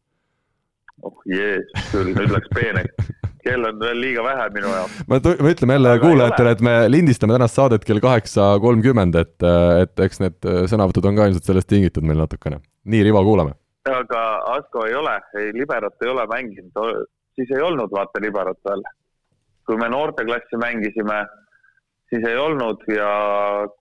oh 1.03 1.19
jeesus 1.29 1.91
küll, 1.91 2.15
nüüd 2.15 2.31
läks 2.39 2.51
peeneks 2.55 3.13
kell 3.45 3.67
on 3.69 3.81
veel 3.81 3.99
liiga 4.01 4.25
vähe 4.27 4.47
minu 4.55 4.71
jaoks. 4.73 5.01
ma, 5.11 5.19
me 5.19 5.55
ütleme 5.55 5.79
jälle 5.79 5.95
kuulajatele, 6.03 6.55
et 6.57 6.63
me 6.69 6.75
lindistame 6.91 7.37
tänast 7.37 7.59
saadet 7.59 7.85
kell 7.89 8.03
kaheksa 8.05 8.53
kolmkümmend, 8.63 9.19
et, 9.19 9.35
et 9.83 10.05
eks 10.07 10.23
need 10.23 10.51
sõnavõtud 10.71 11.09
on 11.11 11.19
ka 11.19 11.29
ilmselt 11.31 11.51
sellest 11.51 11.71
tingitud 11.73 12.07
meil 12.07 12.23
natukene. 12.23 12.63
nii, 12.85 13.03
Rivo, 13.09 13.25
kuulame. 13.27 13.57
aga 13.91 14.23
Asko 14.57 14.87
ei 14.87 14.97
ole, 14.99 15.19
ei 15.41 15.53
liberot 15.59 16.07
ei 16.07 16.13
ole 16.15 16.27
mänginud, 16.31 17.07
siis 17.39 17.51
ei 17.51 17.63
olnud 17.63 17.91
vaata 17.95 18.23
liberot 18.23 18.59
veel. 18.69 18.85
kui 19.67 19.79
me 19.79 19.89
noorteklassi 19.89 20.59
mängisime, 20.59 21.19
siis 22.11 22.25
ei 22.29 22.39
olnud 22.39 22.83
ja 22.91 23.11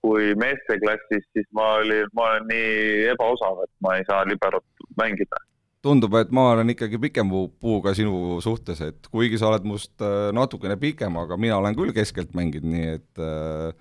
kui 0.00 0.34
meesteklassis, 0.38 1.24
siis 1.34 1.48
ma 1.58 1.72
olin, 1.80 2.10
ma 2.14 2.28
olen 2.30 2.46
nii 2.50 3.08
ebaosav, 3.14 3.64
et 3.66 3.72
ma 3.82 3.96
ei 3.98 4.06
saa 4.10 4.22
liberot 4.26 4.86
mängida 4.98 5.42
tundub, 5.82 6.14
et 6.20 6.30
ma 6.34 6.50
olen 6.52 6.72
ikkagi 6.74 7.00
pikem 7.02 7.30
puuga 7.60 7.94
sinu 7.98 8.38
suhtes, 8.44 8.80
et 8.86 9.08
kuigi 9.10 9.40
sa 9.40 9.50
oled 9.50 9.66
must 9.66 10.04
äh, 10.04 10.30
natukene 10.34 10.76
pikem, 10.80 11.16
aga 11.20 11.38
mina 11.40 11.58
olen 11.58 11.76
küll 11.78 11.94
keskelt 11.96 12.36
mänginud, 12.38 12.68
nii 12.70 12.92
et 12.96 13.22
äh, 13.22 13.72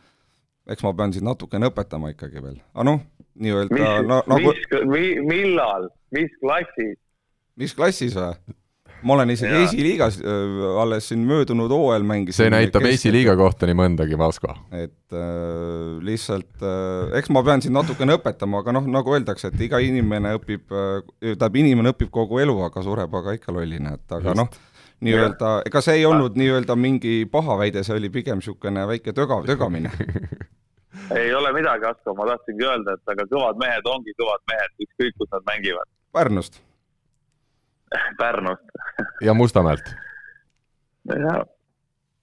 eks 0.74 0.86
ma 0.86 0.94
pean 0.98 1.14
sind 1.14 1.28
natukene 1.30 1.70
õpetama 1.72 2.14
ikkagi 2.16 2.42
veel, 2.42 2.58
aga 2.74 2.88
noh, 2.90 3.04
nii-öelda 3.42 3.92
no, 4.08 4.22
nagu 4.30 4.56
mis, 4.90 5.22
millal, 5.28 5.92
mis 6.16 6.34
klassis? 6.42 6.98
mis 7.60 7.78
klassis 7.78 8.18
või? 8.18 8.58
Ma 9.04 9.14
olen 9.14 9.30
isegi 9.34 9.64
esiliigas 9.66 10.20
äh, 10.22 10.82
alles 10.82 11.08
siin 11.10 11.26
möödunud 11.28 11.72
hooajal 11.74 12.04
mängisin. 12.08 12.38
see 12.44 12.54
näitab 12.54 12.86
esiliiga 12.90 13.36
kohta 13.40 13.70
nii 13.70 13.78
mõndagi, 13.78 14.18
Vasko. 14.20 14.54
et 14.72 15.16
äh, 15.16 16.02
lihtsalt 16.06 16.62
äh,, 16.62 17.18
eks 17.20 17.32
ma 17.34 17.44
pean 17.48 17.64
sind 17.66 17.78
natukene 17.78 18.18
õpetama, 18.20 18.62
aga 18.62 18.76
noh, 18.78 18.90
nagu 19.00 19.16
öeldakse, 19.16 19.52
et 19.52 19.66
iga 19.68 19.82
inimene 19.84 20.36
õpib 20.40 20.70
äh,, 20.70 21.00
tähendab, 21.22 21.60
inimene 21.64 21.96
õpib 21.96 22.14
kogu 22.14 22.42
elu, 22.44 22.58
aga 22.68 22.86
sureb 22.86 23.20
aga 23.22 23.38
ikka 23.40 23.56
lollina, 23.56 23.96
et 23.98 24.18
aga 24.20 24.36
noh, 24.38 24.50
nii-öelda, 25.02 25.54
ega 25.70 25.82
see 25.82 26.00
ei 26.02 26.08
olnud 26.10 26.38
nii-öelda 26.38 26.78
mingi 26.78 27.22
paha 27.32 27.58
väide, 27.64 27.86
see 27.88 27.98
oli 27.98 28.12
pigem 28.14 28.42
niisugune 28.42 28.86
väike 28.94 29.16
töga, 29.18 29.42
tögamine 29.50 29.94
ei 31.18 31.34
ole 31.36 31.54
midagi, 31.58 31.90
Asko, 31.90 32.14
ma 32.18 32.30
tahtsingi 32.34 32.68
öelda, 32.68 32.98
et 32.98 33.16
aga 33.16 33.26
kõvad 33.32 33.62
mehed 33.62 33.88
ongi 33.90 34.14
kõvad 34.20 34.44
mehed, 34.52 34.76
ükskõik 34.86 35.18
kus 35.18 35.32
nad 35.34 35.48
mängivad. 35.50 35.90
Pärnust 36.12 36.62
Pärnust. 38.18 38.64
Ja 39.22 39.34
Mustamäelt. 39.34 39.96
jaa 41.08 41.42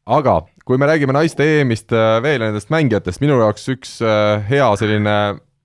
aga 0.08 0.38
kui 0.64 0.80
me 0.80 0.88
räägime 0.88 1.14
naiste 1.16 1.44
EM-ist 1.44 1.92
äh, 1.92 2.18
veel 2.24 2.40
nendest 2.42 2.72
mängijatest, 2.72 3.20
minu 3.24 3.38
jaoks 3.42 3.68
üks 3.74 3.98
äh, 4.04 4.38
hea 4.48 4.68
selline 4.80 5.16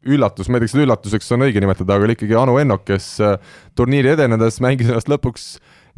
üllatus, 0.03 0.49
ma 0.51 0.59
ei 0.59 0.63
tea, 0.63 0.67
kas 0.67 0.73
seda 0.75 0.83
üllatuseks 0.87 1.31
on 1.35 1.45
õige 1.45 1.63
nimetada, 1.63 1.95
aga 1.95 2.07
oli 2.07 2.17
ikkagi 2.17 2.35
Anu 2.35 2.57
Ennok, 2.59 2.83
kes 2.89 3.07
äh, 3.23 3.37
turniiri 3.79 4.13
edenedes 4.17 4.59
mängis 4.63 4.91
ennast 4.91 5.11
lõpuks 5.11 5.47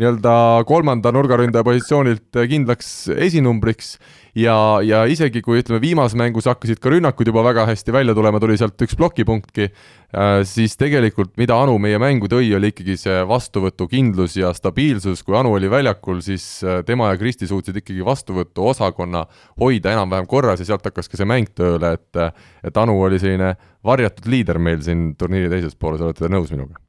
nii-öelda 0.02 0.36
kolmanda 0.70 1.14
nurgaründaja 1.16 1.66
positsioonilt 1.66 2.42
kindlaks 2.52 2.92
esinumbriks 3.16 3.96
ja, 4.36 4.56
ja 4.84 5.04
isegi 5.10 5.42
kui 5.46 5.62
ütleme, 5.62 5.80
viimases 5.84 6.18
mängus 6.20 6.48
hakkasid 6.50 6.80
ka 6.84 6.92
rünnakud 6.92 7.30
juba 7.30 7.44
väga 7.46 7.66
hästi 7.70 7.94
välja 7.96 8.16
tulema, 8.18 8.42
tuli 8.44 8.58
sealt 8.60 8.82
üks 8.84 8.98
plokipunktki, 9.00 9.68
äh, 9.70 10.40
siis 10.48 10.76
tegelikult 10.80 11.36
mida 11.40 11.58
Anu 11.62 11.78
meie 11.82 12.00
mängu 12.02 12.30
tõi, 12.32 12.50
oli 12.58 12.72
ikkagi 12.74 12.98
see 13.00 13.24
vastuvõtukindlus 13.30 14.38
ja 14.42 14.52
stabiilsus, 14.56 15.24
kui 15.26 15.38
Anu 15.40 15.56
oli 15.58 15.72
väljakul, 15.72 16.22
siis 16.26 16.46
äh, 16.64 16.82
tema 16.88 17.12
ja 17.14 17.20
Kristi 17.22 17.50
suutsid 17.50 17.82
ikkagi 17.82 18.06
vastuvõtuosakonna 18.06 19.26
hoida 19.62 19.96
enam-vähem 19.96 20.28
korras 20.30 20.64
ja 20.64 20.70
sealt 20.72 20.86
hakkas 20.86 21.12
ka 21.12 21.20
see 21.20 21.30
mäng 21.30 21.52
tööle, 21.56 21.96
et 22.00 22.24
et 22.66 22.78
Anu 22.80 22.96
oli 23.04 23.20
selline 23.22 23.54
varjatud 23.86 24.28
liider 24.32 24.60
meil 24.60 24.82
siin 24.84 25.14
turniiri 25.20 25.52
teises 25.52 25.76
pooles, 25.76 26.02
olete 26.04 26.26
te 26.26 26.32
nõus 26.32 26.52
minuga? 26.52 26.80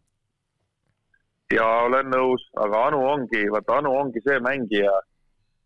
ja 1.55 1.67
olen 1.87 2.09
nõus, 2.11 2.43
aga 2.59 2.87
Anu 2.89 3.03
ongi, 3.07 3.45
vaata 3.53 3.79
Anu 3.81 3.93
ongi 4.01 4.23
see 4.25 4.39
mängija, 4.43 4.93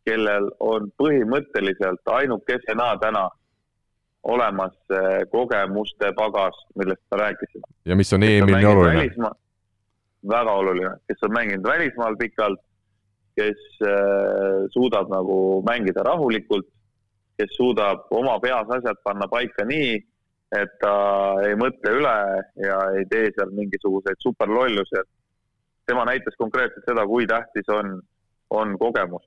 kellel 0.09 0.49
on 0.61 0.89
põhimõtteliselt 1.01 2.11
ainukesena 2.15 2.95
täna 3.03 3.29
olemas 4.23 4.75
kogemuste 5.33 6.13
pagas, 6.17 6.57
millest 6.77 7.03
ma 7.11 7.23
rääkisin. 7.25 7.63
ja 7.85 7.97
mis 7.97 8.13
on 8.13 8.23
EM-il 8.23 8.67
oluline? 8.67 9.31
väga 10.29 10.53
oluline, 10.53 10.97
kes 11.09 11.23
on 11.23 11.33
mänginud 11.33 11.65
välismaal 11.65 12.17
pikalt, 12.21 12.61
kes 13.37 13.61
äh, 13.89 14.67
suudab 14.75 15.09
nagu 15.09 15.63
mängida 15.65 16.05
rahulikult, 16.05 16.67
kes 17.39 17.57
suudab 17.57 18.05
oma 18.11 18.37
peas 18.41 18.69
asjad 18.77 19.01
panna 19.05 19.29
paika 19.29 19.65
nii, 19.65 19.95
et 20.61 20.77
ta 20.83 20.93
ei 21.47 21.57
mõtle 21.57 21.95
üle 22.01 22.17
ja 22.61 22.77
ei 22.99 23.07
tee 23.09 23.31
seal 23.33 23.55
mingisuguseid 23.57 24.21
superlollusi, 24.21 25.01
et 25.01 25.09
tema 25.89 26.05
näitas 26.05 26.37
konkreetselt 26.37 26.85
seda, 26.85 27.07
kui 27.07 27.27
tähtis 27.27 27.69
on, 27.73 28.01
on 28.51 28.77
kogemus 28.79 29.25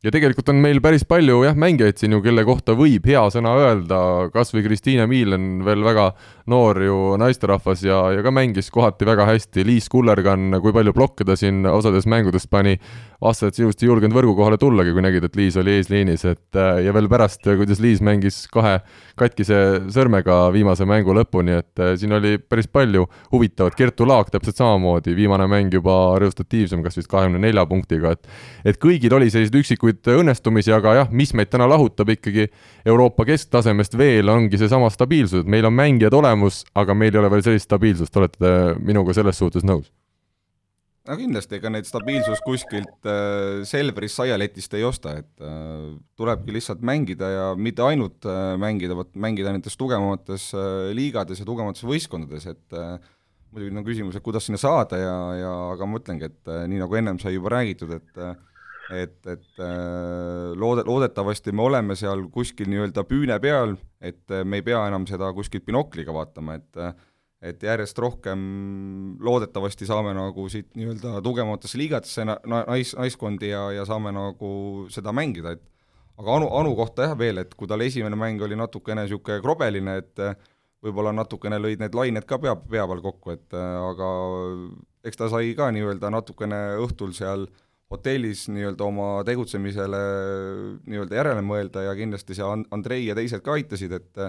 ja 0.00 0.12
tegelikult 0.12 0.48
on 0.48 0.60
meil 0.62 0.80
päris 0.80 1.04
palju 1.08 1.42
jah, 1.44 1.56
mängijaid 1.58 2.00
siin 2.00 2.14
ju, 2.16 2.22
kelle 2.24 2.44
kohta 2.48 2.72
võib 2.78 3.04
hea 3.08 3.20
sõna 3.32 3.52
öelda, 3.60 3.98
kas 4.32 4.54
või 4.54 4.64
Kristiina 4.64 5.04
Miilen, 5.10 5.60
veel 5.66 5.84
väga 5.84 6.06
noor 6.50 6.80
ju 6.82 6.96
naisterahvas 7.20 7.84
ja, 7.84 7.98
ja 8.14 8.24
ka 8.24 8.32
mängis 8.34 8.70
kohati 8.72 9.06
väga 9.08 9.26
hästi, 9.28 9.64
Liis 9.68 9.90
Kullergann, 9.92 10.56
kui 10.64 10.72
palju 10.74 10.94
blokke 10.96 11.26
ta 11.28 11.36
siin 11.38 11.66
osades 11.68 12.08
mängudes 12.10 12.48
pani, 12.50 12.78
vastased 13.20 13.58
sisuliselt 13.58 13.84
ei 13.84 13.90
julgenud 13.90 14.16
võrgu 14.16 14.34
kohale 14.38 14.58
tullagi, 14.60 14.94
kui 14.96 15.04
nägid, 15.04 15.26
et 15.28 15.36
Liis 15.36 15.58
oli 15.60 15.76
eesliinis, 15.76 16.24
et 16.30 16.58
äh, 16.58 16.80
ja 16.86 16.94
veel 16.96 17.10
pärast, 17.12 17.44
kuidas 17.44 17.82
Liis 17.84 18.00
mängis 18.04 18.42
kahe 18.52 18.78
katkise 19.20 19.60
sõrmega 19.92 20.46
viimase 20.54 20.88
mängu 20.88 21.12
lõpuni, 21.16 21.58
et 21.60 21.82
äh, 21.82 21.92
siin 22.00 22.16
oli 22.16 22.38
päris 22.40 22.70
palju 22.72 23.04
huvitavat, 23.34 23.76
Kertu 23.76 24.08
Laak 24.08 24.32
täpselt 24.32 24.56
samamoodi, 24.56 25.12
viimane 25.18 25.44
mäng 25.50 25.76
juba 25.76 26.16
resultatiivsem, 26.22 26.80
kas 26.86 26.96
vist 26.96 27.12
kahekümne 27.12 27.42
nelja 27.44 27.66
punktiga, 27.68 28.16
et 28.16 28.28
et 28.64 28.78
kõigil 28.80 29.12
oli 29.16 29.28
selliseid 29.32 29.56
üksikuid 29.60 29.89
õnnestumisi, 29.92 30.72
aga 30.74 30.94
jah, 31.00 31.10
mis 31.10 31.32
meid 31.36 31.50
täna 31.52 31.68
lahutab 31.70 32.12
ikkagi 32.14 32.48
Euroopa 32.88 33.26
kesktasemest 33.28 33.96
veel, 33.98 34.30
ongi 34.32 34.60
seesama 34.60 34.90
stabiilsus, 34.92 35.44
et 35.44 35.50
meil 35.50 35.66
on 35.68 35.76
mängijad 35.76 36.14
olemas, 36.16 36.64
aga 36.74 36.94
meil 36.94 37.14
ei 37.14 37.22
ole 37.22 37.32
veel 37.32 37.46
sellist 37.46 37.68
stabiilsust, 37.68 38.16
olete 38.20 38.40
te 38.40 38.54
minuga 38.80 39.16
selles 39.16 39.40
suhtes 39.40 39.66
nõus? 39.66 39.90
no 41.10 41.16
kindlasti, 41.18 41.56
ega 41.58 41.70
neid 41.72 41.88
stabiilsust 41.88 42.44
kuskilt 42.46 43.08
äh, 43.08 43.62
Selverist 43.66 44.20
saialetist 44.20 44.74
ei 44.78 44.84
osta, 44.86 45.16
et 45.22 45.42
äh, 45.42 45.94
tulebki 46.18 46.54
lihtsalt 46.54 46.84
mängida 46.86 47.30
ja 47.32 47.46
mitte 47.58 47.82
ainult 47.86 48.28
äh, 48.28 48.52
mängida, 48.60 48.94
vaid 48.98 49.16
mängida 49.18 49.54
nendes 49.54 49.78
tugevamates 49.80 50.50
äh, 50.54 50.92
liigades 50.96 51.40
ja 51.40 51.48
tugevamates 51.48 51.86
võistkondades, 51.88 52.46
et 52.52 52.78
äh, 52.78 53.00
muidugi 53.50 53.74
on 53.74 53.86
küsimus, 53.86 54.18
et 54.18 54.24
kuidas 54.24 54.46
sinna 54.46 54.60
saada 54.60 55.00
ja, 55.00 55.16
ja 55.40 55.50
aga 55.72 55.88
ma 55.88 55.98
ütlengi, 56.00 56.30
et 56.30 56.52
äh, 56.52 56.66
nii 56.70 56.82
nagu 56.84 57.00
ennem 57.00 57.18
sai 57.22 57.34
juba 57.34 57.54
räägitud, 57.56 57.96
et 57.96 58.20
äh, 58.22 58.36
et, 58.90 59.18
et 59.26 59.62
äh, 59.62 60.50
loode, 60.58 60.84
loodetavasti 60.86 61.52
me 61.56 61.64
oleme 61.66 61.96
seal 61.98 62.26
kuskil 62.32 62.70
nii-öelda 62.70 63.04
püüne 63.08 63.38
peal, 63.42 63.76
et 64.02 64.22
äh, 64.32 64.44
me 64.44 64.60
ei 64.60 64.66
pea 64.66 64.82
enam 64.90 65.06
seda 65.08 65.30
kuskilt 65.36 65.66
binokliga 65.68 66.14
vaatama, 66.16 66.58
et 66.60 66.80
äh, 66.80 66.92
et 67.40 67.62
järjest 67.64 67.96
rohkem 67.96 68.40
loodetavasti 69.24 69.86
saame 69.88 70.10
nagu 70.12 70.42
siit 70.52 70.74
nii-öelda 70.76 71.22
tugevamatesse 71.24 71.78
liigatesse 71.80 72.26
na-, 72.28 72.36
nais, 72.44 72.92
naiskondi 72.98 73.48
ja, 73.48 73.62
ja 73.72 73.86
saame 73.88 74.12
nagu 74.12 74.50
seda 74.92 75.14
mängida, 75.16 75.54
et 75.56 75.64
aga 76.20 76.34
Anu, 76.36 76.50
Anu 76.58 76.74
kohta 76.76 77.06
jah 77.08 77.16
veel, 77.16 77.40
et 77.40 77.54
kui 77.56 77.70
tal 77.70 77.80
esimene 77.80 78.18
mäng 78.20 78.44
oli 78.44 78.58
natukene 78.60 79.06
niisugune 79.06 79.40
krobeline, 79.40 79.96
et 80.02 80.20
võib-olla 80.84 81.14
natukene 81.16 81.56
lõid 81.62 81.80
need 81.80 81.96
lained 81.96 82.28
ka 82.28 82.36
pea, 82.42 82.52
pea 82.60 82.84
peal 82.90 83.00
kokku, 83.08 83.32
et 83.32 83.56
aga 83.56 84.10
eks 85.08 85.16
ta 85.16 85.30
sai 85.32 85.54
ka 85.56 85.70
nii-öelda 85.72 86.12
natukene 86.12 86.60
õhtul 86.84 87.16
seal 87.16 87.48
hotellis 87.90 88.46
nii-öelda 88.52 88.86
oma 88.86 89.08
tegutsemisele 89.26 90.00
nii-öelda 90.86 91.18
järele 91.18 91.42
mõelda 91.42 91.84
ja 91.88 91.96
kindlasti 91.98 92.36
see 92.38 92.46
Andrei 92.70 93.04
ja 93.08 93.16
teised 93.18 93.42
ka 93.44 93.58
aitasid, 93.58 93.96
et 93.98 94.24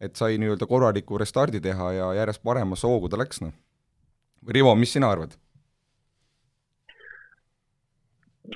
et 0.00 0.18
sai 0.18 0.36
nii-öelda 0.36 0.66
korraliku 0.68 1.18
restardi 1.18 1.60
teha 1.64 1.92
ja 1.96 2.12
järjest 2.18 2.42
paremasse 2.44 2.86
hoogu 2.86 3.08
ta 3.08 3.16
läks, 3.16 3.40
noh. 3.40 3.54
Rivo, 4.52 4.74
mis 4.76 4.92
sina 4.92 5.08
arvad? 5.10 5.32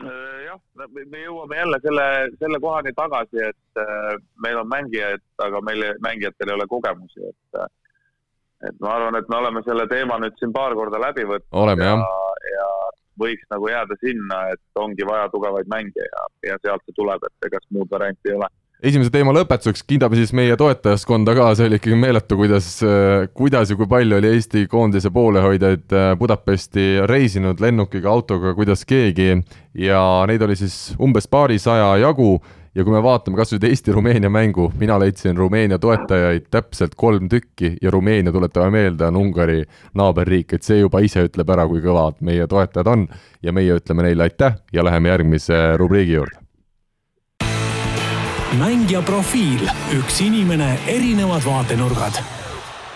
Jah, 0.00 0.60
me 0.76 1.22
jõuame 1.22 1.56
jälle 1.56 1.78
selle, 1.82 2.04
selle 2.38 2.60
kohani 2.62 2.92
tagasi, 2.94 3.40
et 3.48 3.80
äh, 3.80 4.20
meil 4.44 4.60
on 4.60 4.68
mängijaid, 4.70 5.24
aga 5.42 5.62
meil, 5.66 5.86
mängijatel 6.04 6.52
ei 6.52 6.58
ole 6.58 6.66
kogemusi, 6.70 7.24
et 7.32 7.60
äh, 7.62 7.70
et 8.68 8.76
ma 8.84 8.92
arvan, 8.98 9.16
et 9.16 9.28
me 9.32 9.38
oleme 9.40 9.62
selle 9.64 9.86
teema 9.88 10.18
nüüd 10.20 10.36
siin 10.38 10.52
paar 10.52 10.74
korda 10.76 11.00
läbi 11.00 11.24
võtnud 11.24 11.80
ja, 11.80 11.94
ja 12.52 12.66
võiks 13.20 13.46
nagu 13.50 13.68
jääda 13.68 13.96
sinna, 14.00 14.46
et 14.54 14.80
ongi 14.80 15.06
vaja 15.06 15.28
tugevaid 15.32 15.68
mänge 15.70 16.06
ja, 16.06 16.26
ja 16.52 16.58
sealt 16.62 16.84
see 16.86 16.96
tuleb, 16.96 17.24
et 17.26 17.50
ega 17.50 17.62
muud 17.74 17.90
varianti 17.90 18.32
ei 18.32 18.38
ole. 18.38 18.50
Esimese 18.80 19.12
teema 19.12 19.34
lõpetuseks 19.36 19.82
kiidame 19.84 20.16
siis 20.16 20.30
meie 20.32 20.54
toetajaskonda 20.56 21.34
ka, 21.36 21.50
see 21.52 21.66
oli 21.68 21.76
ikkagi 21.76 21.98
meeletu, 22.00 22.38
kuidas, 22.40 22.68
kuidas 23.36 23.68
ja 23.68 23.76
kui 23.76 23.88
palju 23.90 24.16
oli 24.16 24.30
Eesti 24.32 24.62
koondise 24.72 25.10
poolehoidjaid 25.12 25.92
äh, 25.92 26.06
Budapesti 26.16 26.86
reisinud 27.04 27.60
lennukiga, 27.60 28.08
autoga, 28.08 28.54
kuidas 28.56 28.86
keegi. 28.88 29.34
Ja 29.76 30.00
neid 30.30 30.40
oli 30.46 30.56
siis 30.56 30.94
umbes 30.96 31.28
paarisaja 31.28 31.92
jagu 32.00 32.38
ja 32.74 32.84
kui 32.84 32.94
me 32.94 33.02
vaatame 33.02 33.38
kas 33.38 33.54
või 33.54 33.70
Eesti-Rumeenia 33.70 34.30
mängu, 34.30 34.70
mina 34.78 34.98
leidsin 35.00 35.36
Rumeenia 35.38 35.78
toetajaid 35.82 36.48
täpselt 36.50 36.94
kolm 36.96 37.28
tükki 37.28 37.76
ja 37.82 37.90
Rumeenia, 37.90 38.32
tuletame 38.32 38.70
meelde, 38.70 39.08
on 39.10 39.18
Ungari 39.20 39.62
naaberriik, 39.94 40.54
et 40.54 40.66
see 40.66 40.80
juba 40.80 41.02
ise 41.04 41.24
ütleb 41.26 41.50
ära, 41.50 41.66
kui 41.68 41.82
kõvad 41.84 42.20
meie 42.26 42.46
toetajad 42.46 42.90
on. 42.90 43.08
Ja 43.42 43.52
meie 43.56 43.78
ütleme 43.78 44.04
neile 44.04 44.28
aitäh 44.28 44.58
ja 44.72 44.84
läheme 44.84 45.08
järgmise 45.08 45.76
rubriigi 45.80 46.18
juurde. 46.18 46.36
Mängija 48.58 49.00
profiil, 49.06 49.62
üks 49.94 50.20
inimene, 50.26 50.74
erinevad 50.90 51.46
vaatenurgad 51.46 52.39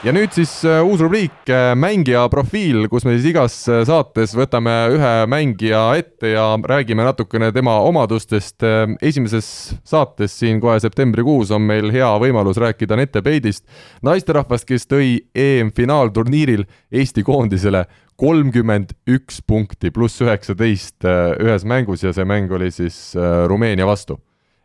ja 0.05 0.13
nüüd 0.13 0.35
siis 0.37 0.51
uh, 0.67 0.83
uus 0.85 1.01
rubriik 1.01 1.49
uh, 1.49 1.73
Mängija 1.79 2.27
profiil, 2.33 2.85
kus 2.93 3.07
me 3.07 3.15
siis 3.17 3.31
igas 3.31 3.57
uh, 3.71 3.81
saates 3.89 4.35
võtame 4.37 4.75
ühe 4.93 5.13
mängija 5.31 5.83
ette 5.99 6.35
ja 6.35 6.47
räägime 6.61 7.07
natukene 7.07 7.49
tema 7.53 7.79
omadustest. 7.87 8.63
esimeses 9.03 9.49
saates 9.85 10.37
siin 10.39 10.61
kohe 10.61 10.77
septembrikuus 10.81 11.51
on 11.55 11.65
meil 11.65 11.91
hea 11.95 12.11
võimalus 12.21 12.61
rääkida 12.61 12.99
Nete 13.01 13.23
Peidist, 13.23 13.65
naisterahvast, 14.05 14.69
kes 14.69 14.87
tõi 14.91 15.17
EM-finaalturniiril 15.35 16.67
Eesti 16.93 17.25
koondisele 17.25 17.87
kolmkümmend 18.21 18.93
üks 19.11 19.41
punkti 19.47 19.91
pluss 19.91 20.23
üheksateist 20.23 21.09
ühes 21.41 21.65
mängus 21.65 22.05
ja 22.05 22.13
see 22.15 22.29
mäng 22.29 22.53
oli 22.53 22.71
siis 22.71 23.17
Rumeenia 23.49 23.89
vastu 23.89 24.21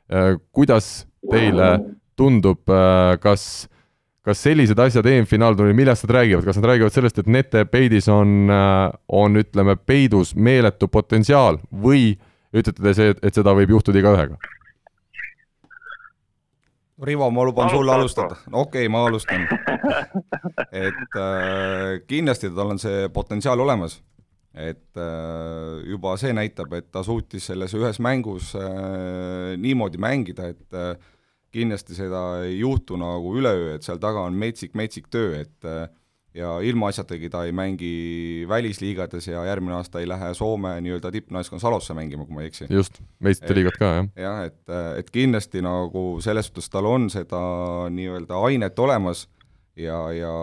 Äh, 0.10 0.40
kuidas 0.52 1.06
teile 1.30 1.78
tundub, 2.18 2.66
äh, 2.66 3.14
kas, 3.22 3.70
kas 4.30 4.44
sellised 4.46 4.80
asjad 4.80 5.08
EM-finaalturniiril, 5.10 5.78
millest 5.78 6.06
nad 6.06 6.16
räägivad, 6.20 6.46
kas 6.48 6.60
nad 6.60 6.70
räägivad 6.72 6.96
sellest, 6.96 7.22
et 7.22 7.32
Nete 7.32 7.66
peidis 7.70 8.10
on, 8.14 8.50
äh, 8.54 8.86
on 9.08 9.42
ütleme, 9.42 9.76
peidus 9.78 10.36
meeletu 10.36 10.88
potentsiaal 10.88 11.60
või 11.74 12.14
ütlete 12.54 12.84
te 12.84 12.96
see, 12.98 13.16
et 13.22 13.36
seda 13.36 13.56
võib 13.58 13.76
juhtuda 13.78 14.02
igaühega? 14.02 14.40
Rivo, 17.00 17.30
ma 17.32 17.46
luban 17.48 17.70
sulle 17.72 17.94
alustada. 17.96 18.36
okei 18.52 18.86
okay,, 18.86 18.92
ma 18.92 19.06
alustan. 19.08 19.48
et 20.86 21.18
äh, 21.18 22.00
kindlasti 22.08 22.52
tal 22.52 22.76
on 22.76 22.82
see 22.82 23.08
potentsiaal 23.14 23.60
olemas 23.64 24.02
et 24.54 24.98
äh, 24.98 25.90
juba 25.90 26.16
see 26.20 26.34
näitab, 26.36 26.74
et 26.78 26.90
ta 26.92 27.04
suutis 27.06 27.46
selles 27.52 27.74
ühes 27.78 28.00
mängus 28.02 28.52
äh, 28.58 29.56
niimoodi 29.62 30.02
mängida, 30.02 30.50
et 30.50 30.76
äh, 30.76 30.96
kindlasti 31.52 31.98
seda 31.98 32.44
ei 32.46 32.60
juhtu 32.60 32.98
nagu 33.00 33.34
üleöö, 33.38 33.76
et 33.76 33.88
seal 33.88 34.02
taga 34.02 34.28
on 34.28 34.38
metsik-metsik 34.38 35.10
töö, 35.14 35.42
et 35.42 35.70
ja 36.34 36.60
ilmaasjatagi 36.62 37.30
ta 37.30 37.44
ei 37.48 37.52
mängi 37.56 38.46
välisliigades 38.50 39.28
ja 39.28 39.44
järgmine 39.46 39.80
aasta 39.80 40.00
ei 40.00 40.08
lähe 40.08 40.34
Soome 40.34 40.76
nii-öelda 40.82 41.12
tippnaiskonna 41.12 41.60
Salosse 41.60 41.94
mängima, 41.98 42.26
kui 42.26 42.36
ma 42.36 42.44
ei 42.44 42.52
eksi. 42.52 42.68
just, 42.70 43.02
meistrite 43.20 43.56
liigat 43.58 43.80
ka, 43.80 43.92
jah. 43.96 44.10
jah, 44.16 44.44
et, 44.46 44.62
et 45.00 45.10
kindlasti 45.10 45.64
nagu 45.66 46.22
selles 46.22 46.50
suhtes 46.50 46.70
tal 46.70 46.86
on 46.86 47.10
seda 47.10 47.42
nii-öelda 47.90 48.44
ainet 48.46 48.80
olemas 48.80 49.26
ja, 49.80 49.98
ja 50.14 50.34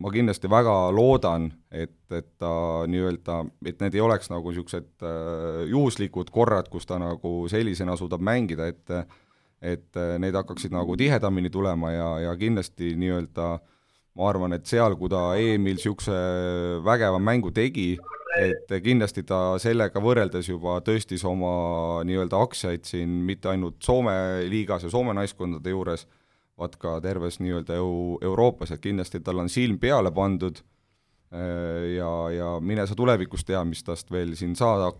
ma 0.00 0.12
kindlasti 0.14 0.50
väga 0.50 0.76
loodan, 0.96 1.50
et, 1.70 1.96
et 2.10 2.30
ta 2.40 2.54
nii-öelda, 2.88 3.42
et 3.66 3.84
need 3.84 3.98
ei 3.98 4.04
oleks 4.04 4.32
nagu 4.32 4.48
niisugused 4.52 5.04
äh, 5.04 5.60
juhuslikud 5.68 6.32
korrad, 6.32 6.72
kus 6.72 6.88
ta 6.88 6.98
nagu 7.02 7.36
sellisena 7.52 7.98
suudab 8.00 8.24
mängida, 8.24 8.70
et 8.72 8.96
et 9.64 10.00
need 10.20 10.36
hakkaksid 10.36 10.74
nagu 10.74 10.96
tihedamini 11.00 11.50
tulema 11.50 11.92
ja, 11.94 12.08
ja 12.28 12.34
kindlasti 12.36 12.92
nii-öelda 13.00 13.46
ma 14.14 14.28
arvan, 14.28 14.52
et 14.54 14.66
seal, 14.70 14.94
kui 14.98 15.10
ta 15.10 15.32
EM-il 15.40 15.78
niisuguse 15.78 16.18
vägeva 16.84 17.18
mängu 17.18 17.50
tegi, 17.54 17.94
et 18.38 18.70
kindlasti 18.84 19.24
ta 19.26 19.56
sellega 19.62 20.02
võrreldes 20.02 20.50
juba 20.50 20.76
tõstis 20.86 21.24
oma 21.26 22.02
nii-öelda 22.06 22.42
aktsiaid 22.46 22.84
siin 22.86 23.16
mitte 23.26 23.50
ainult 23.50 23.80
Soome 23.82 24.14
liigas 24.50 24.86
ja 24.86 24.92
Soome 24.92 25.16
naiskondade 25.16 25.74
juures, 25.74 26.06
vaat 26.58 26.76
ka 26.78 27.00
terves 27.02 27.40
nii-öelda 27.42 27.80
EU, 27.80 28.20
Euroopas, 28.22 28.70
et 28.74 28.82
kindlasti 28.84 29.22
tal 29.24 29.42
on 29.42 29.50
silm 29.50 29.80
peale 29.82 30.14
pandud, 30.14 30.60
Äh, 30.60 30.73
ja, 31.34 32.10
ja 32.30 32.48
mine 32.62 32.84
sa 32.86 32.94
tulevikus 32.94 33.42
tea, 33.46 33.60
mis 33.66 33.82
tast 33.82 34.10
veel 34.12 34.34
siin 34.38 34.52
saada 34.58 34.90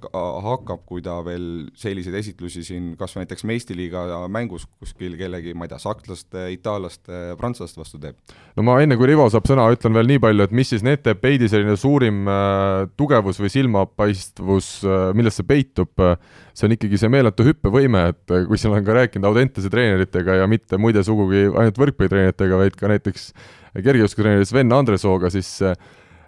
hakkab, 0.44 0.82
kui 0.88 1.02
ta 1.04 1.20
veel 1.26 1.68
selliseid 1.78 2.16
esitlusi 2.18 2.64
siin 2.66 2.92
kas 2.98 3.14
või 3.14 3.24
näiteks 3.24 3.46
meistriliiga 3.46 4.24
mängus 4.32 4.66
kuskil 4.80 5.14
kellegi, 5.20 5.54
ma 5.54 5.68
ei 5.68 5.72
tea, 5.72 5.78
sakslaste, 5.82 6.46
itaallaste, 6.56 7.22
prantslaste 7.38 7.80
vastu 7.80 8.00
teeb. 8.02 8.18
no 8.56 8.66
ma 8.66 8.80
enne, 8.82 8.98
kui 8.98 9.08
Rivo 9.10 9.28
saab 9.30 9.46
sõna, 9.48 9.68
ütlen 9.74 9.94
veel 9.94 10.10
nii 10.10 10.22
palju, 10.26 10.48
et 10.48 10.56
mis 10.58 10.74
siis 10.74 10.84
Nete 10.86 11.14
Peidi 11.18 11.48
selline 11.50 11.76
suurim 11.80 12.24
äh, 12.26 12.84
tugevus 12.98 13.38
või 13.42 13.52
silmapaistvus 13.54 14.70
äh,, 14.84 15.08
milles 15.16 15.38
see 15.38 15.48
peitub 15.48 16.02
äh,, 16.02 16.16
see 16.54 16.68
on 16.68 16.74
ikkagi 16.76 16.98
see 17.00 17.12
meeletu 17.14 17.46
hüppevõime, 17.46 18.08
et 18.14 18.34
äh, 18.34 18.46
kui 18.48 18.58
siin 18.58 18.74
olen 18.74 18.86
ka 18.86 18.98
rääkinud 18.98 19.30
Audentese 19.30 19.70
treeneritega 19.70 20.40
ja 20.42 20.48
mitte 20.50 20.80
muide 20.82 21.04
sugugi 21.06 21.46
ainult 21.46 21.78
võrkpallitreeneritega, 21.78 22.64
vaid 22.64 22.80
ka 22.80 22.90
näiteks 22.90 23.30
kergejõustikutreeneri 23.74 24.46
Sven 24.48 24.74
Andresooga, 24.74 25.30
siis 25.34 25.56
äh, 25.62 25.78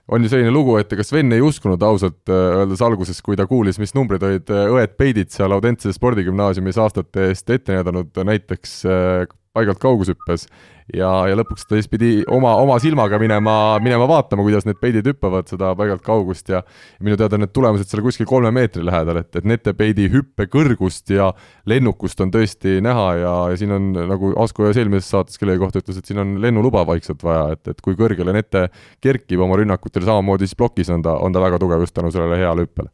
on 0.08 0.22
ju 0.22 0.30
selline 0.30 0.52
lugu, 0.54 0.76
et 0.78 0.92
ega 0.94 1.04
Sven 1.06 1.32
ei 1.34 1.42
uskunud 1.42 1.82
ausalt 1.82 2.30
äh, 2.30 2.60
öeldes 2.60 2.82
alguses, 2.84 3.18
kui 3.24 3.38
ta 3.38 3.48
kuulis, 3.50 3.80
mis 3.82 3.94
numbrid 3.96 4.22
olid 4.26 4.52
äh, 4.54 4.68
õed 4.70 4.94
Peidid 4.98 5.32
seal 5.34 5.54
Audentse 5.56 5.92
spordigümnaasiumis 5.94 6.78
aastate 6.82 7.30
eest 7.32 7.50
ette 7.50 7.74
näidanud 7.74 8.22
näiteks 8.30 8.78
äh, 8.86 9.26
paigalt 9.56 9.80
kaugushüppes 9.82 10.46
ja, 10.94 11.08
ja 11.30 11.36
lõpuks 11.38 11.66
ta 11.66 11.78
siis 11.78 11.88
pidi 11.90 12.10
oma, 12.32 12.52
oma 12.60 12.76
silmaga 12.82 13.18
minema, 13.20 13.54
minema 13.82 14.06
vaatama, 14.08 14.44
kuidas 14.46 14.66
need 14.68 14.78
peidid 14.82 15.08
hüppavad 15.08 15.48
seda 15.50 15.72
paigalt 15.78 16.04
kaugust 16.06 16.50
ja 16.52 16.62
minu 17.04 17.18
teada 17.18 17.38
need 17.40 17.52
tulemused 17.56 17.90
seal 17.90 18.04
kuskil 18.04 18.28
kolme 18.28 18.52
meetri 18.54 18.84
lähedal, 18.86 19.22
et, 19.22 19.32
et 19.40 19.48
nete 19.48 19.74
peidi 19.78 20.08
hüppe 20.12 20.48
kõrgust 20.52 21.10
ja 21.14 21.32
lennukust 21.68 22.20
on 22.22 22.32
tõesti 22.34 22.78
näha 22.84 23.08
ja, 23.22 23.34
ja 23.52 23.58
siin 23.58 23.74
on 23.76 23.90
nagu 24.12 24.34
Asko 24.42 24.66
ühes 24.66 24.78
eelmises 24.80 25.10
saates 25.10 25.40
kellegi 25.40 25.62
kohta 25.62 25.82
ütles, 25.82 25.98
et 25.98 26.10
siin 26.10 26.22
on 26.22 26.36
lennuluba 26.42 26.84
vaikselt 26.88 27.24
vaja, 27.26 27.56
et, 27.56 27.72
et 27.72 27.82
kui 27.82 27.98
kõrgele 27.98 28.34
nete 28.36 28.68
kerkib 29.02 29.42
oma 29.42 29.58
rünnakutel, 29.58 30.06
samamoodi 30.06 30.46
siis 30.46 30.58
plokis 30.58 30.92
on 30.94 31.02
ta, 31.06 31.16
on 31.22 31.34
ta 31.34 31.42
väga 31.42 31.60
tugev 31.62 31.82
just 31.82 31.96
tänu 31.96 32.12
sellele 32.14 32.38
heale 32.40 32.66
hüppele. 32.66 32.92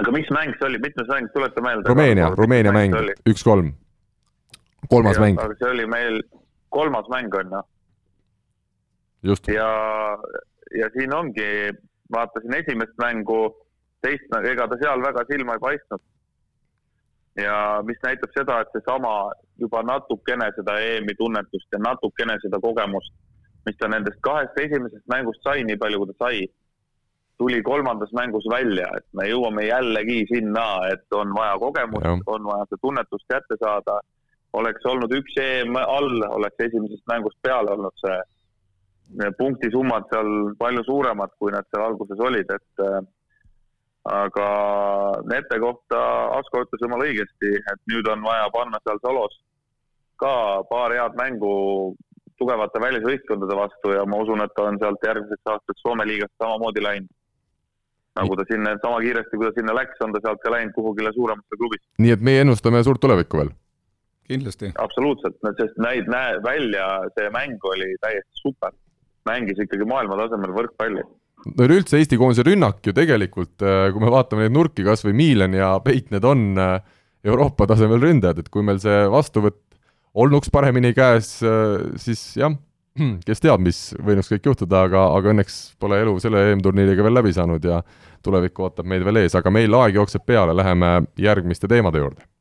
Aga 0.00 0.12
mis 0.14 0.28
mäng 0.32 0.54
see 0.56 0.66
oli, 0.66 0.78
mitmes 0.80 1.08
mäng, 1.10 1.28
tuleta 1.34 1.62
meelde. 1.62 1.88
Rumeenia, 1.90 2.30
Rumeenia 2.36 2.72
mäng, 2.74 2.94
üks-kolm 3.28 3.74
kolmas 4.88 5.16
ja, 5.16 5.22
mäng. 5.22 5.38
aga 5.40 5.56
see 5.58 5.70
oli 5.70 5.86
meil 5.86 6.22
kolmas 6.72 7.08
mäng 7.08 7.34
on 7.34 7.50
ju. 9.22 9.34
ja, 9.54 9.70
ja 10.78 10.90
siin 10.96 11.14
ongi, 11.14 11.50
vaatasin 12.12 12.54
esimest 12.54 12.96
mängu, 13.02 13.42
teist, 14.02 14.32
ega 14.50 14.68
ta 14.68 14.78
seal 14.80 15.04
väga 15.04 15.24
silma 15.30 15.58
ei 15.58 15.64
paistnud. 15.66 16.02
ja 17.36 17.82
mis 17.88 18.00
näitab 18.02 18.32
seda, 18.38 18.60
et 18.60 18.72
seesama 18.72 19.32
juba 19.60 19.82
natukene 19.82 20.50
seda 20.56 20.78
EM-i 20.80 21.14
tunnetust 21.20 21.68
ja 21.72 21.78
natukene 21.78 22.36
seda 22.42 22.60
kogemust, 22.60 23.14
mis 23.66 23.78
ta 23.78 23.88
nendest 23.88 24.20
kahest 24.20 24.58
esimesest 24.58 25.06
mängust 25.08 25.40
sai, 25.46 25.62
nii 25.64 25.78
palju 25.80 26.02
kui 26.02 26.12
ta 26.12 26.26
sai, 26.26 26.42
tuli 27.38 27.62
kolmandas 27.62 28.12
mängus 28.12 28.44
välja, 28.50 28.90
et 28.98 29.06
me 29.16 29.28
jõuame 29.30 29.64
jällegi 29.64 30.26
sinna, 30.28 30.66
et 30.92 31.16
on 31.16 31.32
vaja 31.34 31.56
kogemust, 31.62 32.26
on 32.26 32.50
vaja 32.50 32.66
seda 32.68 32.82
tunnetust 32.82 33.26
kätte 33.32 33.56
saada 33.62 34.00
oleks 34.52 34.86
olnud 34.86 35.12
üks 35.16 35.38
EM 35.40 35.76
all, 35.80 36.22
oleks 36.28 36.66
esimesest 36.66 37.04
mängust 37.10 37.38
peale 37.42 37.72
olnud 37.72 37.96
see 38.04 38.20
punktisummad 39.38 40.06
seal 40.12 40.30
palju 40.58 40.84
suuremad, 40.86 41.32
kui 41.38 41.52
nad 41.52 41.66
seal 41.68 41.84
alguses 41.84 42.20
olid, 42.20 42.48
et 42.54 42.84
äh, 42.84 43.00
aga 44.08 44.48
Nete 45.30 45.58
kohta 45.62 46.02
Asko 46.38 46.64
ütles 46.64 46.84
jumala 46.84 47.08
õigesti, 47.08 47.54
et 47.60 47.82
nüüd 47.92 48.08
on 48.10 48.24
vaja 48.24 48.48
panna 48.54 48.80
seal 48.82 49.00
solos 49.04 49.36
ka 50.22 50.34
paar 50.70 50.94
head 50.94 51.16
mängu 51.18 51.52
tugevate 52.38 52.80
välisvõistkondade 52.82 53.56
vastu 53.58 53.94
ja 53.94 54.04
ma 54.08 54.20
usun, 54.22 54.42
et 54.44 54.54
ta 54.56 54.68
on 54.70 54.78
sealt 54.82 55.04
järgmiseks 55.06 55.50
aastaks 55.54 55.82
Soome 55.84 56.06
liigast 56.08 56.34
samamoodi 56.42 56.82
läinud. 56.82 57.10
nagu 58.18 58.36
ta 58.36 58.44
sinna, 58.44 58.74
sama 58.82 59.00
kiiresti, 59.00 59.38
kui 59.38 59.46
ta 59.48 59.54
sinna 59.56 59.74
läks, 59.76 60.00
on 60.04 60.12
ta 60.12 60.20
sealt 60.24 60.40
ka 60.42 60.50
läinud 60.52 60.74
kuhugile 60.76 61.12
suuremasse 61.16 61.58
klubisse. 61.58 61.88
nii 61.98 62.14
et 62.16 62.24
meie 62.28 62.44
ennustame 62.44 62.82
suurt 62.84 63.00
tulevikku 63.00 63.40
veel 63.40 63.52
kindlasti. 64.30 64.72
absoluutselt, 64.78 65.38
sest 65.58 65.78
näid, 65.82 66.08
näe, 66.10 66.38
välja 66.44 66.86
see 67.16 67.28
mäng 67.34 67.66
oli 67.72 67.92
täiesti 68.02 68.42
super. 68.44 68.72
mängis 69.28 69.60
ikkagi 69.62 69.86
maailmatasemel 69.86 70.54
võrkpalli. 70.56 71.04
no 71.46 71.66
üleüldse 71.68 72.00
Eesti 72.00 72.18
koondise 72.18 72.46
rünnak 72.46 72.82
ju 72.86 72.94
tegelikult, 72.96 73.54
äh, 73.62 73.90
kui 73.92 74.02
me 74.02 74.10
vaatame 74.14 74.46
neid 74.46 74.56
nurki, 74.56 74.86
kas 74.86 75.04
või 75.06 75.16
Miilan 75.18 75.54
ja 75.58 75.74
Peit, 75.84 76.10
need 76.14 76.26
on 76.26 76.52
äh, 76.58 76.78
Euroopa 77.24 77.68
tasemel 77.70 78.02
ründajad, 78.02 78.42
et 78.42 78.50
kui 78.50 78.66
meil 78.66 78.80
see 78.82 79.06
vastuvõtt 79.10 79.62
olnuks 80.18 80.50
paremini 80.52 80.92
käes, 80.94 81.36
äh, 81.46 81.78
siis 82.02 82.24
jah, 82.38 82.54
kes 83.26 83.42
teab, 83.42 83.62
mis 83.64 83.92
võinuks 83.98 84.30
kõik 84.34 84.50
juhtuda, 84.52 84.86
aga, 84.88 85.06
aga 85.16 85.34
õnneks 85.34 85.62
pole 85.82 86.02
elu 86.02 86.18
selle 86.22 86.44
EM-turniiriga 86.50 87.06
veel 87.06 87.18
läbi 87.20 87.34
saanud 87.34 87.64
ja 87.64 87.80
tulevik 88.22 88.58
ootab 88.62 88.86
meid 88.86 89.06
veel 89.06 89.24
ees, 89.24 89.34
aga 89.38 89.50
meil 89.54 89.74
aeg 89.80 89.98
jookseb 89.98 90.26
peale, 90.26 90.54
läheme 90.54 91.00
järgmiste 91.18 91.70
teemade 91.70 92.02
juurde 92.02 92.31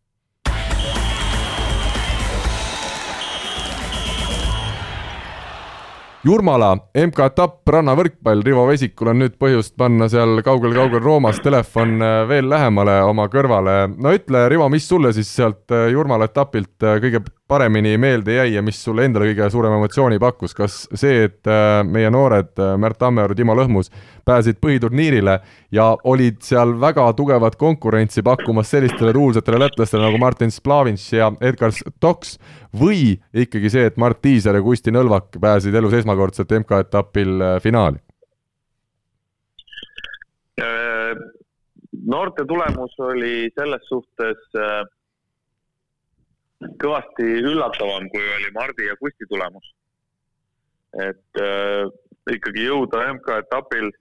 Jurmala 6.22 6.76
MK-etapp, 6.94 7.66
rannavõrkpall, 7.74 8.44
Rivo 8.46 8.68
Vesikul 8.70 9.10
on 9.10 9.24
nüüd 9.24 9.40
põhjust 9.42 9.74
panna 9.80 10.06
seal 10.12 10.44
kaugel-kaugel 10.46 11.02
Roomas 11.02 11.40
telefon 11.42 11.96
äh, 11.98 12.20
veel 12.30 12.46
lähemale 12.46 13.00
oma 13.10 13.26
kõrvale. 13.32 13.88
no 13.98 14.14
ütle, 14.14 14.44
Rivo, 14.54 14.68
mis 14.70 14.86
sulle 14.86 15.10
siis 15.18 15.32
sealt 15.34 15.74
äh, 15.74 15.88
Jurmala 15.90 16.28
etapilt 16.30 16.86
äh, 16.86 17.00
kõige 17.02 17.24
paremini 17.52 17.98
meelde 17.98 18.34
jäi 18.34 18.54
ja 18.54 18.62
mis 18.64 18.78
sulle 18.84 19.04
endale 19.06 19.28
kõige 19.28 19.50
suurema 19.52 19.76
emotsiooni 19.76 20.20
pakkus, 20.24 20.54
kas 20.56 20.76
see, 20.96 21.26
et 21.28 21.50
äh, 21.52 21.82
meie 21.84 22.08
noored 22.14 22.54
äh, 22.56 22.78
Märt 22.80 23.02
Tammearu, 23.02 23.36
Timo 23.36 23.56
Lõhmus 23.60 23.92
pääsesid 24.28 24.62
põhiturniirile 24.64 25.34
ja 25.76 25.90
olid 26.08 26.40
seal 26.48 26.78
väga 26.80 27.10
tugevat 27.18 27.58
konkurentsi 27.60 28.24
pakkumas 28.24 28.72
sellistele 28.72 29.12
tuulsatele 29.18 29.60
lätlastele 29.66 30.06
nagu 30.06 30.22
Martin 30.22 30.54
Splavins 30.56 31.10
ja 31.12 31.28
Edgar 31.42 31.76
Stoks 31.76 32.38
või 32.80 33.18
ikkagi 33.44 33.74
see, 33.74 33.84
et 33.92 34.00
Mart 34.00 34.22
Tiiser 34.24 34.56
ja 34.56 34.64
Kusti 34.64 34.96
Nõlvak 34.96 35.36
pääsesid 35.42 35.76
elus 35.76 35.98
esmakordselt 36.00 36.56
MK-etapil 36.62 37.36
äh, 37.50 37.60
finaali? 37.64 38.00
noorte 42.12 42.44
tulemus 42.46 42.94
oli 43.00 43.50
selles 43.56 43.84
suhtes 43.90 44.40
äh, 44.56 44.84
kõvasti 46.82 47.28
üllatavam, 47.42 48.08
kui 48.14 48.24
oli 48.38 48.52
Mardi 48.56 48.88
ja 48.88 48.98
Kusti 49.00 49.28
tulemus. 49.30 49.74
et 50.92 51.40
äh, 51.40 51.88
ikkagi 52.36 52.66
jõuda 52.66 53.06
MK-etapil, 53.14 53.94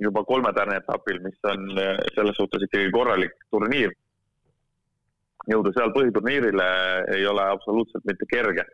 juba 0.00 0.22
kolmetärne 0.24 0.78
etapil, 0.80 1.18
mis 1.20 1.36
on 1.44 1.66
äh, 1.76 1.98
selles 2.14 2.38
suhtes 2.40 2.64
ikkagi 2.64 2.88
korralik 2.94 3.34
turniir, 3.52 3.92
jõuda 5.50 5.74
seal 5.76 5.92
põhiturniirile 5.92 6.68
ei 7.18 7.26
ole 7.28 7.44
absoluutselt 7.44 8.06
mitte 8.08 8.26
kerge. 8.32 8.64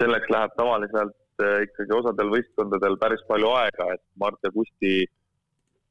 selleks 0.00 0.26
läheb 0.34 0.58
tavaliselt 0.58 1.44
äh, 1.44 1.62
ikkagi 1.68 1.94
osadel 2.00 2.34
võistkondadel 2.34 2.98
päris 2.98 3.22
palju 3.28 3.54
aega, 3.60 3.92
et 3.94 4.02
Mart 4.18 4.42
ja 4.42 4.50
Kusti 4.50 5.06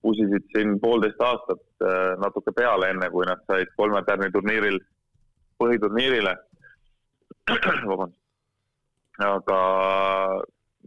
pusisid 0.03 0.43
siin 0.51 0.75
poolteist 0.83 1.23
aastat 1.23 1.87
äh, 1.87 2.13
natuke 2.19 2.51
peale, 2.51 2.91
enne 2.91 3.09
kui 3.15 3.25
nad 3.25 3.39
said 3.47 3.71
kolmetärni 3.79 4.29
turniiril 4.35 4.81
põhiturniirile. 5.61 6.35
vabandust. 7.89 8.21
aga 9.23 9.59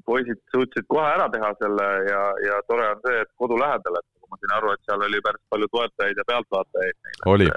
poisid 0.07 0.39
suutsid 0.53 0.87
kohe 0.89 1.09
ära 1.09 1.27
teha 1.33 1.51
selle 1.59 1.89
ja, 2.09 2.23
ja 2.47 2.61
tore 2.69 2.87
on 2.93 3.03
see, 3.07 3.25
et 3.25 3.31
kodu 3.41 3.59
lähedal, 3.59 3.99
et 3.99 4.07
ma 4.31 4.39
sain 4.39 4.55
aru, 4.59 4.73
et 4.75 4.87
seal 4.87 5.05
oli 5.07 5.21
päris 5.25 5.43
palju 5.53 5.69
toetajaid 5.75 6.23
ja 6.23 6.27
pealtvaatajaid. 6.29 7.11
oli. 7.33 7.49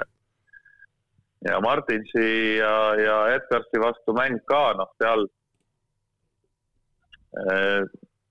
ja 1.48 1.60
Martinsi 1.60 2.26
ja, 2.58 2.74
ja 2.98 3.16
Edgarsi 3.36 3.82
vastu 3.86 4.16
mäng 4.16 4.40
ka, 4.50 4.62
noh, 4.80 4.90
seal 5.02 5.26
äh, 7.38 7.82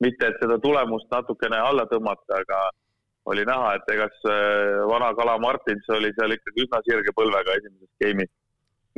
mitte, 0.04 0.30
et 0.30 0.40
seda 0.44 0.60
tulemust 0.60 1.12
natukene 1.12 1.60
alla 1.60 1.88
tõmmata, 1.92 2.42
aga 2.44 2.64
oli 3.32 3.46
näha, 3.48 3.76
et 3.78 3.92
ega 3.96 4.10
see 4.20 4.48
vana 4.92 5.14
kala 5.16 5.38
Martins 5.40 5.88
oli 5.96 6.12
seal 6.18 6.36
ikkagi 6.36 6.66
üsna 6.66 6.82
sirge 6.84 7.16
põlvega 7.16 7.56
esimeses 7.62 7.92
game'is 8.04 8.34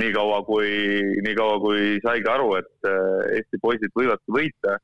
niikaua 0.01 0.41
kui, 0.47 0.71
niikaua 1.25 1.59
kui 1.63 1.99
saigi 2.03 2.29
aru, 2.31 2.55
et 2.59 2.89
äh, 2.89 3.37
Eesti 3.37 3.59
poisid 3.63 3.93
võivadki 3.95 4.35
võita, 4.35 4.75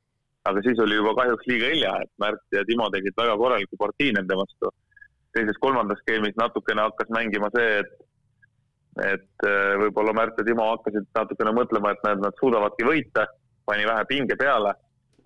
aga 0.48 0.64
siis 0.66 0.80
oli 0.84 0.98
juba 0.98 1.16
kahjuks 1.20 1.50
liiga 1.50 1.72
hilja, 1.74 1.96
et 2.04 2.12
Märt 2.22 2.56
ja 2.56 2.64
Timo 2.68 2.88
tegid 2.94 3.18
väga 3.18 3.36
korraliku 3.38 3.80
partii 3.80 4.16
nende 4.18 4.38
vastu. 4.40 4.72
teises-kolmandas 5.32 6.00
skeemis 6.04 6.36
natukene 6.36 6.84
hakkas 6.84 7.12
mängima 7.16 7.48
see, 7.56 7.84
et, 7.84 7.92
et 9.14 9.46
äh, 9.48 9.76
võib-olla 9.84 10.16
Märt 10.16 10.40
ja 10.40 10.48
Timo 10.48 10.70
hakkasid 10.74 11.08
natukene 11.16 11.54
mõtlema, 11.56 11.92
et 11.92 12.08
nad, 12.08 12.24
nad 12.24 12.40
suudavadki 12.40 12.88
võita, 12.88 13.28
pani 13.66 13.86
vähe 13.88 14.08
pinge 14.10 14.36
peale 14.40 14.74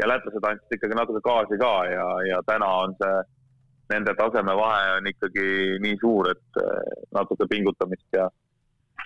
ja 0.01 0.09
lätlased 0.09 0.43
andsid 0.43 0.75
ikkagi 0.77 0.97
natuke 0.97 1.21
gaasi 1.23 1.57
ka 1.61 1.73
ja, 1.87 2.05
ja 2.27 2.41
täna 2.49 2.67
on 2.83 2.97
see, 2.99 3.21
nende 3.93 4.15
tasemevahe 4.17 4.97
on 4.97 5.07
ikkagi 5.13 5.45
nii 5.85 5.97
suur, 6.01 6.31
et 6.33 6.61
äh, 6.61 6.97
natuke 7.13 7.47
pingutamist 7.49 8.17
ja 8.17 8.27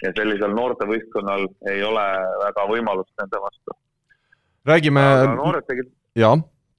ja 0.04 0.12
sellisel 0.16 0.54
noortevõistkonnal 0.56 1.48
ei 1.72 1.84
ole 1.84 2.06
väga 2.44 2.68
võimalust 2.72 3.14
nende 3.22 3.42
vastu. 3.44 3.78
räägime, 4.70 5.04
noored 5.36 5.68
tegid, 5.68 5.92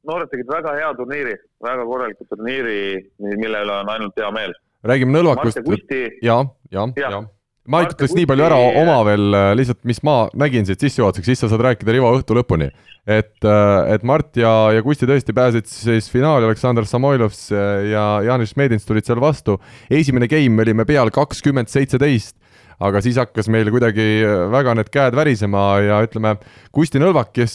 noored 0.08 0.30
tegid 0.32 0.52
väga 0.52 0.76
hea 0.78 0.94
turniiri, 1.00 1.34
väga 1.64 1.84
korraliku 1.88 2.28
turniiri, 2.30 2.78
mille 3.18 3.66
üle 3.66 3.76
on 3.82 3.92
ainult 3.96 4.16
hea 4.16 4.30
meel. 4.36 4.56
räägime 4.84 5.18
Nõlvakust. 5.18 5.60
Ja 5.60 6.08
jaa, 6.32 6.40
jaa, 6.70 6.88
jaa 6.96 7.26
ma 7.70 7.82
ütleks 7.84 8.14
nii 8.16 8.26
palju 8.28 8.44
ära 8.46 8.58
oma 8.80 8.96
veel 9.06 9.34
lihtsalt, 9.58 9.82
mis 9.88 10.00
ma 10.06 10.14
nägin 10.38 10.66
siit 10.66 10.80
sissejuhatuseks, 10.82 11.28
siis 11.28 11.42
sa 11.42 11.50
saad 11.50 11.62
rääkida 11.68 11.94
Rivo 11.94 12.10
õhtu 12.16 12.36
lõpuni. 12.38 12.70
et, 13.06 13.36
et 13.42 14.02
Mart 14.06 14.36
ja, 14.38 14.72
ja 14.74 14.82
Kusti 14.84 15.08
tõesti 15.08 15.34
pääsesid 15.36 15.70
siis 15.70 16.10
finaali, 16.12 16.48
Aleksandr 16.48 16.86
Samoilovs 16.88 17.48
ja 17.52 18.04
Janis 18.26 18.56
Medins 18.56 18.86
tulid 18.88 19.06
seal 19.06 19.20
vastu. 19.20 19.58
esimene 19.90 20.28
game 20.28 20.62
olime 20.62 20.86
peal 20.88 21.12
kakskümmend 21.14 21.70
seitseteist, 21.70 22.36
aga 22.81 23.03
siis 23.05 23.20
hakkas 23.20 23.51
meil 23.53 23.70
kuidagi 23.72 24.24
väga 24.53 24.74
need 24.78 24.91
käed 24.93 25.16
värisema 25.16 25.64
ja 25.85 26.03
ütleme, 26.07 26.37
Kusti 26.72 27.03
Nõlvak, 27.03 27.35
kes 27.37 27.55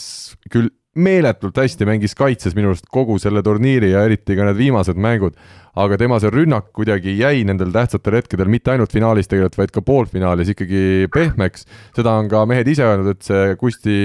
küll 0.51 0.71
meeletult 0.95 1.57
hästi 1.59 1.87
mängis 1.87 2.15
kaitses 2.15 2.55
minu 2.55 2.71
arust 2.71 2.87
kogu 2.87 3.17
selle 3.19 3.41
turniiri 3.43 3.91
ja 3.91 4.05
eriti 4.07 4.37
ka 4.37 4.45
need 4.47 4.59
viimased 4.61 4.95
mängud 4.95 5.35
aga 5.75 5.97
tema 5.99 6.19
see 6.23 6.31
rünnak 6.31 6.69
kuidagi 6.75 7.17
jäi 7.19 7.43
nendel 7.47 7.73
tähtsatel 7.75 8.15
hetkedel 8.19 8.49
mitte 8.51 8.71
ainult 8.71 8.93
finaalis 8.95 9.27
tegelikult, 9.27 9.57
vaid 9.59 9.73
ka 9.75 9.83
poolfinaalis 9.83 10.53
ikkagi 10.53 11.09
pehmeks. 11.13 11.65
seda 11.95 12.15
on 12.15 12.29
ka 12.31 12.45
mehed 12.47 12.67
ise 12.71 12.85
öelnud, 12.87 13.11
et 13.11 13.27
see 13.27 13.55
Kusti 13.59 13.97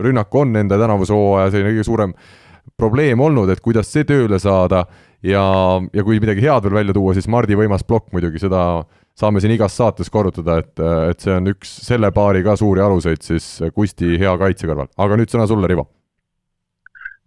rünnak 0.00 0.34
on 0.34 0.54
nende 0.56 0.78
tänavuse 0.80 1.12
hooaja 1.12 1.52
selline 1.52 1.74
kõige 1.74 1.88
suurem 1.88 2.14
probleem 2.80 3.20
olnud, 3.20 3.50
et 3.52 3.60
kuidas 3.60 3.90
see 3.92 4.06
tööle 4.08 4.38
saada 4.40 4.86
ja, 5.22 5.44
ja 5.92 6.04
kui 6.06 6.20
midagi 6.22 6.44
head 6.46 6.64
veel 6.64 6.78
välja 6.80 6.96
tuua, 6.96 7.14
siis 7.16 7.28
Mardi 7.28 7.58
võimas 7.58 7.84
plokk 7.84 8.08
muidugi, 8.14 8.40
seda 8.40 8.86
saame 9.20 9.42
siin 9.42 9.52
igas 9.54 9.76
saates 9.76 10.10
korrutada, 10.12 10.58
et, 10.62 10.82
et 11.10 11.20
see 11.20 11.34
on 11.36 11.52
üks 11.52 11.72
selle 11.86 12.10
paari 12.16 12.44
ka 12.46 12.56
suuri 12.56 12.82
aluseid 12.84 13.22
siis 13.24 13.48
Kusti 13.74 14.16
hea 14.20 14.32
kaitse 14.40 14.68
kõrval, 14.70 14.88
aga 14.96 15.20
nüüd 15.20 15.32
sõna 15.32 15.46
sulle, 15.50 15.68
Rivo. 15.68 15.86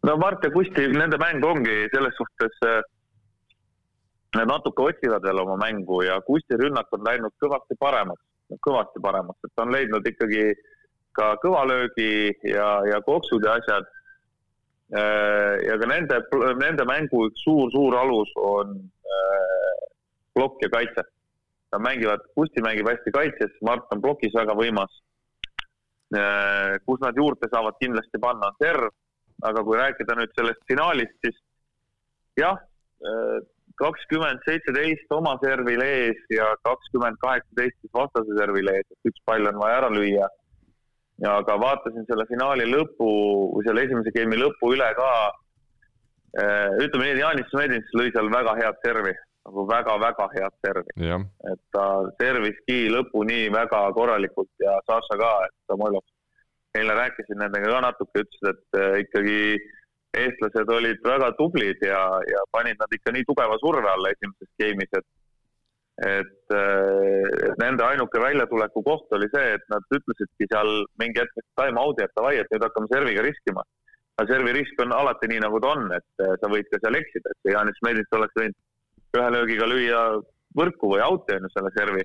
no 0.08 0.18
Mart 0.22 0.44
ja 0.44 0.52
Kusti, 0.54 0.90
nende 0.98 1.22
mäng 1.22 1.46
ongi 1.46 1.84
selles 1.94 2.18
suhtes 2.18 2.60
Nad 4.34 4.50
natuke 4.50 4.82
otsivad 4.82 5.22
veel 5.22 5.40
oma 5.44 5.56
mängu 5.62 6.02
ja 6.02 6.22
Kusti 6.26 6.58
rünnak 6.58 6.90
on 6.96 7.04
läinud 7.06 7.34
kõvasti 7.42 7.78
paremaks, 7.80 8.24
kõvasti 8.66 9.02
paremaks, 9.02 9.40
et 9.46 9.52
ta 9.54 9.66
on 9.66 9.74
leidnud 9.76 10.08
ikkagi 10.10 10.46
ka 11.14 11.36
kõvalöögi 11.44 12.34
ja, 12.50 12.70
ja 12.90 13.02
koksud 13.06 13.46
ja 13.46 13.60
asjad. 13.60 13.86
Äh, 14.94 15.62
ja 15.68 15.78
ka 15.82 15.90
nende, 15.90 16.20
nende 16.62 16.86
mängu 16.90 17.28
üks 17.30 17.46
suur-suur 17.46 17.98
alus 17.98 18.34
on 18.42 18.74
äh, 18.82 19.86
plokk 20.34 20.66
ja 20.66 20.72
kaitse. 20.74 21.06
Nad 21.74 21.82
mängivad, 21.82 22.22
Kusti 22.38 22.62
mängib 22.62 22.90
hästi 22.90 23.14
kaitses, 23.16 23.56
Mart 23.66 23.90
on 23.96 24.02
plokis 24.04 24.36
väga 24.38 24.54
võimas. 24.58 24.92
Äh, 26.14 26.78
kus 26.86 27.02
nad 27.02 27.18
juurde 27.18 27.50
saavad 27.50 27.80
kindlasti 27.82 28.22
panna, 28.22 28.52
on 28.52 28.60
serv, 28.62 28.92
aga 29.50 29.64
kui 29.66 29.80
rääkida 29.80 30.16
nüüd 30.20 30.36
sellest 30.38 30.62
finaalist, 30.70 31.18
siis 31.26 31.40
jah 32.38 32.62
kakskümmend 33.82 34.44
seitseteist 34.48 35.12
oma 35.16 35.34
servil 35.42 35.82
ees 35.86 36.20
ja 36.34 36.48
kakskümmend 36.68 37.18
kaheksateist 37.24 37.78
siis 37.82 37.94
vastase 37.96 38.38
servil 38.38 38.70
ees, 38.74 38.86
et 38.86 39.12
üks 39.12 39.24
pall 39.28 39.50
on 39.50 39.60
vaja 39.62 39.82
ära 39.82 39.92
lüüa. 39.94 40.30
ja 41.24 41.36
aga 41.40 41.56
vaatasin 41.62 42.06
selle 42.10 42.26
finaali 42.28 42.66
lõpu 42.68 43.08
või 43.54 43.66
selle 43.66 43.84
esimese 43.86 44.12
game'i 44.16 44.40
lõpu 44.42 44.72
üle 44.74 44.88
ka. 44.98 45.10
Eh, 46.42 46.70
ütleme 46.84 47.06
nii, 47.06 47.14
et 47.14 47.22
Jaanis 47.22 47.54
Medins 47.54 47.92
lõi 47.94 48.10
seal 48.12 48.32
väga 48.34 48.56
head 48.58 48.80
servi, 48.86 49.14
nagu 49.48 49.66
väga-väga 49.68 50.28
head 50.34 50.58
servi. 50.66 50.96
et 51.52 51.62
ta 51.76 51.86
serviski 52.22 52.90
lõpuni 52.96 53.52
väga 53.54 53.82
korralikult 53.98 54.52
ja 54.64 54.80
Saša 54.88 55.20
ka, 55.20 55.32
et 55.48 55.56
Samoilov. 55.72 56.04
eile 56.78 56.94
rääkisin 56.98 57.38
nendega 57.38 57.70
ka 57.70 57.82
natuke, 57.86 58.24
ütlesid, 58.24 58.48
et 58.50 58.80
eh, 58.82 58.96
ikkagi 59.04 59.42
eestlased 60.18 60.70
olid 60.70 61.04
väga 61.06 61.32
tublid 61.38 61.84
ja, 61.86 62.00
ja 62.30 62.40
panid 62.52 62.80
nad 62.80 62.96
ikka 62.98 63.14
nii 63.14 63.28
tugeva 63.30 63.58
surve 63.62 63.90
alla 63.90 64.10
esimeses 64.14 64.50
game'is, 64.62 64.98
et 64.98 65.08
et 66.02 66.54
äh, 66.58 67.54
nende 67.62 67.86
ainuke 67.86 68.18
väljatuleku 68.18 68.82
koht 68.82 69.14
oli 69.14 69.28
see, 69.30 69.54
et 69.58 69.66
nad 69.70 69.84
ütlesidki 69.94 70.48
seal 70.50 70.72
mingi 70.98 71.22
hetk 71.22 71.44
time 71.60 71.78
out'i, 71.78 72.02
et 72.08 72.16
davai, 72.18 72.40
et 72.42 72.50
nüüd 72.50 72.66
hakkame 72.66 72.90
serviga 72.90 73.22
riskima. 73.22 73.62
aga 74.18 74.30
servi 74.30 74.52
risk 74.54 74.82
on 74.82 74.92
alati 74.94 75.28
nii, 75.30 75.40
nagu 75.42 75.60
ta 75.62 75.70
on, 75.74 75.86
et 75.94 76.26
äh, 76.26 76.34
sa 76.42 76.50
võid 76.50 76.68
ka 76.72 76.80
seal 76.82 76.98
eksida, 76.98 77.30
et 77.30 77.40
see 77.46 77.54
Jaanis 77.54 77.80
Medits 77.86 78.18
oleks 78.18 78.36
võinud 78.40 78.58
ühe 79.18 79.30
löögiga 79.36 79.70
lüüa 79.70 80.04
võrku 80.58 80.94
või 80.94 81.02
out'i 81.06 81.38
on 81.38 81.48
ju 81.48 81.54
selle 81.54 81.72
servi. 81.78 82.04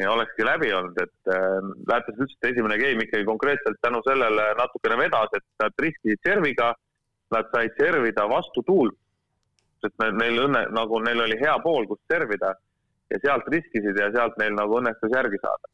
Ja 0.00 0.12
olekski 0.14 0.44
läbi 0.46 0.70
olnud, 0.72 0.96
et 1.02 1.32
äh, 1.32 1.58
lätlased 1.90 2.22
ütlesid, 2.22 2.38
et 2.40 2.52
esimene 2.54 2.78
game 2.80 3.04
ikkagi 3.04 3.26
konkreetselt 3.28 3.80
tänu 3.84 4.00
sellele 4.06 4.46
natukene 4.56 4.96
vedas, 4.96 5.34
et 5.36 5.44
nad 5.60 5.82
riskisid 5.84 6.22
serviga 6.24 6.70
nad 7.30 7.50
said 7.54 7.76
servida 7.78 8.24
vastu 8.30 8.62
tuult, 8.66 8.96
sest 9.82 10.00
neil 10.18 10.40
õnne, 10.46 10.64
nagu 10.76 11.00
neil 11.04 11.20
oli 11.26 11.36
hea 11.40 11.56
pool, 11.64 11.86
kus 11.90 12.00
servida. 12.10 12.54
Ja 13.10 13.18
sealt 13.24 13.48
riskisid 13.50 13.98
ja 13.98 14.08
sealt 14.14 14.36
neil 14.38 14.54
nagu 14.54 14.78
õnnestus 14.78 15.12
järgi 15.14 15.38
saada. 15.42 15.70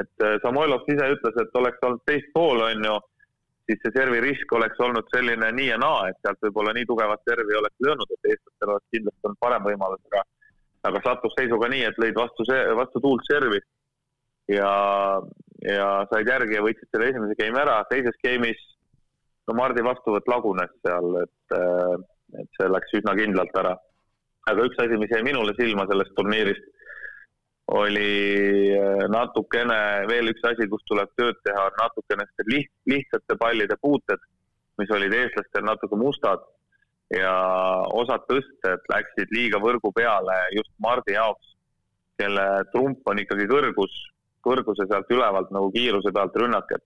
et 0.00 0.24
äh, 0.26 0.36
Samoilov 0.42 0.88
ise 0.90 1.06
ütles, 1.14 1.36
et 1.38 1.54
oleks 1.54 1.84
olnud 1.86 2.00
teist 2.06 2.32
pool, 2.34 2.60
on 2.64 2.80
ju, 2.84 2.94
siis 3.68 3.80
see 3.82 3.94
servi 3.96 4.20
risk 4.24 4.52
oleks 4.52 4.80
olnud 4.86 5.08
selline 5.14 5.50
nii 5.56 5.70
ja 5.70 5.78
naa, 5.80 6.08
et 6.10 6.18
sealt 6.22 6.40
võib-olla 6.44 6.74
nii 6.76 6.88
tugevat 6.90 7.22
servi 7.28 7.56
oleks 7.60 7.86
löönud, 7.86 8.10
et 8.16 8.30
eestlastel 8.32 8.74
oleks 8.74 8.90
kindlasti 8.96 9.28
olnud 9.28 9.40
parem 9.46 9.68
võimalus, 9.70 10.02
aga 10.12 10.24
aga 10.84 11.00
sattus 11.04 11.32
seisuga 11.38 11.70
nii, 11.72 11.86
et 11.88 12.00
lõid 12.00 12.18
vastu, 12.18 12.44
vastu 12.76 13.00
tuult 13.00 13.24
servi 13.24 13.60
ja, 14.52 14.70
ja 15.64 15.88
said 16.10 16.28
järgi 16.28 16.58
ja 16.58 16.64
võitsid 16.64 16.90
selle 16.92 17.08
esimese 17.08 17.36
game'i 17.38 17.62
ära, 17.62 17.78
teises 17.88 18.18
game'is 18.24 18.60
no 19.48 19.56
Mardi 19.56 19.84
vastuvõtt 19.84 20.28
lagunes 20.28 20.72
seal, 20.84 21.10
et, 21.22 21.56
et 22.40 22.60
see 22.60 22.70
läks 22.70 22.96
üsna 23.00 23.16
kindlalt 23.16 23.56
ära. 23.62 23.74
aga 24.50 24.68
üks 24.68 24.80
asi, 24.82 25.00
mis 25.00 25.12
jäi 25.12 25.24
minule 25.24 25.54
silma 25.56 25.86
sellest 25.88 26.12
turniirist, 26.18 26.66
oli 27.72 28.72
äh, 28.76 29.04
natukene, 29.08 30.06
veel 30.08 30.28
üks 30.32 30.44
asi, 30.44 30.68
kus 30.68 30.84
tuleb 30.88 31.12
tööd 31.16 31.38
teha, 31.46 31.68
on 31.70 31.78
natukene 31.80 32.26
liht, 32.50 32.72
lihtsate 32.90 33.38
pallide 33.40 33.76
puuted, 33.80 34.20
mis 34.80 34.90
olid 34.92 35.14
eestlastel 35.14 35.64
natuke 35.64 35.96
mustad. 35.96 36.44
Ja 37.14 37.34
osad 37.94 38.24
tõsted 38.26 38.86
läksid 38.90 39.32
liiga 39.36 39.60
võrgu 39.62 39.92
peale 39.94 40.34
just 40.56 40.72
Mardi 40.82 41.14
jaoks, 41.14 41.52
kelle 42.18 42.64
trump 42.72 43.06
on 43.10 43.20
ikkagi 43.20 43.46
kõrgus, 43.50 43.92
kõrguse 44.44 44.86
sealt 44.88 45.12
ülevalt 45.12 45.52
nagu 45.54 45.70
kiiruse 45.74 46.12
pealt 46.14 46.36
rünnak, 46.40 46.72
et 46.74 46.84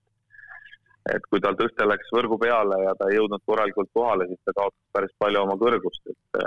et 1.09 1.23
kui 1.31 1.39
tal 1.41 1.55
tõste 1.57 1.87
läks 1.87 2.11
võrgu 2.13 2.37
peale 2.37 2.75
ja 2.83 2.91
ta 2.99 3.07
ei 3.09 3.15
jõudnud 3.17 3.41
korralikult 3.47 3.89
kohale, 3.95 4.27
siis 4.29 4.41
ta 4.45 4.53
kaotas 4.53 4.91
päris 4.93 5.13
palju 5.17 5.41
oma 5.41 5.55
kõrgust, 5.57 6.11
et 6.11 6.41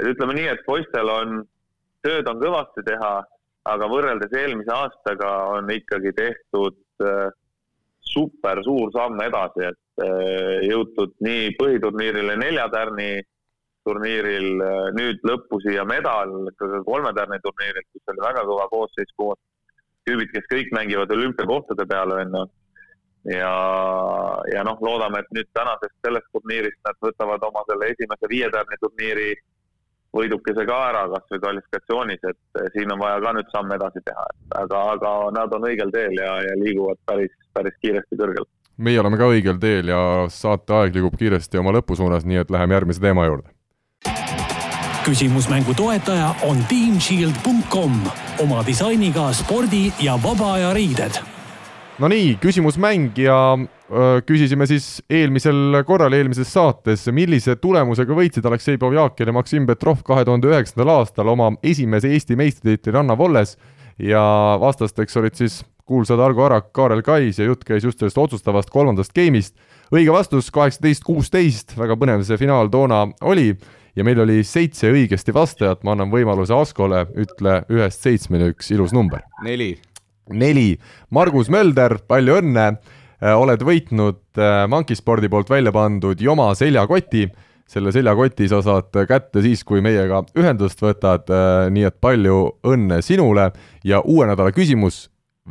et 0.00 0.08
ütleme 0.12 0.36
nii, 0.36 0.46
et 0.52 0.62
poistel 0.66 1.10
on, 1.12 1.40
tööd 2.04 2.28
on 2.30 2.38
kõvasti 2.40 2.84
teha, 2.86 3.10
aga 3.68 3.88
võrreldes 3.90 4.32
eelmise 4.36 4.72
aastaga 4.72 5.30
on 5.56 5.70
ikkagi 5.72 6.12
tehtud 6.16 6.78
äh, 7.04 7.28
super 8.00 8.62
suur 8.64 8.92
samm 8.94 9.20
edasi, 9.24 9.68
et 9.68 10.04
äh, 10.04 10.62
jõutud 10.68 11.12
nii 11.24 11.52
põhiturniirile 11.60 12.38
nelja 12.40 12.68
tärni 12.72 13.10
turniiril, 13.84 14.48
äh, 14.64 14.88
nüüd 14.96 15.20
lõppu 15.28 15.60
siia 15.64 15.84
medal 15.88 16.32
kolme 16.86 17.12
tärni 17.16 17.40
turniiril, 17.44 17.86
kus 17.92 18.14
oli 18.14 18.24
väga 18.24 18.46
kõva 18.48 18.68
koosseis 18.72 19.12
koos. 19.16 19.38
tüübid, 20.08 20.30
kes 20.32 20.46
kõik 20.48 20.70
mängivad 20.72 21.10
olümpiakohtade 21.12 21.84
peale, 21.86 22.22
on 22.24 22.36
ju 22.38 22.46
ja, 23.28 23.52
ja 24.54 24.62
noh, 24.64 24.78
loodame, 24.80 25.20
et 25.20 25.32
nüüd 25.36 25.48
tänasest 25.56 25.96
sellest 26.04 26.28
turniirist 26.32 26.80
nad 26.86 26.96
võtavad 27.04 27.44
oma 27.44 27.62
selle 27.68 27.90
esimese 27.92 28.30
viietärni 28.32 28.78
turniiri 28.80 29.30
võidukese 30.16 30.64
ka 30.66 30.78
ära, 30.90 31.04
kas 31.12 31.26
või 31.30 31.42
kvalifikatsioonis, 31.44 32.24
et 32.30 32.72
siin 32.74 32.92
on 32.92 33.00
vaja 33.02 33.20
ka 33.22 33.34
nüüd 33.36 33.52
samm 33.54 33.74
edasi 33.76 34.02
teha, 34.06 34.26
et 34.32 34.56
aga, 34.64 34.82
aga 34.96 35.12
nad 35.36 35.54
on 35.56 35.68
õigel 35.70 35.92
teel 35.94 36.18
ja, 36.18 36.34
ja 36.46 36.56
liiguvad 36.62 36.98
päris, 37.06 37.32
päris 37.54 37.78
kiiresti 37.82 38.18
kõrgele. 38.18 38.48
meie 38.76 39.00
oleme 39.00 39.20
ka 39.20 39.30
õigel 39.30 39.58
teel 39.62 39.92
ja 39.92 40.02
saateaeg 40.28 40.94
liigub 40.94 41.16
kiiresti 41.20 41.62
oma 41.62 41.74
lõpu 41.76 41.96
suunas, 41.96 42.26
nii 42.26 42.42
et 42.42 42.50
läheme 42.50 42.78
järgmise 42.78 43.00
teema 43.00 43.26
juurde. 43.26 43.50
küsimusmängu 45.04 45.74
toetaja 45.74 46.34
on 46.46 46.64
teamshield.com 46.68 48.00
oma 48.42 48.64
disainiga 48.66 49.32
spordi 49.32 49.92
ja 50.00 50.18
vaba 50.22 50.54
aja 50.58 50.72
riided 50.74 51.39
Nonii, 52.00 52.38
küsimusmäng 52.40 53.18
ja 53.20 53.58
öö, 53.92 54.20
küsisime 54.24 54.64
siis 54.64 55.02
eelmisel 55.10 55.82
korral, 55.84 56.14
eelmises 56.16 56.48
saates, 56.48 57.02
millise 57.12 57.58
tulemusega 57.60 58.14
võitsid 58.16 58.46
Aleksei 58.48 58.78
Povjakin 58.80 59.28
ja 59.28 59.34
Maksim 59.36 59.66
Petrov 59.68 60.00
kahe 60.06 60.24
tuhande 60.24 60.48
üheksandal 60.48 60.94
aastal 60.94 61.28
oma 61.28 61.50
esimese 61.60 62.08
Eesti 62.08 62.38
meistritiitli 62.40 62.94
Ranna 62.94 63.18
Volles 63.20 63.52
ja 64.00 64.22
vastasteks 64.62 65.20
olid 65.20 65.36
siis 65.36 65.58
kuulsad 65.84 66.22
Argo 66.24 66.46
Arak, 66.46 66.70
Kaarel 66.72 67.04
Kais 67.04 67.42
ja 67.42 67.50
jutt 67.50 67.68
käis 67.68 67.84
just 67.84 68.00
sellest 68.00 68.18
otsustavast 68.18 68.72
kolmandast 68.72 69.12
game'ist. 69.12 69.58
õige 69.92 70.16
vastus 70.16 70.48
kaheksateist, 70.56 71.04
kuusteist, 71.04 71.76
väga 71.76 72.00
põnev 72.00 72.24
see 72.24 72.40
finaal 72.40 72.72
toona 72.72 73.10
oli 73.20 73.50
ja 73.92 74.08
meil 74.08 74.24
oli 74.24 74.40
seitse 74.40 74.88
õigesti 74.88 75.36
vastajat, 75.36 75.84
ma 75.84 75.92
annan 75.92 76.08
võimaluse 76.08 76.56
Askole, 76.56 77.04
ütle 77.12 77.60
ühest 77.68 78.08
seitsmeni 78.08 78.54
üks 78.54 78.72
ilus 78.72 78.96
number. 78.96 79.20
neli 79.44 79.74
neli. 80.32 80.74
Margus 81.10 81.50
Mölder, 81.50 81.98
palju 82.08 82.40
õnne. 82.40 82.72
oled 83.20 83.60
võitnud 83.60 84.38
Monkispordi 84.68 85.28
poolt 85.28 85.50
välja 85.50 85.72
pandud 85.72 86.20
Joma 86.20 86.54
seljakoti 86.56 87.26
selle 87.70 87.92
seljakoti 87.92 88.48
sa 88.50 88.62
saad 88.64 88.96
kätte 89.06 89.42
siis, 89.44 89.62
kui 89.64 89.82
meiega 89.84 90.24
ühendust 90.38 90.80
võtad, 90.82 91.28
nii 91.70 91.86
et 91.86 92.00
palju 92.02 92.38
õnne 92.66 92.98
sinule 93.04 93.50
ja 93.86 94.00
uue 94.02 94.26
nädala 94.26 94.50
küsimus 94.50 95.04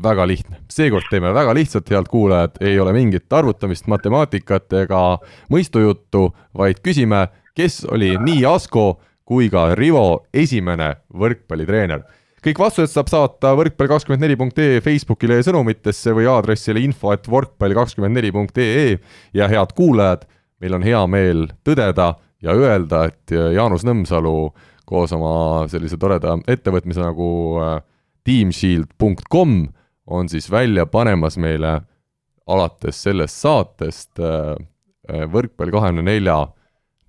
väga 0.03 0.27
lihtne. 0.27 0.59
seekord 0.69 1.07
teeme 1.09 1.33
väga 1.33 1.53
lihtsalt, 1.55 1.89
head 1.89 2.07
kuulajad, 2.11 2.59
ei 2.61 2.79
ole 2.79 2.93
mingit 2.93 3.33
arvutamist, 3.33 3.87
matemaatikat 3.87 4.73
ega 4.83 5.19
mõistujuttu, 5.51 6.29
vaid 6.57 6.81
küsime, 6.83 7.27
kes 7.55 7.85
oli 7.91 8.15
nii 8.17 8.45
Asko 8.45 8.99
kui 9.25 9.49
ka 9.49 9.75
Rivo 9.75 10.25
esimene 10.33 10.95
võrkpallitreener 11.13 12.03
kõik 12.45 12.59
vastused 12.61 12.93
saab 12.93 13.11
saata 13.11 13.53
võrkpall24.ee 13.59 14.81
Facebookile 14.85 15.39
ja 15.39 15.47
sõnumitesse 15.49 16.13
või 16.15 16.27
aadressile 16.31 16.81
info 16.83 17.13
et 17.15 17.27
võrkpall24.ee 17.29 18.97
ja 19.37 19.49
head 19.51 19.75
kuulajad 19.77 20.27
meil 20.59 20.75
on 20.75 20.83
hea 20.83 21.03
meel 21.07 21.47
tõdeda 21.67 22.13
ja 22.43 22.55
öelda, 22.55 23.05
et 23.11 23.31
Jaanus 23.55 23.85
Nõmsalu 23.87 24.51
koos 24.89 25.13
oma 25.13 25.67
sellise 25.69 25.99
toreda 26.01 26.37
ettevõtmise 26.49 27.03
nagu 27.03 27.29
äh, 27.61 27.75
teamshield.com 28.25 29.59
on 30.09 30.29
siis 30.31 30.49
välja 30.51 30.87
panemas 30.89 31.37
meile 31.37 31.79
alates 32.49 33.03
sellest 33.05 33.37
saatest 33.43 34.21
äh, 34.23 34.55
äh, 35.11 35.25
võrkpalli 35.29 35.75
kahekümne 35.75 36.07
nelja 36.09 36.39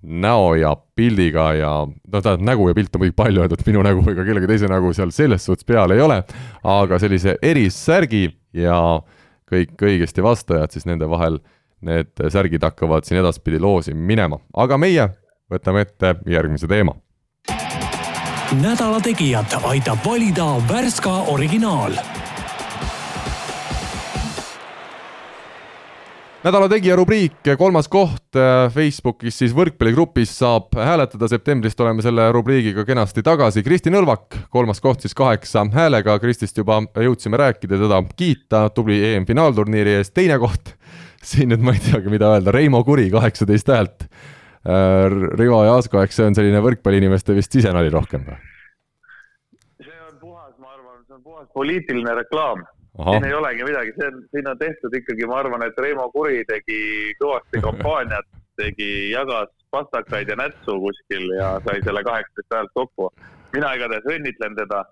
näo 0.01 0.55
ja 0.55 0.75
pildiga 0.95 1.53
ja 1.53 1.71
no 1.85 2.21
tähendab, 2.21 2.45
nägu 2.45 2.67
ja 2.69 2.75
pilt 2.75 2.95
on 2.95 3.03
muidugi 3.03 3.15
palju 3.15 3.43
öeldud, 3.43 3.63
minu 3.67 3.83
nägu 3.85 4.03
ega 4.11 4.25
kellegi 4.25 4.49
teise 4.49 4.69
nägu 4.71 4.93
seal 4.97 5.13
selles 5.13 5.45
suhtes 5.45 5.67
peal 5.67 5.93
ei 5.93 6.01
ole, 6.01 6.21
aga 6.63 6.99
sellise 6.99 7.37
erissärgi 7.41 8.27
ja 8.57 8.77
kõik 9.51 9.83
õigesti 9.85 10.23
vastajad, 10.23 10.71
siis 10.73 10.87
nende 10.89 11.09
vahel 11.09 11.39
need 11.85 12.13
särgid 12.29 12.63
hakkavad 12.63 13.05
siin 13.05 13.21
edaspidi 13.21 13.59
loosi 13.59 13.93
minema, 13.93 14.39
aga 14.53 14.77
meie 14.77 15.09
võtame 15.51 15.85
ette 15.85 16.15
järgmise 16.29 16.67
teema. 16.67 16.95
nädala 18.61 19.01
Tegijat 19.01 19.59
aitab 19.63 20.05
valida 20.05 20.55
Värska 20.69 21.13
originaal 21.33 21.97
nädala 26.41 26.67
tegija 26.71 26.95
rubriik, 26.97 27.39
kolmas 27.57 27.87
koht 27.91 28.37
äh, 28.39 28.65
Facebookis 28.73 29.37
siis 29.41 29.53
võrkpalligrupis 29.55 30.33
saab 30.41 30.73
hääletada, 30.77 31.29
septembrist 31.29 31.79
oleme 31.83 32.03
selle 32.05 32.27
rubriigiga 32.33 32.85
kenasti 32.87 33.23
tagasi, 33.25 33.63
Kristi 33.65 33.93
Nõlvak, 33.93 34.39
kolmas 34.53 34.81
koht 34.81 35.05
siis 35.05 35.15
kaheksa 35.17 35.67
häälega, 35.73 36.17
Kristist 36.23 36.57
juba 36.57 36.81
jõudsime 36.97 37.39
rääkida, 37.41 37.77
teda 37.81 38.01
kiita 38.17 38.67
tubli 38.75 38.99
EM-finaalturniiri 39.13 39.99
eest, 39.99 40.15
teine 40.17 40.39
koht 40.41 40.75
siin 41.21 41.51
nüüd 41.53 41.61
ma 41.65 41.75
ei 41.77 41.83
teagi, 41.83 42.09
mida 42.11 42.33
öelda, 42.35 42.53
Reimo 42.55 42.83
Kuri, 42.85 43.09
kaheksateist 43.13 43.69
häält. 43.69 44.07
Äh, 44.61 45.07
Rivo 45.37 45.63
ja 45.65 45.77
Asko, 45.77 46.01
eks 46.01 46.19
see 46.19 46.27
on 46.29 46.37
selline 46.37 46.61
võrkpalliinimeste 46.65 47.37
vist 47.37 47.53
sisenali 47.53 47.93
rohkem 47.93 48.25
või? 48.27 48.37
see 49.81 49.97
on 50.05 50.17
puhas, 50.21 50.53
ma 50.61 50.73
arvan, 50.75 51.01
see 51.05 51.17
on 51.17 51.23
puhas 51.25 51.49
poliitiline 51.53 52.13
reklaam. 52.21 52.65
Siin 52.97 53.25
ei 53.25 53.33
olegi 53.33 53.63
midagi, 53.63 53.93
see 53.97 54.07
on, 54.11 54.21
siin 54.35 54.47
on 54.51 54.59
tehtud 54.59 54.95
ikkagi, 54.99 55.27
ma 55.29 55.39
arvan, 55.41 55.63
et 55.67 55.79
Reimo 55.79 56.09
Kuri 56.11 56.43
tegi 56.49 56.79
kõvasti 57.21 57.61
kampaaniat, 57.67 58.27
tegi, 58.59 58.89
jagas 59.13 59.51
pastakaid 59.71 60.29
ja 60.29 60.35
nätsu 60.35 60.75
kuskil 60.83 61.29
ja 61.37 61.53
sai 61.67 61.79
selle 61.85 62.03
kaheksateist 62.03 62.57
häält 62.57 62.73
kokku. 62.75 63.11
mina 63.53 63.73
igatahes 63.75 64.07
õnnitlen 64.07 64.57
teda 64.59 64.83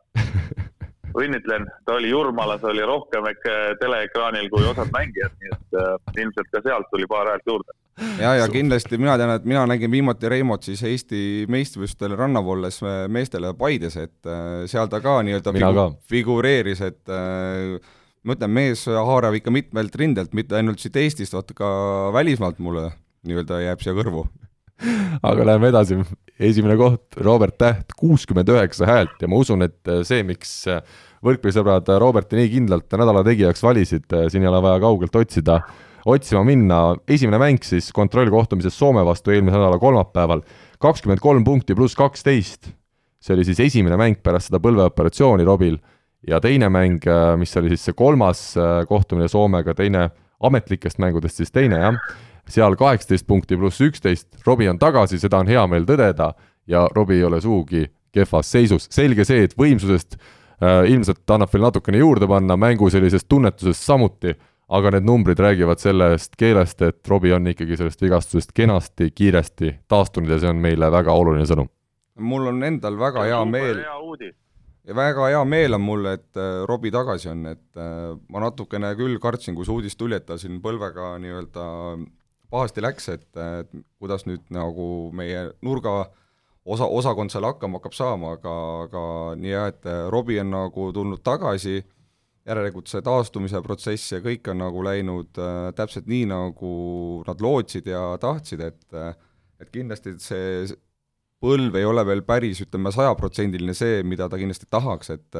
õnnitlen, 1.22 1.68
ta 1.86 1.98
oli 2.00 2.10
Jurmalas, 2.10 2.64
oli 2.64 2.86
rohkem 2.86 3.28
äkki 3.32 3.58
teleekraanil 3.82 4.50
kui 4.54 4.66
osad 4.72 4.92
mängijad, 4.96 5.36
nii 5.42 5.54
et 5.56 5.80
äh, 5.84 5.94
ilmselt 6.24 6.52
ka 6.56 6.64
sealt 6.64 6.90
tuli 6.92 7.08
paar 7.10 7.34
häält 7.34 7.48
juurde. 7.48 7.79
ja, 8.24 8.34
ja 8.40 8.48
kindlasti 8.52 9.00
mina 9.00 9.16
tean, 9.20 9.34
et 9.36 9.46
mina 9.48 9.66
nägin 9.70 9.92
viimati 9.92 10.32
Reimot 10.32 10.66
siis 10.68 10.82
Eesti 10.88 11.22
meistrivõistlustel 11.52 12.16
rannavolles 12.20 12.82
äh, 12.84 13.00
meestele 13.12 13.54
Paides, 13.60 13.98
et 14.00 14.30
äh, 14.30 14.66
seal 14.72 14.92
ta 14.92 15.02
ka 15.04 15.20
nii-öelda 15.26 15.54
figu 15.56 15.88
figureeris, 16.14 16.84
et 16.88 17.14
äh, 17.14 17.76
ma 18.24 18.38
ütlen, 18.38 18.54
mees 18.56 18.86
haarab 18.88 19.38
ikka 19.40 19.54
mitmelt 19.54 19.96
rindelt, 20.00 20.36
mitte 20.38 20.60
ainult 20.60 20.84
siit 20.84 21.00
Eestist, 21.00 21.36
vaata 21.36 21.56
ka 21.58 21.72
välismaalt 22.16 22.62
mulle 22.64 22.90
nii-öelda 23.28 23.64
jääb 23.66 23.84
siia 23.84 23.96
kõrvu. 23.98 24.26
Aga 25.30 25.50
läheme 25.52 25.74
edasi, 25.74 26.00
esimene 26.40 26.78
koht, 26.80 27.20
Robert 27.20 27.58
Täht, 27.60 27.92
kuuskümmend 28.00 28.50
üheksa 28.54 28.88
häält 28.88 29.20
ja 29.20 29.28
ma 29.28 29.42
usun, 29.44 29.66
et 29.66 29.92
see, 30.08 30.24
miks 30.24 30.62
võrkpallisõbrad 31.26 31.90
Roberti 32.00 32.40
nii 32.40 32.52
kindlalt 32.54 32.96
nädala 32.96 33.26
tegijaks 33.28 33.64
valisid, 33.64 34.08
siin 34.32 34.46
ei 34.46 34.52
ole 34.52 34.62
vaja 34.64 34.80
kaugelt 34.86 35.18
otsida, 35.20 35.60
otsima 36.06 36.44
minna, 36.48 36.96
esimene 37.08 37.40
mäng 37.42 37.64
siis 37.66 37.92
kontrollkohtumises 37.96 38.78
Soome 38.80 39.04
vastu 39.06 39.34
eelmise 39.34 39.58
nädala 39.58 39.80
kolmapäeval, 39.82 40.44
kakskümmend 40.80 41.20
kolm 41.24 41.44
punkti 41.44 41.76
pluss 41.76 41.98
kaksteist, 42.00 42.72
see 43.20 43.36
oli 43.36 43.48
siis 43.48 43.60
esimene 43.60 43.98
mäng 44.00 44.22
pärast 44.24 44.50
seda 44.50 44.62
põlveoperatsiooni 44.64 45.48
Robil, 45.48 45.78
ja 46.28 46.40
teine 46.44 46.70
mäng, 46.70 47.04
mis 47.40 47.56
oli 47.58 47.72
siis 47.74 47.86
see 47.90 47.98
kolmas 47.98 48.54
kohtumine 48.88 49.28
Soomega, 49.32 49.76
teine 49.76 50.10
ametlikest 50.40 51.00
mängudest 51.00 51.40
siis 51.40 51.52
teine, 51.52 51.80
jah. 51.84 52.02
Seal 52.50 52.74
kaheksateist 52.80 53.28
punkti 53.30 53.58
pluss 53.60 53.78
üksteist, 53.86 54.28
Robbie 54.46 54.70
on 54.72 54.80
tagasi, 54.82 55.20
seda 55.22 55.38
on 55.44 55.50
hea 55.52 55.62
meel 55.70 55.84
tõdeda. 55.86 56.32
Ja 56.70 56.88
Robbie 56.96 57.20
ei 57.20 57.26
ole 57.28 57.38
sugugi 57.42 57.84
kehvas 58.14 58.50
seisus, 58.50 58.88
selge 58.90 59.26
see, 59.28 59.44
et 59.46 59.54
võimsusest 59.58 60.16
äh, 60.18 60.88
ilmselt 60.90 61.30
annab 61.30 61.54
veel 61.54 61.68
natukene 61.68 62.02
juurde 62.02 62.26
panna, 62.30 62.58
mängu 62.58 62.90
sellisest 62.90 63.28
tunnetusest 63.30 63.86
samuti, 63.86 64.34
aga 64.70 64.92
need 64.94 65.08
numbrid 65.08 65.40
räägivad 65.42 65.82
sellest 65.82 66.36
keelest, 66.38 66.82
et 66.86 67.08
Robbie 67.08 67.34
on 67.34 67.48
ikkagi 67.50 67.78
sellest 67.80 68.02
vigastusest 68.02 68.54
kenasti, 68.56 69.10
kiiresti 69.16 69.74
taastunud 69.90 70.30
ja 70.30 70.40
see 70.42 70.52
on 70.52 70.62
meile 70.62 70.92
väga 70.94 71.14
oluline 71.14 71.48
sõnum. 71.50 71.70
mul 72.20 72.52
on 72.52 72.64
endal 72.64 73.00
väga 73.00 73.24
hea 73.26 73.40
meel 73.46 73.82
ja 74.90 74.96
väga 74.96 75.28
hea 75.30 75.42
meel 75.46 75.78
on 75.78 75.82
mul, 75.82 76.06
et 76.12 76.38
äh, 76.38 76.64
Robbie 76.68 76.92
tagasi 76.92 77.30
on, 77.32 77.46
et 77.54 77.78
äh, 77.78 78.16
ma 78.30 78.46
natukene 78.46 78.94
küll 79.00 79.20
kartsin, 79.22 79.56
kui 79.56 79.68
see 79.68 79.76
uudis 79.76 79.98
tuli, 79.98 80.18
et 80.18 80.26
ta 80.26 80.38
siin 80.38 80.62
põlvega 80.62 81.14
nii-öelda 81.22 81.66
pahasti 82.50 82.82
läks, 82.82 83.10
et, 83.14 83.28
et 83.38 83.70
kuidas 84.02 84.26
nüüd 84.26 84.48
nagu 84.54 85.10
meie 85.16 85.50
nurga 85.66 86.10
osa, 86.66 86.86
osakond 86.86 87.34
seal 87.34 87.46
hakkama 87.46 87.80
hakkab 87.80 87.98
saama, 87.98 88.34
aga, 88.38 88.56
aga 88.88 89.06
nii 89.40 89.54
jah, 89.54 89.70
et 89.74 89.90
Robbie 90.10 90.42
on 90.42 90.54
nagu 90.56 90.90
tulnud 90.96 91.22
tagasi, 91.26 91.84
järelikult 92.50 92.90
see 92.92 93.04
taastumise 93.06 93.62
protsess 93.66 94.14
ja 94.16 94.20
kõik 94.24 94.48
on 94.52 94.62
nagu 94.64 94.84
läinud 94.86 95.40
äh, 95.40 95.72
täpselt 95.78 96.10
nii, 96.10 96.28
nagu 96.32 96.74
nad 97.28 97.42
lootsid 97.46 97.90
ja 97.90 98.04
tahtsid, 98.22 98.64
et 98.66 99.02
et 99.60 99.74
kindlasti 99.74 100.16
see 100.24 100.70
põlv 101.44 101.76
ei 101.80 101.88
ole 101.88 102.04
veel 102.08 102.22
päris, 102.28 102.62
ütleme, 102.64 102.92
sajaprotsendiline 102.96 103.76
see, 103.76 104.02
mida 104.08 104.30
ta 104.32 104.40
kindlasti 104.40 104.70
tahaks, 104.72 105.14
et 105.16 105.40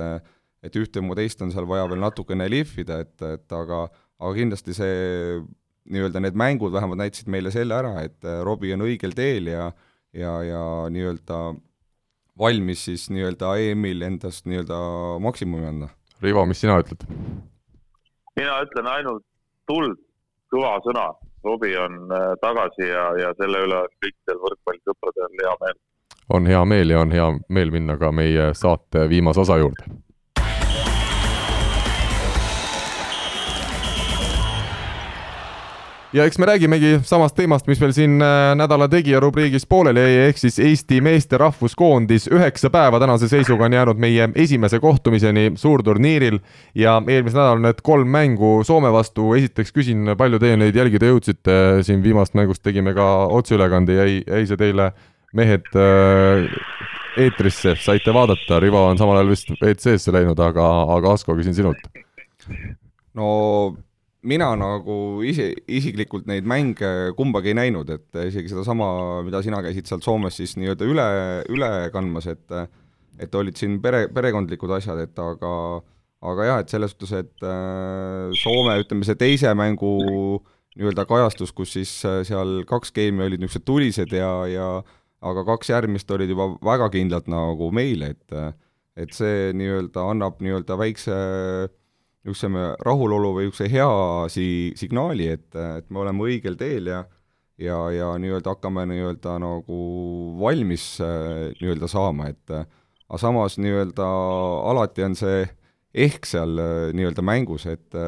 et 0.64 0.76
ühte 0.76 1.02
mu 1.04 1.16
teist 1.16 1.40
on 1.42 1.54
seal 1.54 1.68
vaja 1.68 1.88
veel 1.88 2.02
natukene 2.04 2.50
lihvida, 2.52 3.00
et, 3.06 3.16
et 3.24 3.56
aga 3.56 3.86
aga 4.20 4.32
kindlasti 4.36 4.76
see 4.76 5.40
nii-öelda 5.90 6.22
need 6.22 6.38
mängud 6.38 6.74
vähemalt 6.76 7.00
näitasid 7.02 7.30
meile 7.32 7.52
selle 7.54 7.78
ära, 7.78 7.96
et 8.04 8.28
äh, 8.28 8.42
Robbie 8.46 8.76
on 8.76 8.86
õigel 8.88 9.16
teel 9.18 9.50
ja 9.52 9.70
ja, 10.14 10.34
ja 10.44 10.62
nii-öelda 10.90 11.40
valmis 12.40 12.86
siis 12.88 13.08
nii-öelda 13.14 13.54
EM-il 13.62 14.02
endast 14.08 14.48
nii-öelda 14.50 14.80
maksimumi 15.22 15.68
anda. 15.70 15.90
Rivo, 16.22 16.46
mis 16.46 16.62
sina 16.62 16.80
ütled? 16.82 17.06
mina 18.40 18.62
ütlen 18.64 18.88
ainult 18.88 19.26
tuld, 19.68 19.98
kõva 20.54 20.78
sõna. 20.86 21.10
Robbie 21.44 21.76
on 21.80 22.12
äh, 22.12 22.34
tagasi 22.42 22.88
ja, 22.88 23.04
ja 23.20 23.30
selle 23.40 23.62
üle 23.64 23.78
on 23.80 23.92
kõikidel 24.04 24.40
võrkpallisõpradel 24.44 25.38
hea 25.40 25.54
meel. 25.62 25.78
on 26.36 26.48
hea 26.52 26.64
meel 26.68 26.92
ja 26.92 27.00
on 27.00 27.14
hea 27.16 27.28
meel 27.48 27.72
minna 27.72 27.96
ka 27.98 28.12
meie 28.12 28.50
saate 28.54 29.06
viimase 29.10 29.40
osa 29.46 29.56
juurde 29.62 29.88
ja 36.14 36.26
eks 36.26 36.40
me 36.42 36.46
räägimegi 36.46 37.00
samast 37.06 37.36
teemast, 37.38 37.68
mis 37.70 37.80
meil 37.82 37.94
siin 37.94 38.18
äh, 38.22 38.52
nädala 38.58 38.88
tegija 38.90 39.20
rubriigis 39.22 39.66
pooleli 39.70 40.02
jäi, 40.02 40.16
ehk 40.30 40.40
siis 40.42 40.60
Eesti 40.60 41.02
meeste 41.06 41.38
rahvuskoondis. 41.38 42.28
Üheksa 42.34 42.72
päeva 42.74 43.00
tänase 43.00 43.30
seisuga 43.30 43.68
on 43.68 43.74
jäänud 43.74 44.02
meie 44.02 44.30
esimese 44.36 44.80
kohtumiseni 44.80 45.52
suurturniiril 45.56 46.40
ja 46.76 46.98
eelmisel 47.08 47.40
nädalal 47.40 47.62
need 47.68 47.84
kolm 47.84 48.10
mängu 48.10 48.64
Soome 48.66 48.92
vastu, 48.94 49.34
esiteks 49.38 49.74
küsin, 49.76 50.16
palju 50.18 50.40
teie 50.42 50.58
neid 50.58 50.76
jälgida 50.76 51.12
jõudsite, 51.12 51.60
siin 51.86 52.04
viimast 52.04 52.34
mängust 52.38 52.64
tegime 52.66 52.94
ka 52.98 53.10
otseülekande, 53.40 54.00
jäi, 54.02 54.22
jäi 54.26 54.48
see 54.50 54.58
teile 54.60 54.92
mehed 55.38 55.68
äh, 55.78 56.48
eetrisse, 57.20 57.76
saite 57.78 58.14
vaadata, 58.16 58.60
Rivo 58.60 58.82
on 58.88 58.98
samal 58.98 59.20
ajal 59.20 59.30
vist 59.30 59.54
WC-sse 59.60 60.14
läinud, 60.16 60.40
aga, 60.42 60.66
aga 60.96 61.14
Asko, 61.14 61.38
küsin 61.38 61.54
sinult. 61.58 61.86
no 63.14 63.30
mina 64.28 64.50
nagu 64.60 64.96
ise, 65.28 65.52
isiklikult 65.72 66.28
neid 66.28 66.48
mänge 66.50 67.14
kumbagi 67.18 67.54
ei 67.54 67.60
näinud, 67.62 67.90
et 67.94 68.20
isegi 68.26 68.52
sedasama, 68.52 68.90
mida 69.28 69.42
sina 69.46 69.62
käisid 69.64 69.88
sealt 69.88 70.04
Soomes 70.04 70.36
siis 70.40 70.58
nii-öelda 70.60 70.88
üle, 70.88 71.08
üle 71.52 71.72
kandmas, 71.94 72.28
et 72.32 72.60
et 73.20 73.34
olid 73.36 73.58
siin 73.60 73.82
pere, 73.84 74.06
perekondlikud 74.16 74.72
asjad, 74.78 75.00
et 75.04 75.18
aga 75.20 75.54
aga 76.20 76.46
jah, 76.48 76.62
et 76.64 76.72
selles 76.72 76.94
suhtes, 76.94 77.14
et 77.16 77.44
äh, 77.48 78.32
Soome, 78.40 78.76
ütleme 78.84 79.08
see 79.08 79.20
teise 79.20 79.52
mängu 79.56 79.92
nii-öelda 80.80 81.06
kajastus, 81.08 81.54
kus 81.56 81.74
siis 81.78 81.92
äh, 82.08 82.22
seal 82.28 82.64
kaks 82.68 82.92
geimi 82.96 83.26
olid 83.26 83.44
niisugused 83.44 83.68
tulised 83.68 84.16
ja, 84.16 84.32
ja 84.52 84.70
aga 85.20 85.46
kaks 85.48 85.72
järgmist 85.72 86.12
olid 86.16 86.32
juba 86.32 86.52
väga 86.64 86.90
kindlalt 86.96 87.30
nagu 87.32 87.72
meile, 87.76 88.16
et 88.16 88.40
et 89.00 89.16
see 89.16 89.54
nii-öelda 89.56 90.04
annab 90.12 90.42
nii-öelda 90.44 90.76
väikse 90.80 91.16
niisuguse 92.28 92.76
rahulolu 92.86 93.32
või 93.38 93.48
niisuguse 93.48 93.70
hea 93.72 93.94
si-, 94.34 94.74
signaali, 94.80 95.30
et, 95.38 95.48
et 95.56 95.88
me 95.90 96.04
oleme 96.04 96.28
õigel 96.28 96.60
teel 96.60 96.92
ja 96.92 97.06
ja, 97.60 97.78
ja 97.92 98.14
nii-öelda 98.20 98.54
hakkame 98.56 98.86
nii-öelda 98.88 99.36
nagu 99.44 99.80
valmis 100.40 100.94
nii-öelda 101.60 101.90
saama, 101.92 102.30
et 102.32 102.54
aga 102.56 103.20
samas 103.20 103.58
nii-öelda 103.60 104.06
alati 104.72 105.04
on 105.04 105.18
see 105.20 105.42
ehk 106.06 106.28
seal 106.30 106.56
nii-öelda 106.96 107.26
mängus, 107.26 107.68
et 107.68 108.00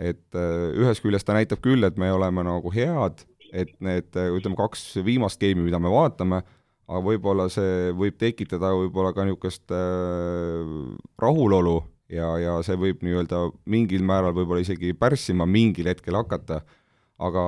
et 0.00 0.38
ühest 0.80 1.04
küljest 1.04 1.28
ta 1.28 1.36
näitab 1.36 1.60
küll, 1.60 1.84
et 1.84 1.98
me 2.00 2.08
oleme 2.12 2.44
nagu 2.46 2.72
head, 2.72 3.20
et 3.52 3.74
need 3.84 4.16
ütleme, 4.16 4.56
kaks 4.56 4.94
viimast 5.04 5.40
geimi, 5.42 5.66
mida 5.66 5.80
me 5.82 5.92
vaatame, 5.92 6.40
aga 6.88 7.00
võib-olla 7.04 7.50
see 7.52 7.90
võib 7.92 8.16
tekitada 8.16 8.72
võib-olla 8.78 9.12
ka 9.12 9.26
niisugust 9.28 9.68
rahulolu 11.20 11.82
ja, 12.10 12.34
ja 12.42 12.58
see 12.66 12.78
võib 12.80 13.04
nii-öelda 13.06 13.46
mingil 13.70 14.04
määral 14.06 14.34
võib-olla 14.36 14.64
isegi 14.64 14.92
pärssima 14.98 15.46
mingil 15.46 15.90
hetkel 15.92 16.18
hakata, 16.18 16.60
aga 17.20 17.44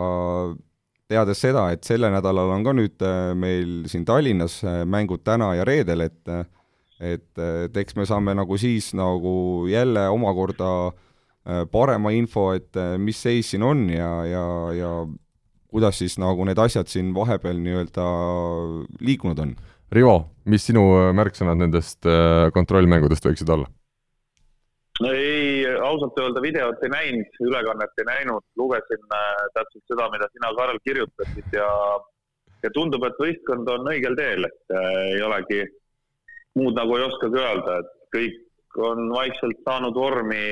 teades 1.12 1.42
seda, 1.44 1.66
et 1.74 1.84
sellel 1.84 2.14
nädalal 2.14 2.54
on 2.54 2.64
ka 2.64 2.72
nüüd 2.76 3.04
meil 3.36 3.82
siin 3.90 4.06
Tallinnas 4.08 4.62
mängud 4.88 5.24
täna 5.26 5.52
ja 5.58 5.66
reedel, 5.68 6.06
et 6.06 6.30
et, 7.02 7.30
et 7.38 7.80
eks 7.82 7.96
me 7.98 8.06
saame 8.08 8.34
nagu 8.38 8.56
siis 8.60 8.92
nagu 8.96 9.66
jälle 9.70 10.06
omakorda 10.12 10.70
äh, 10.88 11.64
parema 11.72 12.12
info, 12.14 12.52
et 12.56 12.78
äh, 12.78 12.94
mis 12.98 13.18
seis 13.22 13.52
siin 13.52 13.66
on 13.66 13.88
ja, 13.90 14.10
ja, 14.28 14.46
ja 14.76 14.92
kuidas 15.72 15.98
siis 16.02 16.18
nagu 16.22 16.46
need 16.46 16.60
asjad 16.62 16.90
siin 16.92 17.12
vahepeal 17.16 17.58
nii-öelda 17.62 18.06
liikunud 19.02 19.42
on. 19.42 19.54
Rivo, 19.92 20.16
mis 20.48 20.66
sinu 20.68 20.86
äh, 21.00 21.12
märksõnad 21.16 21.60
nendest 21.60 22.06
kontrollmängudest 22.54 23.30
võiksid 23.30 23.50
olla? 23.52 23.70
No 25.02 25.10
ei, 25.16 25.66
ausalt 25.88 26.18
öelda 26.20 26.42
videot 26.44 26.82
ei 26.84 26.92
näinud, 26.92 27.36
ülekannet 27.48 28.00
ei 28.02 28.08
näinud, 28.08 28.44
lugesin 28.60 29.04
täpselt 29.10 29.84
seda, 29.90 30.08
mida 30.14 30.28
sina, 30.32 30.52
Karel, 30.58 30.80
kirjutasid 30.86 31.58
ja 31.58 31.68
ja 32.62 32.70
tundub, 32.70 33.02
et 33.08 33.18
võistkond 33.18 33.66
on 33.72 33.88
õigel 33.90 34.14
teel, 34.14 34.46
et 34.46 34.74
äh, 34.76 34.98
ei 35.16 35.22
olegi 35.26 35.62
muud 36.58 36.76
nagu 36.78 36.94
ei 36.94 37.06
oskagi 37.08 37.40
öelda, 37.40 37.78
et 37.82 37.94
kõik 38.14 38.82
on 38.86 39.08
vaikselt 39.12 39.64
saanud 39.66 39.96
vormi, 39.96 40.44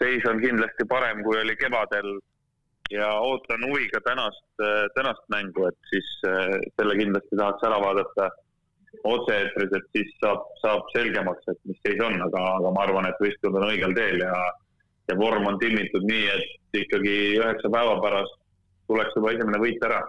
seis 0.00 0.24
on 0.30 0.40
kindlasti 0.42 0.86
parem, 0.90 1.20
kui 1.26 1.38
oli 1.40 1.56
kevadel. 1.60 2.16
Ja 2.92 3.06
ootan 3.24 3.62
huviga 3.64 3.98
tänast, 4.04 4.42
tänast 4.94 5.22
mängu, 5.32 5.64
et 5.70 5.88
siis 5.88 6.08
selle 6.20 6.96
kindlasti 6.98 7.38
tahaks 7.38 7.64
ära 7.64 7.78
vaadata 7.80 8.26
otse-eetris, 9.04 9.72
et 9.78 9.86
siis 9.96 10.10
saab, 10.22 10.44
saab 10.62 10.90
selgemaks, 10.94 11.46
et 11.52 11.60
mis 11.68 11.78
seis 11.86 12.00
on, 12.04 12.18
aga, 12.28 12.42
aga 12.58 12.74
ma 12.74 12.84
arvan, 12.86 13.08
et 13.08 13.22
võistkond 13.22 13.60
on 13.60 13.68
õigel 13.68 13.94
teel 13.96 14.22
ja, 14.24 14.34
ja 15.10 15.16
vorm 15.18 15.46
on 15.50 15.60
timmitud 15.62 16.06
nii, 16.08 16.26
et 16.34 16.82
ikkagi 16.84 17.16
üheksa 17.38 17.70
päeva 17.72 17.96
pärast 18.02 18.38
tuleks 18.90 19.16
juba 19.16 19.32
esimene 19.32 19.60
võit 19.62 19.82
ära 19.86 20.02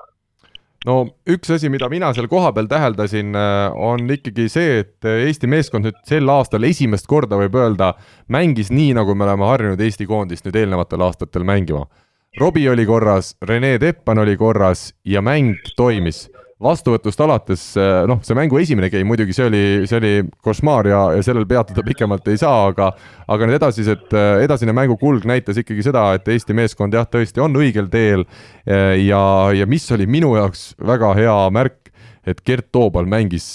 no 0.86 0.96
üks 1.30 1.50
asi, 1.56 1.70
mida 1.74 1.90
mina 1.92 2.12
seal 2.14 2.30
kohapeal 2.32 2.70
täheldasin, 2.70 3.34
äh, 3.36 3.74
on 3.74 4.06
ikkagi 4.12 4.48
see, 4.52 4.80
et 4.84 5.10
Eesti 5.10 5.50
meeskond 5.50 5.88
nüüd 5.88 6.00
sel 6.08 6.30
aastal 6.32 6.68
esimest 6.68 7.10
korda 7.10 7.40
võib 7.42 7.58
öelda, 7.60 7.94
mängis 8.32 8.72
nii, 8.74 8.94
nagu 8.98 9.16
me 9.18 9.28
oleme 9.28 9.50
harjunud 9.50 9.82
Eesti 9.82 10.08
koondist 10.10 10.46
nüüd 10.48 10.60
eelnevatel 10.62 11.06
aastatel 11.06 11.48
mängima. 11.48 11.88
Robbie 12.36 12.68
oli 12.68 12.84
korras, 12.84 13.38
Rene 13.48 13.78
Teppan 13.80 14.20
oli 14.20 14.36
korras 14.36 14.90
ja 15.08 15.22
mäng 15.24 15.56
toimis 15.78 16.26
vastuvõtust 16.66 17.22
alates, 17.24 17.64
eh, 17.80 18.02
noh, 18.10 18.20
see 18.26 18.38
mängu 18.38 18.60
esimene 18.62 18.90
game 18.94 19.08
muidugi, 19.08 19.36
see 19.36 19.48
oli, 19.50 19.64
see 19.90 20.00
oli 20.00 20.14
košmaar 20.46 20.90
ja, 20.90 21.02
ja 21.18 21.24
sellel 21.26 21.48
peatuda 21.50 21.84
pikemalt 21.86 22.28
ei 22.32 22.40
saa, 22.42 22.70
aga 22.72 22.92
aga 23.32 23.48
need 23.48 23.60
edasised, 23.60 24.06
eh, 24.14 24.44
edasine 24.46 24.76
mängu 24.76 24.98
kulg 25.02 25.26
näitas 25.30 25.60
ikkagi 25.62 25.86
seda, 25.86 26.08
et 26.18 26.28
Eesti 26.32 26.58
meeskond 26.58 26.96
jah, 26.96 27.08
tõesti 27.10 27.44
on 27.44 27.56
õigel 27.62 27.90
teel 27.94 28.26
eh, 28.66 29.02
ja, 29.06 29.24
ja 29.56 29.68
mis 29.70 29.86
oli 29.96 30.08
minu 30.10 30.36
jaoks 30.40 30.74
väga 30.82 31.14
hea 31.20 31.38
märk, 31.56 31.82
et 32.26 32.42
Gert 32.42 32.72
Toobal 32.74 33.06
mängis 33.06 33.46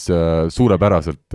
suurepäraselt, 0.54 1.34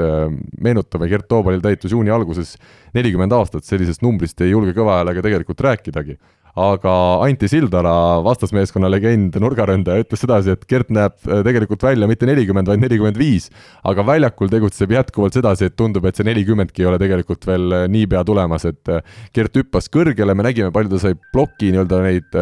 meenutame, 0.64 1.10
Gert 1.12 1.28
Toobalil 1.28 1.60
täitus 1.60 1.92
juuni 1.92 2.14
alguses 2.16 2.54
nelikümmend 2.96 3.36
aastat, 3.36 3.66
sellisest 3.68 4.06
numbrist 4.06 4.40
ei 4.40 4.54
julge 4.54 4.72
kõva 4.78 5.02
häälega 5.02 5.26
tegelikult 5.26 5.66
rääkidagi 5.68 6.16
aga 6.56 6.92
Anti 7.26 7.50
Sildala, 7.52 8.22
vastasmeeskonna 8.24 8.88
legend, 8.92 9.36
nurgaründaja, 9.44 10.06
ütles 10.06 10.22
sedasi, 10.24 10.54
et 10.56 10.64
Gert 10.70 10.92
näeb 10.94 11.18
äh, 11.28 11.42
tegelikult 11.44 11.84
välja 11.84 12.08
mitte 12.08 12.28
nelikümmend, 12.30 12.70
vaid 12.72 12.80
nelikümmend 12.80 13.20
viis. 13.20 13.50
aga 13.84 14.06
väljakul 14.08 14.52
tegutseb 14.52 14.94
jätkuvalt 14.96 15.36
sedasi, 15.36 15.68
et 15.68 15.76
tundub, 15.76 16.08
et 16.08 16.16
see 16.16 16.28
nelikümmendki 16.28 16.86
ei 16.86 16.90
ole 16.92 17.00
tegelikult 17.02 17.44
veel 17.48 17.76
äh, 17.76 17.88
niipea 17.92 18.24
tulemas, 18.28 18.68
et 18.72 18.92
äh, 18.92 19.04
Gert 19.36 19.60
hüppas 19.60 19.92
kõrgele, 19.92 20.36
me 20.36 20.48
nägime, 20.48 20.72
palju 20.76 20.96
ta 20.96 21.02
sai 21.04 21.20
ploki 21.34 21.74
nii-öelda 21.76 22.00
neid 22.06 22.40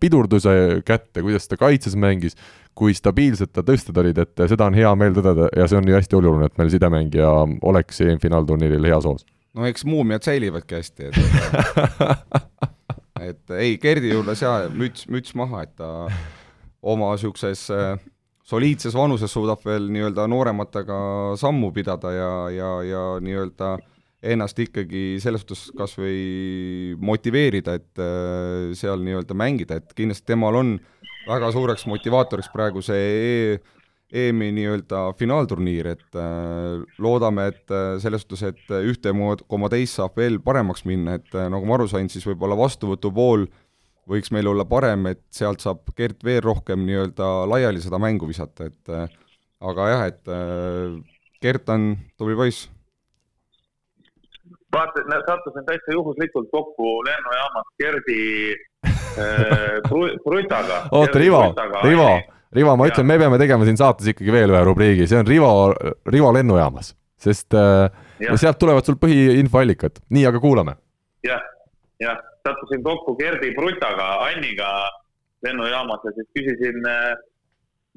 pidurduse 0.00 0.54
kätte, 0.86 1.24
kuidas 1.24 1.50
ta 1.50 1.58
kaitses 1.58 1.96
mängis 1.98 2.38
kui 2.76 2.94
stabiilsed 2.94 3.50
ta 3.56 3.64
tõsted 3.66 3.96
olid, 3.98 4.18
et 4.20 4.46
seda 4.50 4.68
on 4.68 4.76
hea 4.76 4.90
meel 4.98 5.16
tõdeda 5.16 5.48
ja 5.56 5.66
see 5.66 5.80
on 5.80 5.88
ju 5.88 5.96
hästi 5.96 6.18
oluline, 6.18 6.50
et 6.50 6.60
meil 6.60 6.70
sidemängija 6.70 7.32
oleks 7.66 8.02
EM-finaalturniiril 8.04 8.90
heas 8.92 9.08
hoos. 9.08 9.26
no 9.56 9.66
eks 9.66 9.86
muumiad 9.88 10.26
säilivadki 10.26 10.78
hästi, 10.78 11.10
et 11.10 11.16
et 13.32 13.56
ei, 13.56 13.76
Gerdi 13.82 14.12
juures 14.12 14.42
jaa, 14.42 14.66
müts, 14.72 15.06
müts 15.12 15.34
maha, 15.38 15.64
et 15.66 15.74
ta 15.78 15.90
oma 16.86 17.12
niisuguses 17.14 17.66
äh, 17.74 17.98
soliidses 18.46 18.94
vanuses 18.94 19.32
suudab 19.32 19.64
veel 19.66 19.88
nii-öelda 19.92 20.26
noorematega 20.30 20.98
sammu 21.40 21.72
pidada 21.74 22.12
ja, 22.14 22.32
ja, 22.54 22.72
ja 22.86 23.04
nii-öelda 23.22 23.76
ennast 24.26 24.58
ikkagi 24.62 25.18
selles 25.22 25.44
suhtes 25.44 25.68
kas 25.76 25.94
või 25.98 26.94
motiveerida, 26.98 27.76
et 27.78 28.02
äh, 28.02 28.74
seal 28.78 29.02
nii-öelda 29.04 29.36
mängida, 29.38 29.80
et 29.80 29.96
kindlasti 29.96 30.32
temal 30.32 30.58
on 30.62 30.76
väga 31.26 31.50
suureks 31.54 31.86
motivaatoriks 31.90 32.52
praegu 32.54 32.82
see 32.84 33.06
e 33.06 33.58
EM-i 34.12 34.52
nii-öelda 34.54 35.00
finaalturniir, 35.18 35.88
et 35.96 36.18
äh, 36.18 36.82
loodame, 37.02 37.48
et 37.50 37.72
äh, 37.74 37.96
selles 38.02 38.22
suhtes, 38.22 38.44
et 38.46 38.74
ühte 38.86 39.10
koma 39.50 39.70
teist 39.72 39.98
saab 39.98 40.18
veel 40.20 40.38
paremaks 40.42 40.84
minna, 40.86 41.16
et 41.18 41.34
äh, 41.34 41.48
nagu 41.50 41.66
ma 41.66 41.74
aru 41.74 41.88
sain, 41.90 42.06
siis 42.12 42.26
võib-olla 42.28 42.58
vastuvõtupool 42.58 43.48
võiks 44.06 44.30
meil 44.30 44.46
olla 44.46 44.62
parem, 44.68 45.08
et 45.10 45.24
sealt 45.34 45.64
saab 45.64 45.90
Gert 45.98 46.22
veel 46.24 46.38
rohkem 46.44 46.84
nii-öelda 46.86 47.48
laiali 47.50 47.82
seda 47.82 47.98
mängu 47.98 48.28
visata, 48.30 48.68
et 48.70 48.94
aga 49.66 49.88
jah, 49.90 50.06
et 50.12 51.02
Gert 51.42 51.74
on 51.74 51.96
tubli 52.14 52.38
poiss. 52.38 52.68
vaata, 54.70 55.02
sattusin 55.26 55.66
täitsa 55.66 55.98
juhuslikult 55.98 56.46
kokku 56.54 57.02
lennujaamas 57.08 57.74
Gerdi 57.82 58.54
äh, 59.18 59.82
Brutaga. 60.24 60.86
oota, 60.92 61.18
Rivo, 61.18 61.42
Rivo 61.82 62.35
Rivo, 62.56 62.76
ma 62.78 62.88
ütlen, 62.88 63.06
me 63.08 63.18
peame 63.20 63.38
tegema 63.40 63.66
siin 63.68 63.78
saates 63.80 64.08
ikkagi 64.12 64.32
veel 64.32 64.54
ühe 64.54 64.62
rubriigi, 64.64 65.08
see 65.10 65.20
on 65.20 65.28
Rivo, 65.28 65.50
Rivo 66.08 66.32
lennujaamas, 66.36 66.94
sest 67.20 67.56
äh, 67.56 67.86
sealt 68.34 68.60
tulevad 68.62 68.86
sul 68.86 68.98
põhiinfoallikad, 69.02 70.00
nii, 70.16 70.26
aga 70.30 70.40
kuulame. 70.40 70.76
Ja,. 71.26 71.36
jah, 71.36 71.44
jah, 72.00 72.20
sattusin 72.46 72.84
kokku 72.86 73.16
Gerdi 73.20 73.52
Brutaga, 73.56 74.14
Anniga 74.30 74.70
lennujaamas 75.44 76.04
ja 76.08 76.14
siis 76.16 76.28
küsisin 76.36 76.80
äh, 76.88 77.16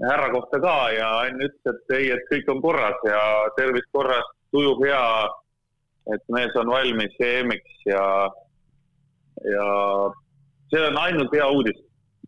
härra 0.07 0.29
kohta 0.31 0.59
ka 0.59 0.75
ja 0.95 1.09
Ann 1.23 1.41
ütles, 1.43 1.73
et 1.73 1.95
ei, 1.97 2.11
et 2.15 2.25
kõik 2.31 2.51
on 2.53 2.61
korras 2.63 3.05
ja 3.07 3.21
tervis 3.57 3.87
korras, 3.91 4.25
tuju 4.51 4.77
hea. 4.83 5.05
et 6.09 6.23
mees 6.33 6.55
on 6.57 6.71
valmis 6.71 7.17
EM-iks 7.21 7.83
ja, 7.85 8.03
ja 9.45 9.65
see 10.71 10.81
on 10.87 10.97
ainult 10.97 11.35
hea 11.35 11.45
uudis 11.53 11.77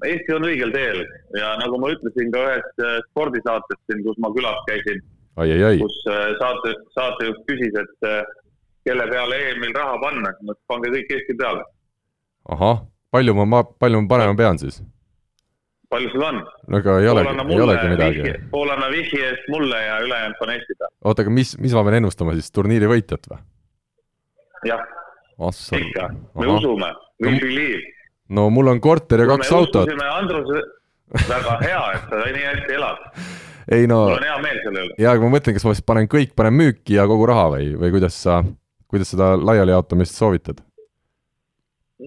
Eesti 0.07 0.33
on 0.33 0.45
õigel 0.49 0.71
teel 0.73 1.01
ja 1.37 1.55
nagu 1.61 1.77
ma 1.81 1.91
ütlesin 1.93 2.31
ka 2.33 2.43
ühes 2.47 2.69
äh, 2.81 2.95
spordisaates 3.11 3.79
siin, 3.85 4.01
kus 4.05 4.17
ma 4.23 4.31
külas 4.33 4.61
käisin, 4.69 5.01
kus 5.37 5.97
äh, 6.09 6.31
saate, 6.39 6.73
saatejuht 6.95 7.43
küsis, 7.49 7.75
et 7.83 8.07
äh, 8.09 8.23
kelle 8.87 9.05
peale 9.11 9.37
EM-il 9.51 9.75
raha 9.77 9.99
panna, 10.01 10.31
ma 10.31 10.55
ütlesin, 10.55 10.65
pange 10.71 10.93
kõik 10.95 11.13
Eesti 11.17 11.37
peale. 11.37 11.67
ahah, 12.55 12.81
palju 13.13 13.37
ma, 13.45 13.61
palju 13.85 14.01
ma 14.01 14.11
panema 14.15 14.37
pean 14.41 14.61
siis? 14.61 14.81
palju 15.91 16.09
sul 16.15 16.25
on? 16.25 16.41
no 16.41 16.81
aga 16.81 16.97
ei 17.03 17.13
olegi, 17.13 17.37
ei 17.53 17.63
olegi 17.67 17.93
midagi. 17.93 18.35
pool 18.51 18.73
anna 18.73 18.89
vihje 18.89 19.23
eest 19.27 19.49
mulle 19.53 19.85
ja 19.85 20.01
ülejäänud 20.01 20.41
pane 20.41 20.57
Eesti 20.57 20.79
peale. 20.81 20.93
oota, 21.05 21.27
aga 21.27 21.37
mis, 21.37 21.53
mis 21.61 21.77
ma 21.77 21.85
pean 21.85 22.01
ennustama 22.01 22.33
siis, 22.39 22.49
turniiri 22.57 22.89
võitjat 22.89 23.29
või? 23.29 23.41
jah, 24.65 24.85
ikka, 25.77 26.13
me 26.41 26.53
usume, 26.57 26.95
we 27.21 27.37
believe 27.37 28.00
no 28.31 28.49
mul 28.49 28.71
on 28.71 28.81
korter 28.81 29.23
ja 29.23 29.27
kaks 29.29 29.51
autot. 29.51 29.91
Andrus, 30.07 30.49
väga 31.27 31.59
hea, 31.65 31.83
et 31.97 32.09
sa 32.09 32.25
nii 32.25 32.47
hästi 32.47 32.75
elad. 32.79 33.05
ei 33.71 33.87
no. 33.87 34.01
mul 34.07 34.17
on 34.17 34.27
hea 34.27 34.39
meel 34.43 34.59
selle 34.63 34.83
üle. 34.87 34.97
ja, 34.97 35.13
aga 35.13 35.23
ma 35.25 35.35
mõtlen, 35.35 35.57
kas 35.57 35.67
ma 35.67 35.75
siis 35.75 35.85
panen 35.85 36.09
kõik, 36.11 36.35
panen 36.35 36.57
müüki 36.57 36.97
ja 36.97 37.07
kogu 37.09 37.27
raha 37.29 37.51
või, 37.55 37.71
või 37.79 37.93
kuidas 37.97 38.17
sa, 38.23 38.41
kuidas 38.91 39.11
seda 39.13 39.33
laialijaotamist 39.39 40.17
soovitad? 40.17 40.63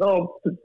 no 0.01 0.11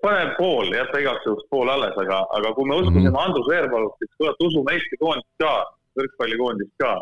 pane 0.02 0.34
pool, 0.40 0.72
jäta 0.74 1.02
igaks 1.04 1.28
juhuks 1.28 1.46
pool 1.54 1.70
alles, 1.70 1.94
aga, 2.04 2.24
aga 2.38 2.54
kui 2.56 2.70
me 2.70 2.80
uskusime 2.80 3.10
mm 3.10 3.14
-hmm. 3.14 3.26
Andrus 3.28 3.52
Veerpalust, 3.52 4.00
siis 4.02 4.12
kurat, 4.18 4.44
usume 4.48 4.74
Eesti 4.74 4.98
koondist 5.04 5.44
ka, 5.44 5.54
võrkpallikoondist 6.00 6.76
ka. 6.84 6.94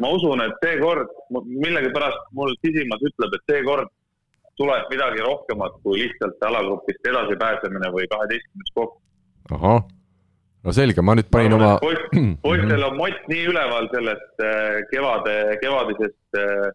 ma 0.00 0.08
usun, 0.08 0.40
et 0.42 0.54
seekord 0.64 1.08
millegipärast 1.64 2.22
mul 2.32 2.54
sisimas 2.62 3.02
ütleb, 3.10 3.34
et 3.34 3.52
seekord 3.52 3.88
tuleb 4.60 4.88
midagi 4.92 5.24
rohkemat 5.24 5.76
kui 5.84 6.00
lihtsalt 6.02 6.48
alagrupist 6.48 7.10
edasipääsemine 7.10 7.92
või 7.92 8.08
kaheteistkümnes 8.12 8.72
koht. 8.78 8.96
ahah, 9.52 9.82
no 10.64 10.74
selge, 10.74 11.04
ma 11.04 11.16
nüüd 11.18 11.30
panin 11.32 11.56
oma. 11.58 11.76
poistel 11.82 12.84
on 12.88 12.98
mott 12.98 13.30
nii 13.32 13.46
üleval 13.52 13.88
sellest 13.92 14.44
äh, 14.44 14.82
kevade, 14.92 15.38
kevadisest 15.62 16.40
äh, 16.40 16.68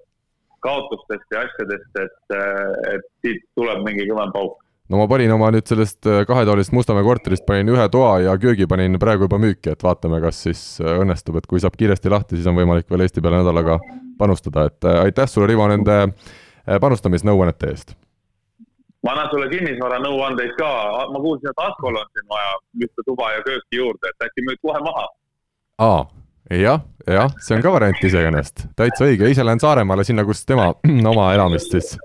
kaotustest 0.61 1.33
ja 1.33 1.45
asjadest, 1.47 2.03
et, 2.03 2.35
äh, 2.37 2.91
et 2.95 3.07
siit 3.25 3.47
tuleb 3.57 3.81
mingi 3.87 4.05
kõvem 4.09 4.33
pauk 4.35 4.59
no 4.91 4.99
ma 4.99 5.07
panin 5.07 5.31
oma 5.33 5.49
nüüd 5.55 5.65
sellest 5.71 6.03
kahetoalisest 6.27 6.75
Mustamäe 6.75 7.05
korterist, 7.07 7.45
panin 7.47 7.71
ühe 7.71 7.87
toa 7.89 8.19
ja 8.27 8.35
köögi 8.37 8.67
panin 8.69 8.99
praegu 9.01 9.25
juba 9.25 9.39
müüki, 9.41 9.71
et 9.73 9.83
vaatame, 9.85 10.19
kas 10.21 10.43
siis 10.45 10.61
õnnestub, 10.83 11.39
et 11.39 11.47
kui 11.47 11.63
saab 11.63 11.77
kiiresti 11.79 12.11
lahti, 12.11 12.37
siis 12.37 12.49
on 12.51 12.59
võimalik 12.59 12.91
veel 12.91 13.05
Eesti 13.07 13.23
peale 13.23 13.39
nädalaga 13.39 13.79
panustada, 14.19 14.67
et 14.67 14.89
aitäh 14.91 15.31
sulle, 15.31 15.47
Rivo, 15.47 15.69
nende 15.71 16.01
panustamisnõuannete 16.81 17.69
eest. 17.71 17.95
Ma 19.01 19.15
annan 19.15 19.31
sulle 19.31 19.47
kinnisvaranõuandeid 19.49 20.53
ka, 20.59 20.71
ma 21.09 21.21
kuulsin, 21.23 21.49
et 21.49 21.63
Askol 21.65 21.97
on 21.97 22.09
siin 22.13 22.27
vaja 22.29 22.51
ühte 22.85 23.05
tuba 23.05 23.31
ja 23.33 23.41
kööki 23.47 23.79
juurde, 23.79 24.11
et 24.11 24.27
äkki 24.27 24.45
müüd 24.45 24.61
kohe 24.61 24.81
maha? 24.85 25.07
aa, 25.81 26.03
jah, 26.53 26.83
jah, 27.07 27.33
see 27.41 27.57
on 27.57 27.65
ka 27.65 27.73
variant 27.73 28.03
iseenesest, 28.05 28.67
täitsa 28.77 29.07
õige, 29.07 29.31
ise 29.33 29.45
lähen 29.45 29.63
Saaremaale 29.63 30.05
sinna, 30.05 30.25
kus 30.27 30.45
tema 30.45 30.69
oma 31.13 31.31
elamist 31.33 31.73
siis 31.73 31.95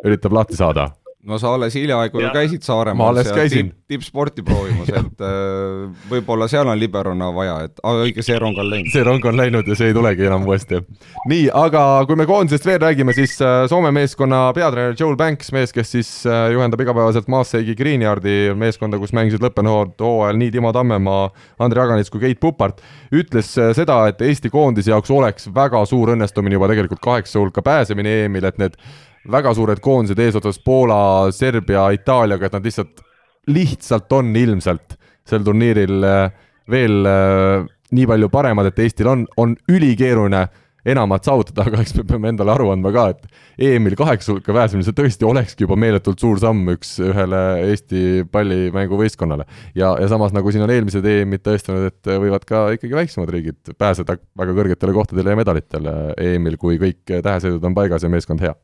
üritab 0.00 0.32
lahti 0.32 0.56
saada 0.56 0.88
no 1.28 1.38
sa 1.38 1.52
alles 1.54 1.74
hiljaaegu 1.76 2.20
ju 2.22 2.28
käisid 2.32 2.64
Saaremaal 2.64 3.18
tipp, 3.24 3.74
tippsporti 3.90 4.42
proovimas, 4.46 4.88
et 5.00 5.24
äh, 5.24 6.06
võib-olla 6.08 6.48
seal 6.48 6.68
on 6.70 6.78
liberona 6.80 7.28
vaja, 7.34 7.58
et 7.66 7.82
ah, 7.84 8.00
õige, 8.06 8.24
see 8.24 8.38
rong 8.40 8.56
on 8.60 8.70
läinud. 8.70 8.92
see 8.92 9.04
rong 9.04 9.26
on 9.28 9.36
läinud 9.36 9.68
ja 9.68 9.76
see 9.76 9.90
ei 9.90 9.96
tulegi 9.96 10.24
enam 10.28 10.46
uuesti. 10.48 10.80
nii, 11.28 11.50
aga 11.62 11.82
kui 12.08 12.16
me 12.16 12.26
koondisest 12.28 12.68
veel 12.68 12.80
räägime, 12.82 13.14
siis 13.16 13.36
äh, 13.44 13.66
Soome 13.70 13.92
meeskonna 13.96 14.46
peatreener 14.56 14.96
Joel 14.98 15.18
Banks, 15.20 15.52
mees, 15.56 15.74
kes 15.76 15.92
siis 15.96 16.12
äh, 16.28 16.48
juhendab 16.54 16.80
igapäevaselt 16.86 17.28
Maaseigi 17.32 17.76
Greenyardi 17.76 18.54
meeskonda, 18.56 19.00
kus 19.00 19.12
mängisid 19.16 19.44
lõppenud 19.44 20.00
hooajal 20.00 20.40
nii 20.40 20.54
Timo 20.56 20.72
Tammemaa, 20.76 21.28
Andrei 21.60 21.84
Aganits 21.84 22.12
kui 22.12 22.24
Keit 22.24 22.40
Pupart, 22.40 22.80
ütles 23.12 23.52
seda, 23.76 24.00
et 24.08 24.24
Eesti 24.24 24.48
koondise 24.52 24.94
jaoks 24.94 25.12
oleks 25.12 25.52
väga 25.54 25.84
suur 25.88 26.14
õnnestumine 26.16 26.56
juba 26.56 26.72
tegelikult 26.72 27.04
kaheksa 27.04 27.42
hulka 27.42 27.64
pääsemine 27.66 28.22
EM-il, 28.24 28.48
et 28.48 28.60
need 28.62 28.80
väga 29.28 29.52
suured 29.56 29.82
koondised 29.84 30.20
eesotsas 30.22 30.60
Poola, 30.64 31.30
Serbia, 31.34 31.90
Itaaliaga, 31.96 32.46
et 32.46 32.56
nad 32.56 32.70
lihtsalt, 32.70 33.04
lihtsalt 33.50 34.12
on 34.16 34.32
ilmselt 34.36 34.96
sel 35.28 35.44
turniiril 35.46 36.06
äh, 36.06 36.24
veel 36.70 37.04
äh, 37.06 37.68
nii 37.94 38.08
palju 38.08 38.30
paremad, 38.32 38.70
et 38.70 38.82
Eestil 38.86 39.10
on, 39.10 39.26
on 39.40 39.54
ülikeeruline 39.70 40.46
enamat 40.90 41.26
saavutada, 41.28 41.64
aga 41.68 41.82
eks 41.82 41.92
me 41.98 42.06
peame 42.08 42.30
endale 42.32 42.54
aru 42.54 42.70
andma 42.72 42.92
ka, 42.94 43.04
et 43.12 43.66
EM-il 43.68 43.96
kaheksa 43.98 44.32
hulka 44.32 44.54
pääsemine, 44.56 44.86
see 44.86 44.96
tõesti 44.96 45.28
olekski 45.28 45.66
juba 45.66 45.76
meeletult 45.80 46.22
suur 46.22 46.40
samm 46.40 46.72
üks, 46.72 46.94
ühele 47.04 47.42
Eesti 47.66 48.24
pallimänguvõistkonnale. 48.32 49.44
ja, 49.74 49.92
ja 50.00 50.08
samas, 50.08 50.32
nagu 50.36 50.52
siin 50.54 50.64
on 50.64 50.72
eelmised 50.72 51.04
EM-id 51.04 51.44
tõestanud, 51.44 51.90
et 51.92 52.12
võivad 52.24 52.48
ka 52.48 52.70
ikkagi 52.78 52.96
väiksemad 53.02 53.34
riigid 53.36 53.76
pääseda 53.76 54.16
väga 54.40 54.56
kõrgetele 54.56 54.96
kohtadele 54.96 55.36
ja 55.36 55.42
medalitele 55.42 55.96
EM-il, 56.16 56.56
kui 56.60 56.80
kõik 56.80 57.04
tähesõidud 57.12 57.68
on 57.68 57.76
paigas 57.76 58.06
ja 58.06 58.12
meeskond 58.12 58.40
hea 58.40 58.56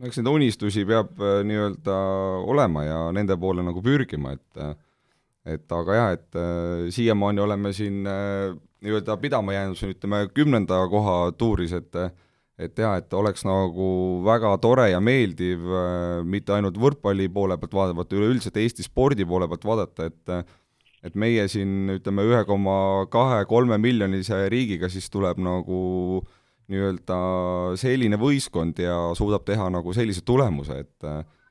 no 0.00 0.08
eks 0.08 0.20
neid 0.20 0.30
unistusi 0.32 0.86
peab 0.88 1.20
äh, 1.20 1.40
nii-öelda 1.46 1.96
olema 2.48 2.86
ja 2.86 3.00
nende 3.14 3.36
poole 3.40 3.64
nagu 3.66 3.82
pürgima, 3.84 4.34
et 4.36 4.62
äh, 4.62 4.72
et 5.56 5.72
aga 5.72 5.96
jah, 5.96 6.10
et 6.16 6.38
äh, 6.38 6.88
siiamaani 6.92 7.40
oleme 7.44 7.72
siin 7.76 8.02
nii-öelda 8.04 9.16
pidama 9.20 9.54
jäänud 9.56 9.78
siin 9.78 9.94
ütleme 9.94 10.26
kümnenda 10.36 10.80
koha 10.92 11.20
tuuris, 11.36 11.76
et 11.76 12.00
et 12.60 12.76
jah, 12.76 12.98
et 13.00 13.12
oleks 13.16 13.44
nagu 13.48 13.90
väga 14.24 14.50
tore 14.60 14.90
ja 14.90 14.98
meeldiv 15.00 15.62
mitte 16.28 16.52
ainult 16.52 16.76
võrkpalli 16.76 17.30
poole 17.32 17.56
pealt 17.56 17.72
vaadata, 17.72 17.96
vaid 18.02 18.12
üleüldiselt 18.18 18.58
Eesti 18.60 18.84
spordi 18.84 19.24
poole 19.24 19.48
pealt 19.48 19.64
vaadata, 19.68 20.10
et 20.10 20.56
et 21.00 21.14
meie 21.16 21.46
siin 21.48 21.88
ütleme, 21.94 22.26
ühe 22.28 22.42
koma 22.44 23.06
kahe-kolme 23.08 23.78
miljonise 23.80 24.42
riigiga 24.52 24.90
siis 24.92 25.06
tuleb 25.08 25.38
nagu 25.40 25.78
äh, 26.20 26.39
nii-öelda 26.70 27.18
selline 27.80 28.18
võistkond 28.20 28.78
ja 28.82 28.96
suudab 29.18 29.44
teha 29.48 29.68
nagu 29.72 29.94
sellise 29.96 30.24
tulemuse, 30.26 30.84
et 30.86 31.10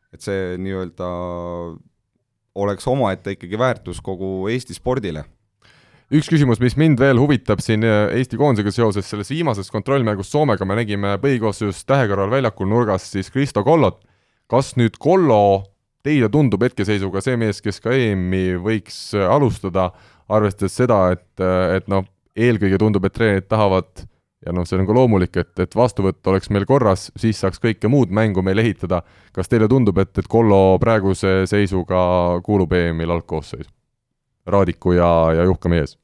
et 0.09 0.26
see 0.26 0.55
nii-öelda 0.57 1.07
oleks 2.59 2.88
omaette 2.89 3.36
ikkagi 3.36 3.59
väärtus 3.61 3.99
kogu 4.01 4.47
Eesti 4.49 4.74
spordile 4.74 5.28
üks 6.09 6.30
küsimus, 6.32 6.57
mis 6.61 6.74
mind 6.80 6.97
veel 7.01 7.20
huvitab 7.22 7.61
siin 7.61 7.86
Eesti 7.86 8.38
koondisega 8.39 8.74
seoses, 8.74 9.05
selles 9.05 9.30
viimases 9.30 9.70
kontrollmängus 9.70 10.32
Soomega 10.34 10.65
me 10.65 10.80
nägime 10.80 11.13
põhikoosseisus 11.22 11.86
tähekorral 11.89 12.32
väljakul 12.34 12.70
nurgas 12.70 13.05
siis 13.11 13.30
Kristo 13.30 13.63
Kollot. 13.63 14.01
kas 14.49 14.74
nüüd 14.80 14.97
Kollo 14.97 15.70
teile 16.03 16.30
tundub 16.34 16.63
hetkeseisuga 16.65 17.22
see 17.22 17.38
mees, 17.38 17.59
kes 17.61 17.78
ka 17.84 17.93
EM-i 17.93 18.55
võiks 18.57 19.11
alustada, 19.13 19.91
arvestades 20.32 20.78
seda, 20.80 21.11
et, 21.13 21.43
et 21.76 21.89
noh, 21.91 22.07
eelkõige 22.34 22.80
tundub, 22.82 23.05
et 23.05 23.13
treenerid 23.13 23.49
tahavad 23.51 24.07
ja 24.50 24.54
noh, 24.56 24.66
see 24.66 24.80
on 24.80 24.88
ka 24.89 24.95
loomulik, 24.97 25.38
et, 25.38 25.52
et 25.62 25.76
vastuvõtt 25.78 26.28
oleks 26.32 26.50
meil 26.54 26.66
korras, 26.70 27.10
siis 27.20 27.39
saaks 27.43 27.62
kõike 27.62 27.89
muud 27.91 28.14
mängu 28.16 28.41
meil 28.45 28.62
ehitada. 28.64 29.04
kas 29.34 29.50
teile 29.50 29.68
tundub, 29.70 29.97
et, 30.02 30.12
et 30.18 30.28
Kollo 30.28 30.80
praeguse 30.82 31.43
seisuga 31.50 32.00
kuulub 32.45 32.74
EM-il 32.74 33.14
algkoosseisu? 33.14 33.70
Raadiku 34.50 34.95
ja, 34.97 35.10
ja 35.38 35.45
Juhka 35.45 35.70
mees. 35.70 35.97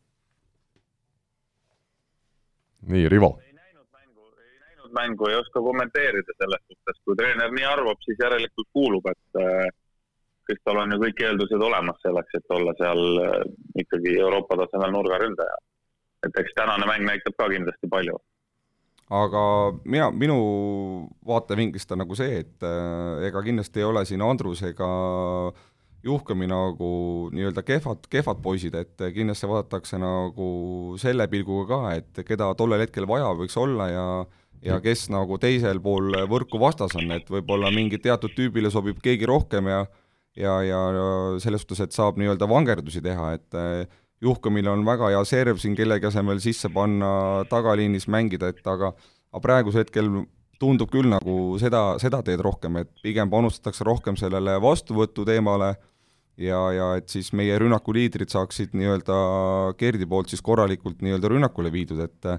nii, 2.85 3.09
Rivo. 3.09 3.31
ei 3.41 3.53
näinud 3.53 3.87
mängu, 3.89 4.27
ei 4.37 4.59
näinud 4.59 4.91
mängu, 4.93 5.29
ei 5.31 5.35
oska 5.35 5.61
kommenteerida 5.61 6.37
selles 6.37 6.61
suhtes, 6.67 7.01
kui 7.05 7.15
treener 7.17 7.49
nii 7.51 7.65
arvab, 7.65 7.97
siis 8.05 8.19
järelikult 8.21 8.69
kuulub, 8.77 9.07
et 9.09 9.41
äh, 9.41 9.71
kas 10.45 10.61
tal 10.61 10.83
on 10.83 10.93
ju 10.93 11.01
kõik 11.01 11.23
eeldused 11.25 11.65
olemas 11.69 11.97
selleks, 12.05 12.37
et 12.37 12.53
olla 12.59 12.75
seal 12.77 13.23
äh, 13.23 13.39
ikkagi 13.81 14.19
Euroopa 14.19 14.59
tasemel 14.61 14.93
nurgaründaja 14.93 15.57
et 16.25 16.39
eks 16.41 16.55
tänane 16.57 16.87
mäng 16.89 17.05
näitab 17.05 17.37
ka 17.37 17.49
kindlasti 17.49 17.89
palju. 17.89 18.17
Aga 19.13 19.43
mina, 19.85 20.09
minu 20.11 20.37
vaatevinklist 21.27 21.91
on 21.93 22.01
nagu 22.01 22.17
see, 22.17 22.41
et 22.41 22.65
äh, 22.65 23.27
ega 23.27 23.43
kindlasti 23.45 23.83
ei 23.83 23.89
ole 23.89 24.05
siin 24.07 24.23
Andrus 24.25 24.63
ega 24.65 24.89
Juhkami 26.05 26.45
nagu 26.45 26.87
nii-öelda 27.33 27.63
kehvad, 27.65 28.03
kehvad 28.13 28.41
poisid, 28.45 28.75
et 28.77 29.05
kindlasti 29.13 29.47
vaadatakse 29.49 29.97
nagu 29.97 30.49
selle 31.01 31.25
pilguga 31.31 31.65
ka, 31.71 31.93
et 31.97 32.25
keda 32.27 32.51
tollel 32.57 32.83
hetkel 32.85 33.07
vaja 33.09 33.31
võiks 33.37 33.57
olla 33.57 33.89
ja 33.89 34.07
ja 34.65 34.79
kes 34.81 35.09
nagu 35.13 35.37
teisel 35.41 35.77
pool 35.83 36.13
võrku 36.29 36.57
vastas 36.61 36.95
on, 36.97 37.11
et 37.13 37.27
võib-olla 37.29 37.69
mingi 37.73 37.99
teatud 38.01 38.33
tüübile 38.33 38.71
sobib 38.73 39.01
keegi 39.03 39.27
rohkem 39.29 39.69
ja 39.69 39.83
ja, 40.35 40.55
ja 40.65 40.79
selles 41.39 41.63
suhtes, 41.63 41.81
et 41.85 41.95
saab 41.95 42.17
nii-öelda 42.19 42.47
vangerdusi 42.49 43.01
teha, 43.03 43.33
et 43.37 43.59
juhkumil 44.23 44.67
on 44.71 44.85
väga 44.87 45.11
hea 45.13 45.25
serv 45.27 45.59
siin 45.61 45.75
kellegi 45.75 46.07
asemel 46.09 46.39
sisse 46.43 46.69
panna, 46.73 47.43
tagaliinis 47.51 48.07
mängida, 48.11 48.53
et 48.53 48.63
aga 48.67 48.93
aga 49.35 49.43
praegusel 49.43 49.83
hetkel 49.83 50.11
tundub 50.61 50.91
küll 50.93 51.09
nagu 51.11 51.57
seda, 51.59 51.97
seda 51.99 52.21
teed 52.23 52.39
rohkem, 52.43 52.79
et 52.79 52.91
pigem 53.03 53.31
panustatakse 53.31 53.83
rohkem 53.83 54.15
sellele 54.19 54.55
vastuvõtu 54.63 55.25
teemale 55.27 55.73
ja, 56.39 56.59
ja 56.71 56.89
et 56.99 57.11
siis 57.11 57.33
meie 57.35 57.57
rünnakuliidrid 57.59 58.31
saaksid 58.31 58.75
nii-öelda 58.79 59.17
Gerdi 59.79 60.07
poolt 60.07 60.31
siis 60.31 60.43
korralikult 60.45 61.03
nii-öelda 61.03 61.33
rünnakule 61.35 61.73
viidud, 61.73 61.99
et 62.07 62.31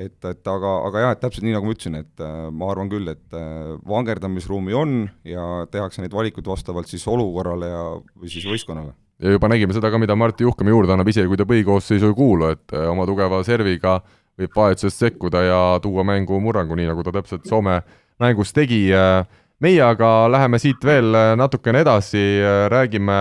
et, 0.00 0.16
et 0.24 0.48
aga, 0.48 0.72
aga 0.86 1.00
jah, 1.02 1.12
et 1.12 1.20
täpselt 1.20 1.44
nii, 1.44 1.52
nagu 1.56 1.66
ma 1.66 1.74
ütlesin, 1.74 1.96
et 1.98 2.22
äh, 2.22 2.44
ma 2.54 2.68
arvan 2.70 2.88
küll, 2.88 3.10
et 3.10 3.34
äh, 3.36 3.74
vangerdamisruumi 3.90 4.76
on 4.78 4.92
ja 5.26 5.66
tehakse 5.68 6.00
neid 6.00 6.14
valikuid 6.14 6.46
vastavalt 6.46 6.88
siis 6.88 7.04
olukorrale 7.10 7.68
ja, 7.68 7.82
või 8.14 8.30
siis 8.32 8.46
võistkonnale 8.48 8.94
ja 9.20 9.34
juba 9.34 9.50
nägime 9.52 9.74
seda 9.76 9.90
ka, 9.92 9.98
mida 10.00 10.16
Martti 10.16 10.46
Juhkami 10.46 10.72
juurde 10.72 10.94
annab, 10.94 11.08
isegi 11.12 11.28
kui 11.28 11.38
ta 11.38 11.46
põhikoosseisu 11.48 12.10
ei 12.10 12.16
kuulu, 12.16 12.50
et 12.54 12.74
äh, 12.74 12.88
oma 12.90 13.06
tugeva 13.08 13.42
serviga 13.46 13.98
võib 14.40 14.56
vahetusest 14.56 15.04
sekkuda 15.04 15.42
ja 15.44 15.60
tuua 15.84 16.04
mängu 16.08 16.40
murrangu, 16.40 16.78
nii 16.78 16.88
nagu 16.88 17.04
ta 17.04 17.12
täpselt 17.18 17.48
Soome 17.48 17.80
mängus 18.20 18.54
tegi. 18.56 18.86
Äh, 18.96 19.24
meie 19.60 19.82
aga 19.84 20.30
läheme 20.32 20.60
siit 20.62 20.84
veel 20.84 21.12
äh, 21.14 21.34
natukene 21.36 21.84
edasi, 21.84 22.22
räägime 22.72 23.20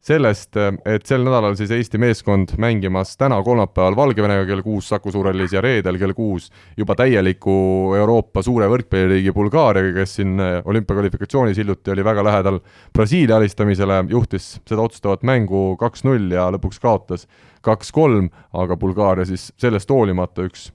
sellest, 0.00 0.56
et 0.88 1.04
sel 1.04 1.24
nädalal 1.26 1.54
siis 1.58 1.70
Eesti 1.76 1.98
meeskond 2.00 2.54
mängimas 2.60 3.12
täna 3.20 3.36
kolmapäeval 3.44 3.96
Valgevenega 3.98 4.46
kell 4.48 4.62
kuus 4.64 4.88
Saku 4.88 5.12
Suurhallis 5.12 5.52
ja 5.52 5.60
reedel 5.60 5.98
kell 6.00 6.14
kuus 6.16 6.48
juba 6.76 6.96
täieliku 6.96 7.52
Euroopa 7.98 8.42
suure 8.42 8.68
võrkpalliriigi 8.72 9.34
Bulgaariaga, 9.36 9.92
kes 10.00 10.16
siin 10.20 10.40
olümpiakvalifikatsioonis 10.40 11.60
hiljuti 11.60 11.92
oli 11.92 12.04
väga 12.04 12.24
lähedal 12.24 12.60
Brasiilia 12.96 13.36
alistamisele, 13.36 14.04
juhtis 14.08 14.54
seda 14.64 14.88
otsustavat 14.88 15.26
mängu 15.28 15.76
kaks-null 15.80 16.32
ja 16.32 16.48
lõpuks 16.56 16.80
kaotas 16.80 17.28
kaks-kolm, 17.60 18.30
aga 18.56 18.80
Bulgaaria 18.80 19.28
siis 19.28 19.50
sellest 19.60 19.92
hoolimata 19.92 20.48
üks 20.48 20.70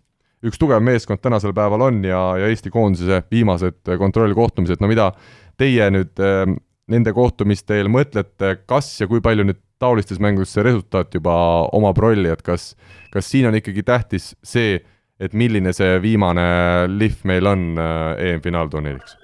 üks 0.46 0.60
tugev 0.62 0.84
meeskond 0.86 1.24
tänasel 1.24 1.56
päeval 1.58 1.88
on 1.88 2.04
ja, 2.06 2.20
ja 2.38 2.52
Eesti 2.52 2.70
koondise 2.70 3.24
viimased 3.32 3.82
kontrollkohtumised, 3.98 4.78
no 4.84 4.90
mida 4.92 5.10
teie 5.58 5.88
nüüd 5.90 6.22
äh, 6.22 6.44
nende 6.92 7.14
kohtumiste 7.16 7.80
eel 7.80 7.90
mõtlete, 7.92 8.56
kas 8.70 8.92
ja 9.02 9.08
kui 9.10 9.24
palju 9.24 9.46
nüüd 9.48 9.62
taolistes 9.82 10.22
mängudes 10.24 10.54
see 10.56 10.64
resultaat 10.66 11.14
juba 11.18 11.36
omab 11.76 11.98
rolli, 12.00 12.30
et 12.32 12.44
kas, 12.46 12.74
kas 13.14 13.30
siin 13.30 13.50
on 13.50 13.58
ikkagi 13.58 13.84
tähtis 13.86 14.34
see, 14.46 14.78
et 15.20 15.34
milline 15.34 15.74
see 15.76 15.98
viimane 16.04 16.46
lihv 16.92 17.26
meil 17.28 17.52
on 17.52 17.68
äh, 17.82 18.28
EM-finaalturniiriks? 18.30 19.18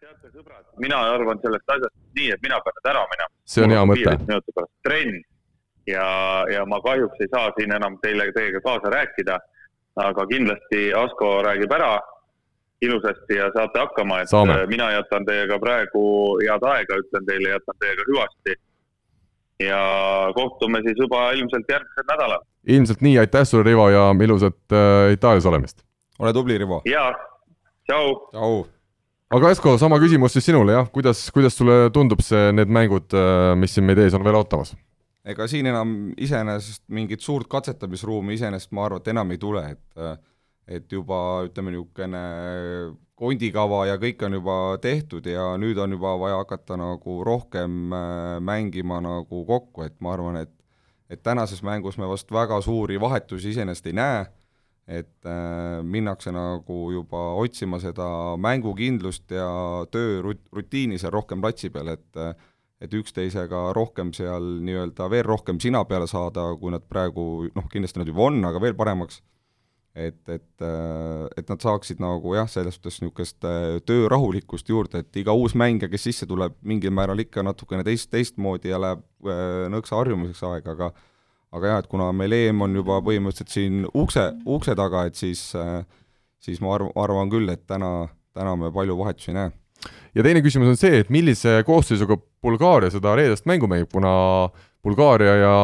teate, 0.00 0.32
sõbrad, 0.32 0.64
mina 0.82 1.02
arvan 1.12 1.40
sellest 1.44 1.76
asjast 1.76 1.94
nii, 2.18 2.32
et 2.34 2.42
mina 2.42 2.58
pean 2.64 2.78
nüüd 2.78 2.90
ära 2.94 3.04
minema. 3.12 3.32
see 3.44 3.66
on 3.66 3.76
hea 3.76 3.84
mõte. 3.92 4.66
trenn 4.86 5.20
ja, 5.86 6.06
ja 6.50 6.66
ma 6.66 6.80
kahjuks 6.82 7.20
ei 7.20 7.30
saa 7.30 7.52
siin 7.58 7.74
enam 7.74 7.98
teile, 8.02 8.30
teiega 8.34 8.62
kaasa 8.64 8.90
rääkida, 8.94 9.38
aga 10.02 10.26
kindlasti 10.30 10.88
Asko 10.96 11.34
räägib 11.46 11.74
ära 11.76 11.98
ilusasti 12.82 13.38
ja 13.38 13.48
saate 13.54 13.78
hakkama, 13.78 14.20
et 14.22 14.30
Saame. 14.30 14.58
mina 14.66 14.90
jätan 14.90 15.26
teiega 15.26 15.58
praegu 15.62 16.02
head 16.42 16.68
aega, 16.74 16.98
ütlen 17.04 17.26
teile, 17.28 17.54
jätan 17.54 17.80
teiega 17.80 18.06
hüvasti. 18.10 18.58
ja 19.62 19.80
kohtume 20.34 20.80
siis 20.82 20.98
juba 20.98 21.30
ilmselt 21.38 21.68
järgmisel 21.70 22.06
nädalal. 22.10 22.44
ilmselt 22.66 23.00
nii, 23.00 23.18
aitäh 23.18 23.46
sulle, 23.46 23.64
Rivo, 23.64 23.88
ja 23.90 24.10
ilusat 24.24 24.72
äh, 24.72 25.12
Itaalias 25.12 25.46
olemist! 25.46 25.84
ole 26.18 26.32
tubli, 26.32 26.58
Rivo! 26.58 26.82
jaa, 26.84 27.12
tšau! 27.86 28.14
tšau! 28.30 28.64
aga 29.30 29.50
Esko, 29.50 29.76
sama 29.78 30.00
küsimus 30.02 30.34
siis 30.34 30.50
sinule, 30.50 30.74
jah, 30.74 30.88
kuidas, 30.90 31.30
kuidas 31.34 31.56
sulle 31.56 31.90
tundub 31.94 32.20
see, 32.20 32.50
need 32.52 32.72
mängud, 32.72 33.14
äh, 33.14 33.52
mis 33.58 33.74
siin 33.76 33.86
meid 33.86 34.02
ees 34.02 34.18
on 34.18 34.26
veel 34.26 34.40
ootamas? 34.42 34.74
ega 35.24 35.46
siin 35.46 35.66
enam 35.70 35.94
iseenesest 36.18 36.82
mingit 36.90 37.22
suurt 37.22 37.46
katsetamisruumi 37.50 38.34
iseenesest 38.34 38.72
ma 38.74 38.88
arvan, 38.88 39.02
et 39.02 39.10
enam 39.14 39.30
ei 39.30 39.38
tule, 39.38 39.62
et 39.76 40.02
äh, 40.02 40.16
et 40.68 40.92
juba 40.92 41.42
ütleme, 41.46 41.72
niisugune 41.74 42.22
kondikava 43.22 43.84
ja 43.86 43.98
kõik 44.02 44.22
on 44.26 44.36
juba 44.38 44.56
tehtud 44.82 45.26
ja 45.30 45.52
nüüd 45.60 45.78
on 45.78 45.94
juba 45.94 46.16
vaja 46.18 46.40
hakata 46.42 46.78
nagu 46.80 47.20
rohkem 47.26 47.94
äh, 47.94 48.36
mängima 48.42 49.00
nagu 49.04 49.44
kokku, 49.46 49.86
et 49.86 49.96
ma 50.00 50.16
arvan, 50.16 50.42
et 50.42 50.52
et 51.12 51.20
tänases 51.20 51.60
mängus 51.62 51.98
me 52.00 52.06
vast 52.08 52.30
väga 52.32 52.60
suuri 52.64 52.96
vahetusi 53.00 53.50
iseenesest 53.52 53.90
ei 53.90 53.98
näe. 53.98 54.22
Et 54.88 55.26
äh, 55.28 55.82
minnakse 55.84 56.32
nagu 56.34 56.78
juba 56.90 57.20
otsima 57.38 57.78
seda 57.78 58.06
mängukindlust 58.40 59.30
ja 59.30 59.46
töörutiini 59.92 60.98
seal 60.98 61.12
rohkem 61.14 61.44
platsi 61.44 61.70
peal, 61.70 61.92
et 61.92 62.18
äh, 62.18 62.32
et 62.82 62.94
üksteisega 62.98 63.68
rohkem 63.76 64.10
seal 64.16 64.42
nii-öelda 64.66 65.06
veel 65.10 65.22
rohkem 65.22 65.60
sina 65.62 65.84
peale 65.86 66.08
saada, 66.10 66.48
kui 66.58 66.72
nad 66.74 66.82
praegu 66.90 67.46
noh, 67.54 67.68
kindlasti 67.70 68.02
nad 68.02 68.10
juba 68.10 68.26
on, 68.26 68.40
aga 68.48 68.58
veel 68.64 68.74
paremaks, 68.74 69.20
et, 69.94 70.28
et, 70.28 70.62
äh, 70.64 71.26
et 71.36 71.48
nad 71.52 71.60
saaksid 71.60 72.00
nagu 72.00 72.34
jah, 72.36 72.48
selles 72.48 72.78
suhtes 72.78 73.00
niisugust 73.02 73.44
äh, 73.44 73.78
töörahulikkust 73.86 74.68
juurde, 74.72 75.02
et 75.04 75.20
iga 75.20 75.34
uus 75.36 75.54
mängija, 75.58 75.90
kes 75.92 76.06
sisse 76.08 76.28
tuleb, 76.28 76.56
mingil 76.64 76.94
määral 76.94 77.20
ikka 77.20 77.44
natukene 77.44 77.84
teist, 77.84 78.08
teistmoodi 78.12 78.72
ja 78.72 78.80
läheb 78.80 79.04
äh, 79.28 79.66
nõksa 79.72 79.98
harjumiseks 80.00 80.44
aega, 80.48 80.76
aga 80.76 80.92
aga 81.52 81.68
jah, 81.68 81.82
et 81.82 81.88
kuna 81.92 82.06
meil 82.16 82.32
EM 82.32 82.64
on 82.64 82.78
juba 82.78 83.02
põhimõtteliselt 83.04 83.52
siin 83.52 83.82
ukse, 83.92 84.30
ukse 84.48 84.72
taga, 84.78 85.02
et 85.04 85.18
siis, 85.20 85.50
siis 86.40 86.62
ma 86.64 86.70
arv-, 86.78 86.94
arvan 86.96 87.28
küll, 87.28 87.50
et 87.52 87.66
täna, 87.68 88.06
täna 88.32 88.54
me 88.56 88.70
palju 88.72 88.96
vahetusi 88.96 89.34
ei 89.34 89.36
näe. 89.36 89.50
ja 90.16 90.24
teine 90.24 90.40
küsimus 90.40 90.70
on 90.72 90.80
see, 90.80 91.02
et 91.02 91.10
millise 91.12 91.58
koosseisuga 91.68 92.16
Bulgaaria 92.40 92.88
seda 92.94 93.12
reedest 93.20 93.44
mängu 93.44 93.68
mängib, 93.68 93.92
kuna 93.92 94.14
Bulgaaria 94.82 95.36
ja 95.38 95.54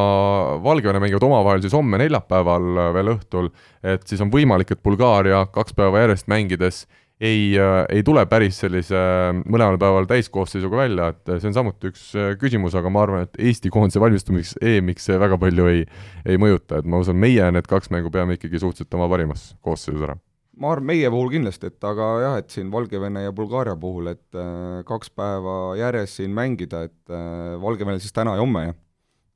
Valgevene 0.63 1.01
mängivad 1.03 1.27
omavahel 1.27 1.63
siis 1.65 1.75
homme 1.75 1.99
neljapäeval 1.99 2.69
veel 2.95 3.15
õhtul, 3.17 3.51
et 3.83 4.07
siis 4.07 4.23
on 4.23 4.31
võimalik, 4.31 4.71
et 4.71 4.83
Bulgaaria 4.85 5.43
kaks 5.55 5.75
päeva 5.75 6.05
järjest 6.05 6.31
mängides 6.31 6.85
ei, 7.19 7.57
äh, 7.59 7.81
ei 7.91 8.05
tule 8.07 8.23
päris 8.31 8.61
sellise 8.63 8.95
äh, 8.95 9.33
mõlemal 9.43 9.79
päeval 9.83 10.07
täiskoosseisuga 10.07 10.85
välja, 10.85 11.09
et 11.11 11.35
äh, 11.35 11.41
see 11.43 11.51
on 11.51 11.57
samuti 11.57 11.91
üks 11.91 12.05
küsimus, 12.39 12.79
aga 12.79 12.93
ma 12.95 13.03
arvan, 13.03 13.27
et 13.27 13.43
Eesti 13.51 13.75
koondise 13.75 13.99
valmistumiseks 14.03 14.63
EM-iks 14.63 15.11
see 15.11 15.19
väga 15.19 15.41
palju 15.43 15.67
ei, 15.73 15.83
ei 16.23 16.39
mõjuta, 16.39 16.79
et 16.79 16.87
ma 16.87 17.03
usun, 17.03 17.19
meie 17.19 17.51
need 17.55 17.67
kaks 17.67 17.91
mängu 17.95 18.15
peame 18.15 18.39
ikkagi 18.39 18.63
suhteliselt 18.63 18.95
oma 19.01 19.11
parimas 19.11 19.51
koosseisus 19.67 20.07
ära 20.07 20.15
ma 20.59 20.73
arvan, 20.75 20.89
meie 20.91 21.11
puhul 21.13 21.31
kindlasti, 21.33 21.71
et 21.71 21.87
aga 21.87 22.09
jah, 22.23 22.37
et 22.41 22.51
siin 22.55 22.71
Valgevene 22.73 23.25
ja 23.27 23.35
Bulgaaria 23.35 23.77
puhul, 23.79 24.13
et 24.15 24.39
äh, 24.39 24.81
kaks 24.89 25.13
päeva 25.15 25.77
järjest 25.79 26.21
siin 26.21 26.35
mängida, 26.35 26.85
et 26.89 27.15
äh, 27.15 27.55
Valgevenel 27.63 28.03
siis 28.03 28.15
täna 28.15 28.37
ja 28.39 28.45
homme, 28.45 28.69
jah. 28.71 28.79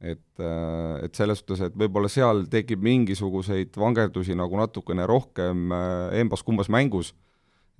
Et 0.02 0.42
äh,, 0.42 1.04
et 1.06 1.14
selles 1.14 1.40
suhtes, 1.42 1.62
et 1.62 1.76
võib-olla 1.78 2.10
seal 2.10 2.44
tekib 2.50 2.82
mingisuguseid 2.82 3.76
vangerdusi 3.78 4.36
nagu 4.38 4.58
natukene 4.58 5.06
rohkem 5.08 5.70
äh, 5.72 6.18
embas-kumbas 6.22 6.70
mängus. 6.72 7.12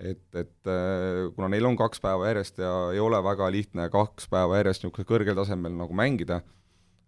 Et, 0.03 0.25
et 0.35 0.71
äh, 0.71 1.29
kuna 1.37 1.51
neil 1.53 1.67
on 1.69 1.77
kaks 1.79 2.01
päeva 2.03 2.31
järjest 2.31 2.63
ja 2.63 2.73
ei 2.95 3.03
ole 3.03 3.21
väga 3.23 3.51
lihtne 3.53 3.91
kaks 3.93 4.31
päeva 4.33 4.63
järjest 4.63 4.87
niisugusel 4.87 5.09
kõrgel 5.11 5.39
tasemel 5.39 5.75
nagu 5.77 5.95
mängida, 5.99 6.41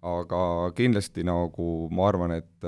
aga 0.04 0.40
kindlasti 0.76 1.24
nagu 1.24 1.88
ma 1.94 2.10
arvan, 2.10 2.34
et 2.36 2.66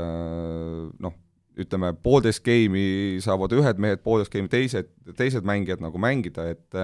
noh, 1.04 1.12
ütleme 1.60 1.92
poolteist 2.00 2.40
game'i 2.46 3.20
saavad 3.24 3.52
ühed 3.56 3.82
mehed, 3.82 4.00
poolteist 4.04 4.32
game'i 4.32 4.52
teised, 4.52 4.88
teised 5.18 5.44
mängijad 5.46 5.84
nagu 5.84 6.00
mängida, 6.00 6.48
et 6.54 6.80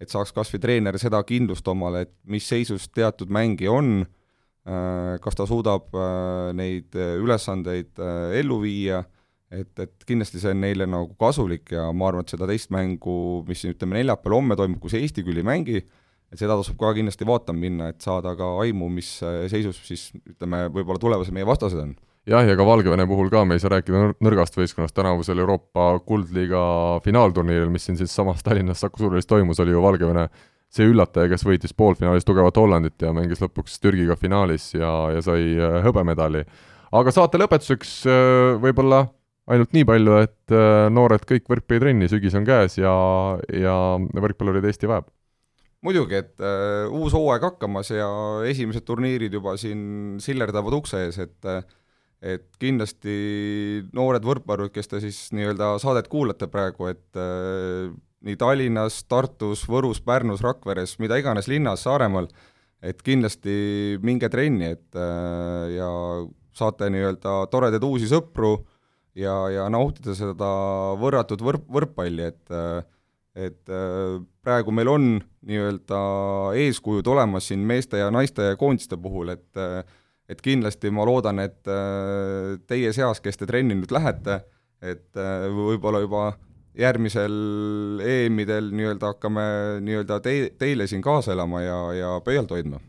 et 0.00 0.08
saaks 0.08 0.32
kas 0.32 0.48
või 0.54 0.62
treener 0.62 0.96
seda 0.96 1.20
kindlust 1.28 1.66
omale, 1.68 2.06
et 2.06 2.12
mis 2.24 2.46
seisus 2.48 2.86
teatud 2.88 3.28
mängija 3.28 3.74
on, 3.74 4.06
kas 4.64 5.38
ta 5.38 5.46
suudab 5.48 5.94
neid 6.54 6.92
ülesandeid 6.94 7.96
ellu 8.36 8.58
viia 8.60 9.00
et, 9.50 9.72
et 9.82 10.06
kindlasti 10.06 10.40
see 10.40 10.52
on 10.54 10.62
neile 10.62 10.86
nagu 10.88 11.14
kasulik 11.20 11.72
ja 11.74 11.88
ma 11.92 12.10
arvan, 12.10 12.24
et 12.24 12.34
seda 12.34 12.48
teist 12.50 12.70
mängu, 12.74 13.16
mis 13.48 13.62
siin 13.62 13.74
ütleme 13.74 13.98
neljapäeval, 13.98 14.38
homme 14.38 14.58
toimub, 14.58 14.80
kus 14.82 14.94
Eesti 14.98 15.24
küll 15.26 15.40
ei 15.42 15.46
mängi, 15.46 15.80
et 16.30 16.38
seda 16.38 16.56
tasub 16.58 16.78
ka 16.80 16.92
kindlasti 16.96 17.26
vaatama 17.28 17.64
minna, 17.64 17.90
et 17.90 18.04
saada 18.04 18.36
ka 18.38 18.52
aimu, 18.64 18.90
mis 18.94 19.16
seisus 19.50 19.80
siis 19.86 20.10
ütleme, 20.22 20.68
võib-olla 20.70 21.02
tulevased 21.02 21.34
meie 21.34 21.48
vastased 21.48 21.82
on. 21.82 21.96
jah, 22.30 22.46
ja 22.46 22.54
ka 22.58 22.66
Valgevene 22.66 23.08
puhul 23.10 23.32
ka 23.32 23.42
me 23.48 23.58
ei 23.58 23.62
saa 23.62 23.74
rääkida 23.74 24.14
nõrgast 24.22 24.58
võistkonnast, 24.58 24.94
tänavusel 24.94 25.42
Euroopa 25.42 25.92
Kuldliiga 26.06 26.62
finaalturniiril, 27.04 27.72
mis 27.74 27.88
siin 27.88 27.98
siis 27.98 28.14
samas 28.14 28.46
Tallinnas 28.46 28.84
Saku 28.84 29.02
Suurhallis 29.02 29.30
toimus, 29.30 29.60
oli 29.62 29.74
ju 29.74 29.82
Valgevene 29.82 30.28
see 30.70 30.90
üllataja, 30.90 31.30
kes 31.32 31.44
võitis 31.46 31.74
poolfinaalis 31.76 32.26
tugevat 32.26 32.58
Hollandit 32.60 33.02
ja 33.02 33.14
mängis 33.16 33.42
lõpuks 33.42 33.80
Türgiga 33.82 34.16
finaalis 34.18 34.70
ja, 34.76 34.90
ja 35.16 35.22
sai 35.24 35.54
äh, 35.58 35.80
hõbemedali. 35.84 36.44
aga 36.94 37.14
saate 37.14 37.40
lõpetuseks 37.42 37.96
äh, 38.06 38.60
võib-olla 38.62 39.06
ainult 39.50 39.72
nii 39.74 39.86
palju, 39.88 40.18
et 40.22 40.54
äh, 40.54 40.84
noored 40.92 41.24
kõik 41.26 41.48
võrkpallitrenni, 41.50 42.10
sügis 42.10 42.36
on 42.38 42.46
käes 42.46 42.78
ja, 42.78 42.92
ja 43.50 43.74
võrkpallurid 43.98 44.66
Eesti 44.68 44.90
vajab. 44.90 45.10
muidugi, 45.82 46.20
et 46.20 46.44
äh, 46.44 46.86
uus 46.92 47.16
hooaeg 47.16 47.44
hakkamas 47.48 47.90
ja 47.94 48.08
esimesed 48.46 48.86
turniirid 48.86 49.34
juba 49.34 49.56
siin 49.60 50.18
sillerdavad 50.22 50.76
ukse 50.80 51.06
ees, 51.06 51.18
et 51.18 51.52
et 52.20 52.44
kindlasti 52.60 53.12
noored 53.96 54.24
võrkpallurid, 54.28 54.74
kes 54.74 54.90
te 54.90 54.98
siis 55.00 55.30
nii-öelda 55.32 55.72
saadet 55.80 56.08
kuulate 56.12 56.50
praegu, 56.52 56.90
et 56.92 57.16
äh, 57.16 57.88
nii 58.26 58.36
Tallinnas, 58.40 59.02
Tartus, 59.08 59.64
Võrus, 59.68 60.02
Pärnus, 60.04 60.42
Rakveres, 60.44 60.98
mida 61.00 61.18
iganes 61.20 61.48
linnas, 61.48 61.86
Saaremaal, 61.86 62.28
et 62.82 63.00
kindlasti 63.04 63.98
minge 64.04 64.28
trenni, 64.32 64.74
et 64.76 64.98
äh, 64.98 65.72
ja 65.76 65.88
saate 66.56 66.90
nii-öelda 66.92 67.44
toredaid 67.52 67.84
uusi 67.86 68.08
sõpru 68.10 68.58
äh,, 68.58 68.68
ja, 69.18 69.34
ja 69.52 69.66
nautida 69.72 70.14
seda 70.16 70.50
võrratut 71.00 71.42
võrk, 71.44 71.66
võrkpalli, 71.70 72.30
et 72.30 72.58
et 73.40 73.70
praegu 74.42 74.72
meil 74.74 74.88
on 74.90 75.04
nii-öelda 75.46 75.98
eeskujud 76.58 77.06
olemas 77.12 77.46
siin 77.48 77.62
meeste 77.66 78.00
ja 78.00 78.10
naiste 78.10 78.54
koondiste 78.58 78.98
puhul, 79.00 79.36
et 79.36 79.62
et 80.30 80.42
kindlasti 80.42 80.90
ma 80.94 81.06
loodan, 81.06 81.40
et 81.42 81.70
teie 82.70 82.92
seas, 82.94 83.22
kes 83.22 83.38
te 83.38 83.48
trenni 83.50 83.74
nüüd 83.78 83.90
lähete, 83.94 84.40
et 84.82 85.18
võib-olla 85.54 86.02
juba 86.04 86.24
järgmisel 86.80 87.34
EM-idel 88.04 88.70
nii-öelda 88.72 89.12
hakkame 89.14 89.42
nii-öelda 89.84 90.20
te-, 90.24 90.52
teile 90.58 90.86
siin 90.90 91.02
kaasa 91.02 91.34
elama 91.36 91.62
ja, 91.62 91.80
ja 91.96 92.14
pöialt 92.24 92.50
hoidma 92.50 92.80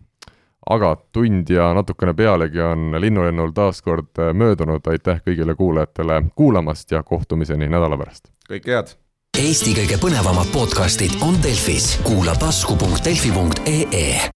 aga 0.69 0.95
tund 1.13 1.49
ja 1.49 1.71
natukene 1.73 2.13
pealegi 2.13 2.61
on 2.61 2.95
linnulennul 3.01 3.51
taas 3.55 3.81
kord 3.81 4.19
äh, 4.19 4.33
möödunud, 4.33 4.85
aitäh 4.87 5.21
kõigile 5.25 5.55
kuulajatele 5.57 6.21
kuulamast 6.35 6.91
ja 6.91 7.03
kohtumiseni 7.03 7.69
nädala 7.69 7.97
pärast! 7.97 8.29
kõike 8.49 8.75
head! 8.75 8.93
Eesti 9.41 9.71
kõige 9.73 9.97
põnevamad 10.01 10.51
podcastid 10.53 11.15
on 11.25 11.39
Delfis, 11.43 11.95
kuula 12.05 12.35
tasku.delfi.ee 12.35 14.29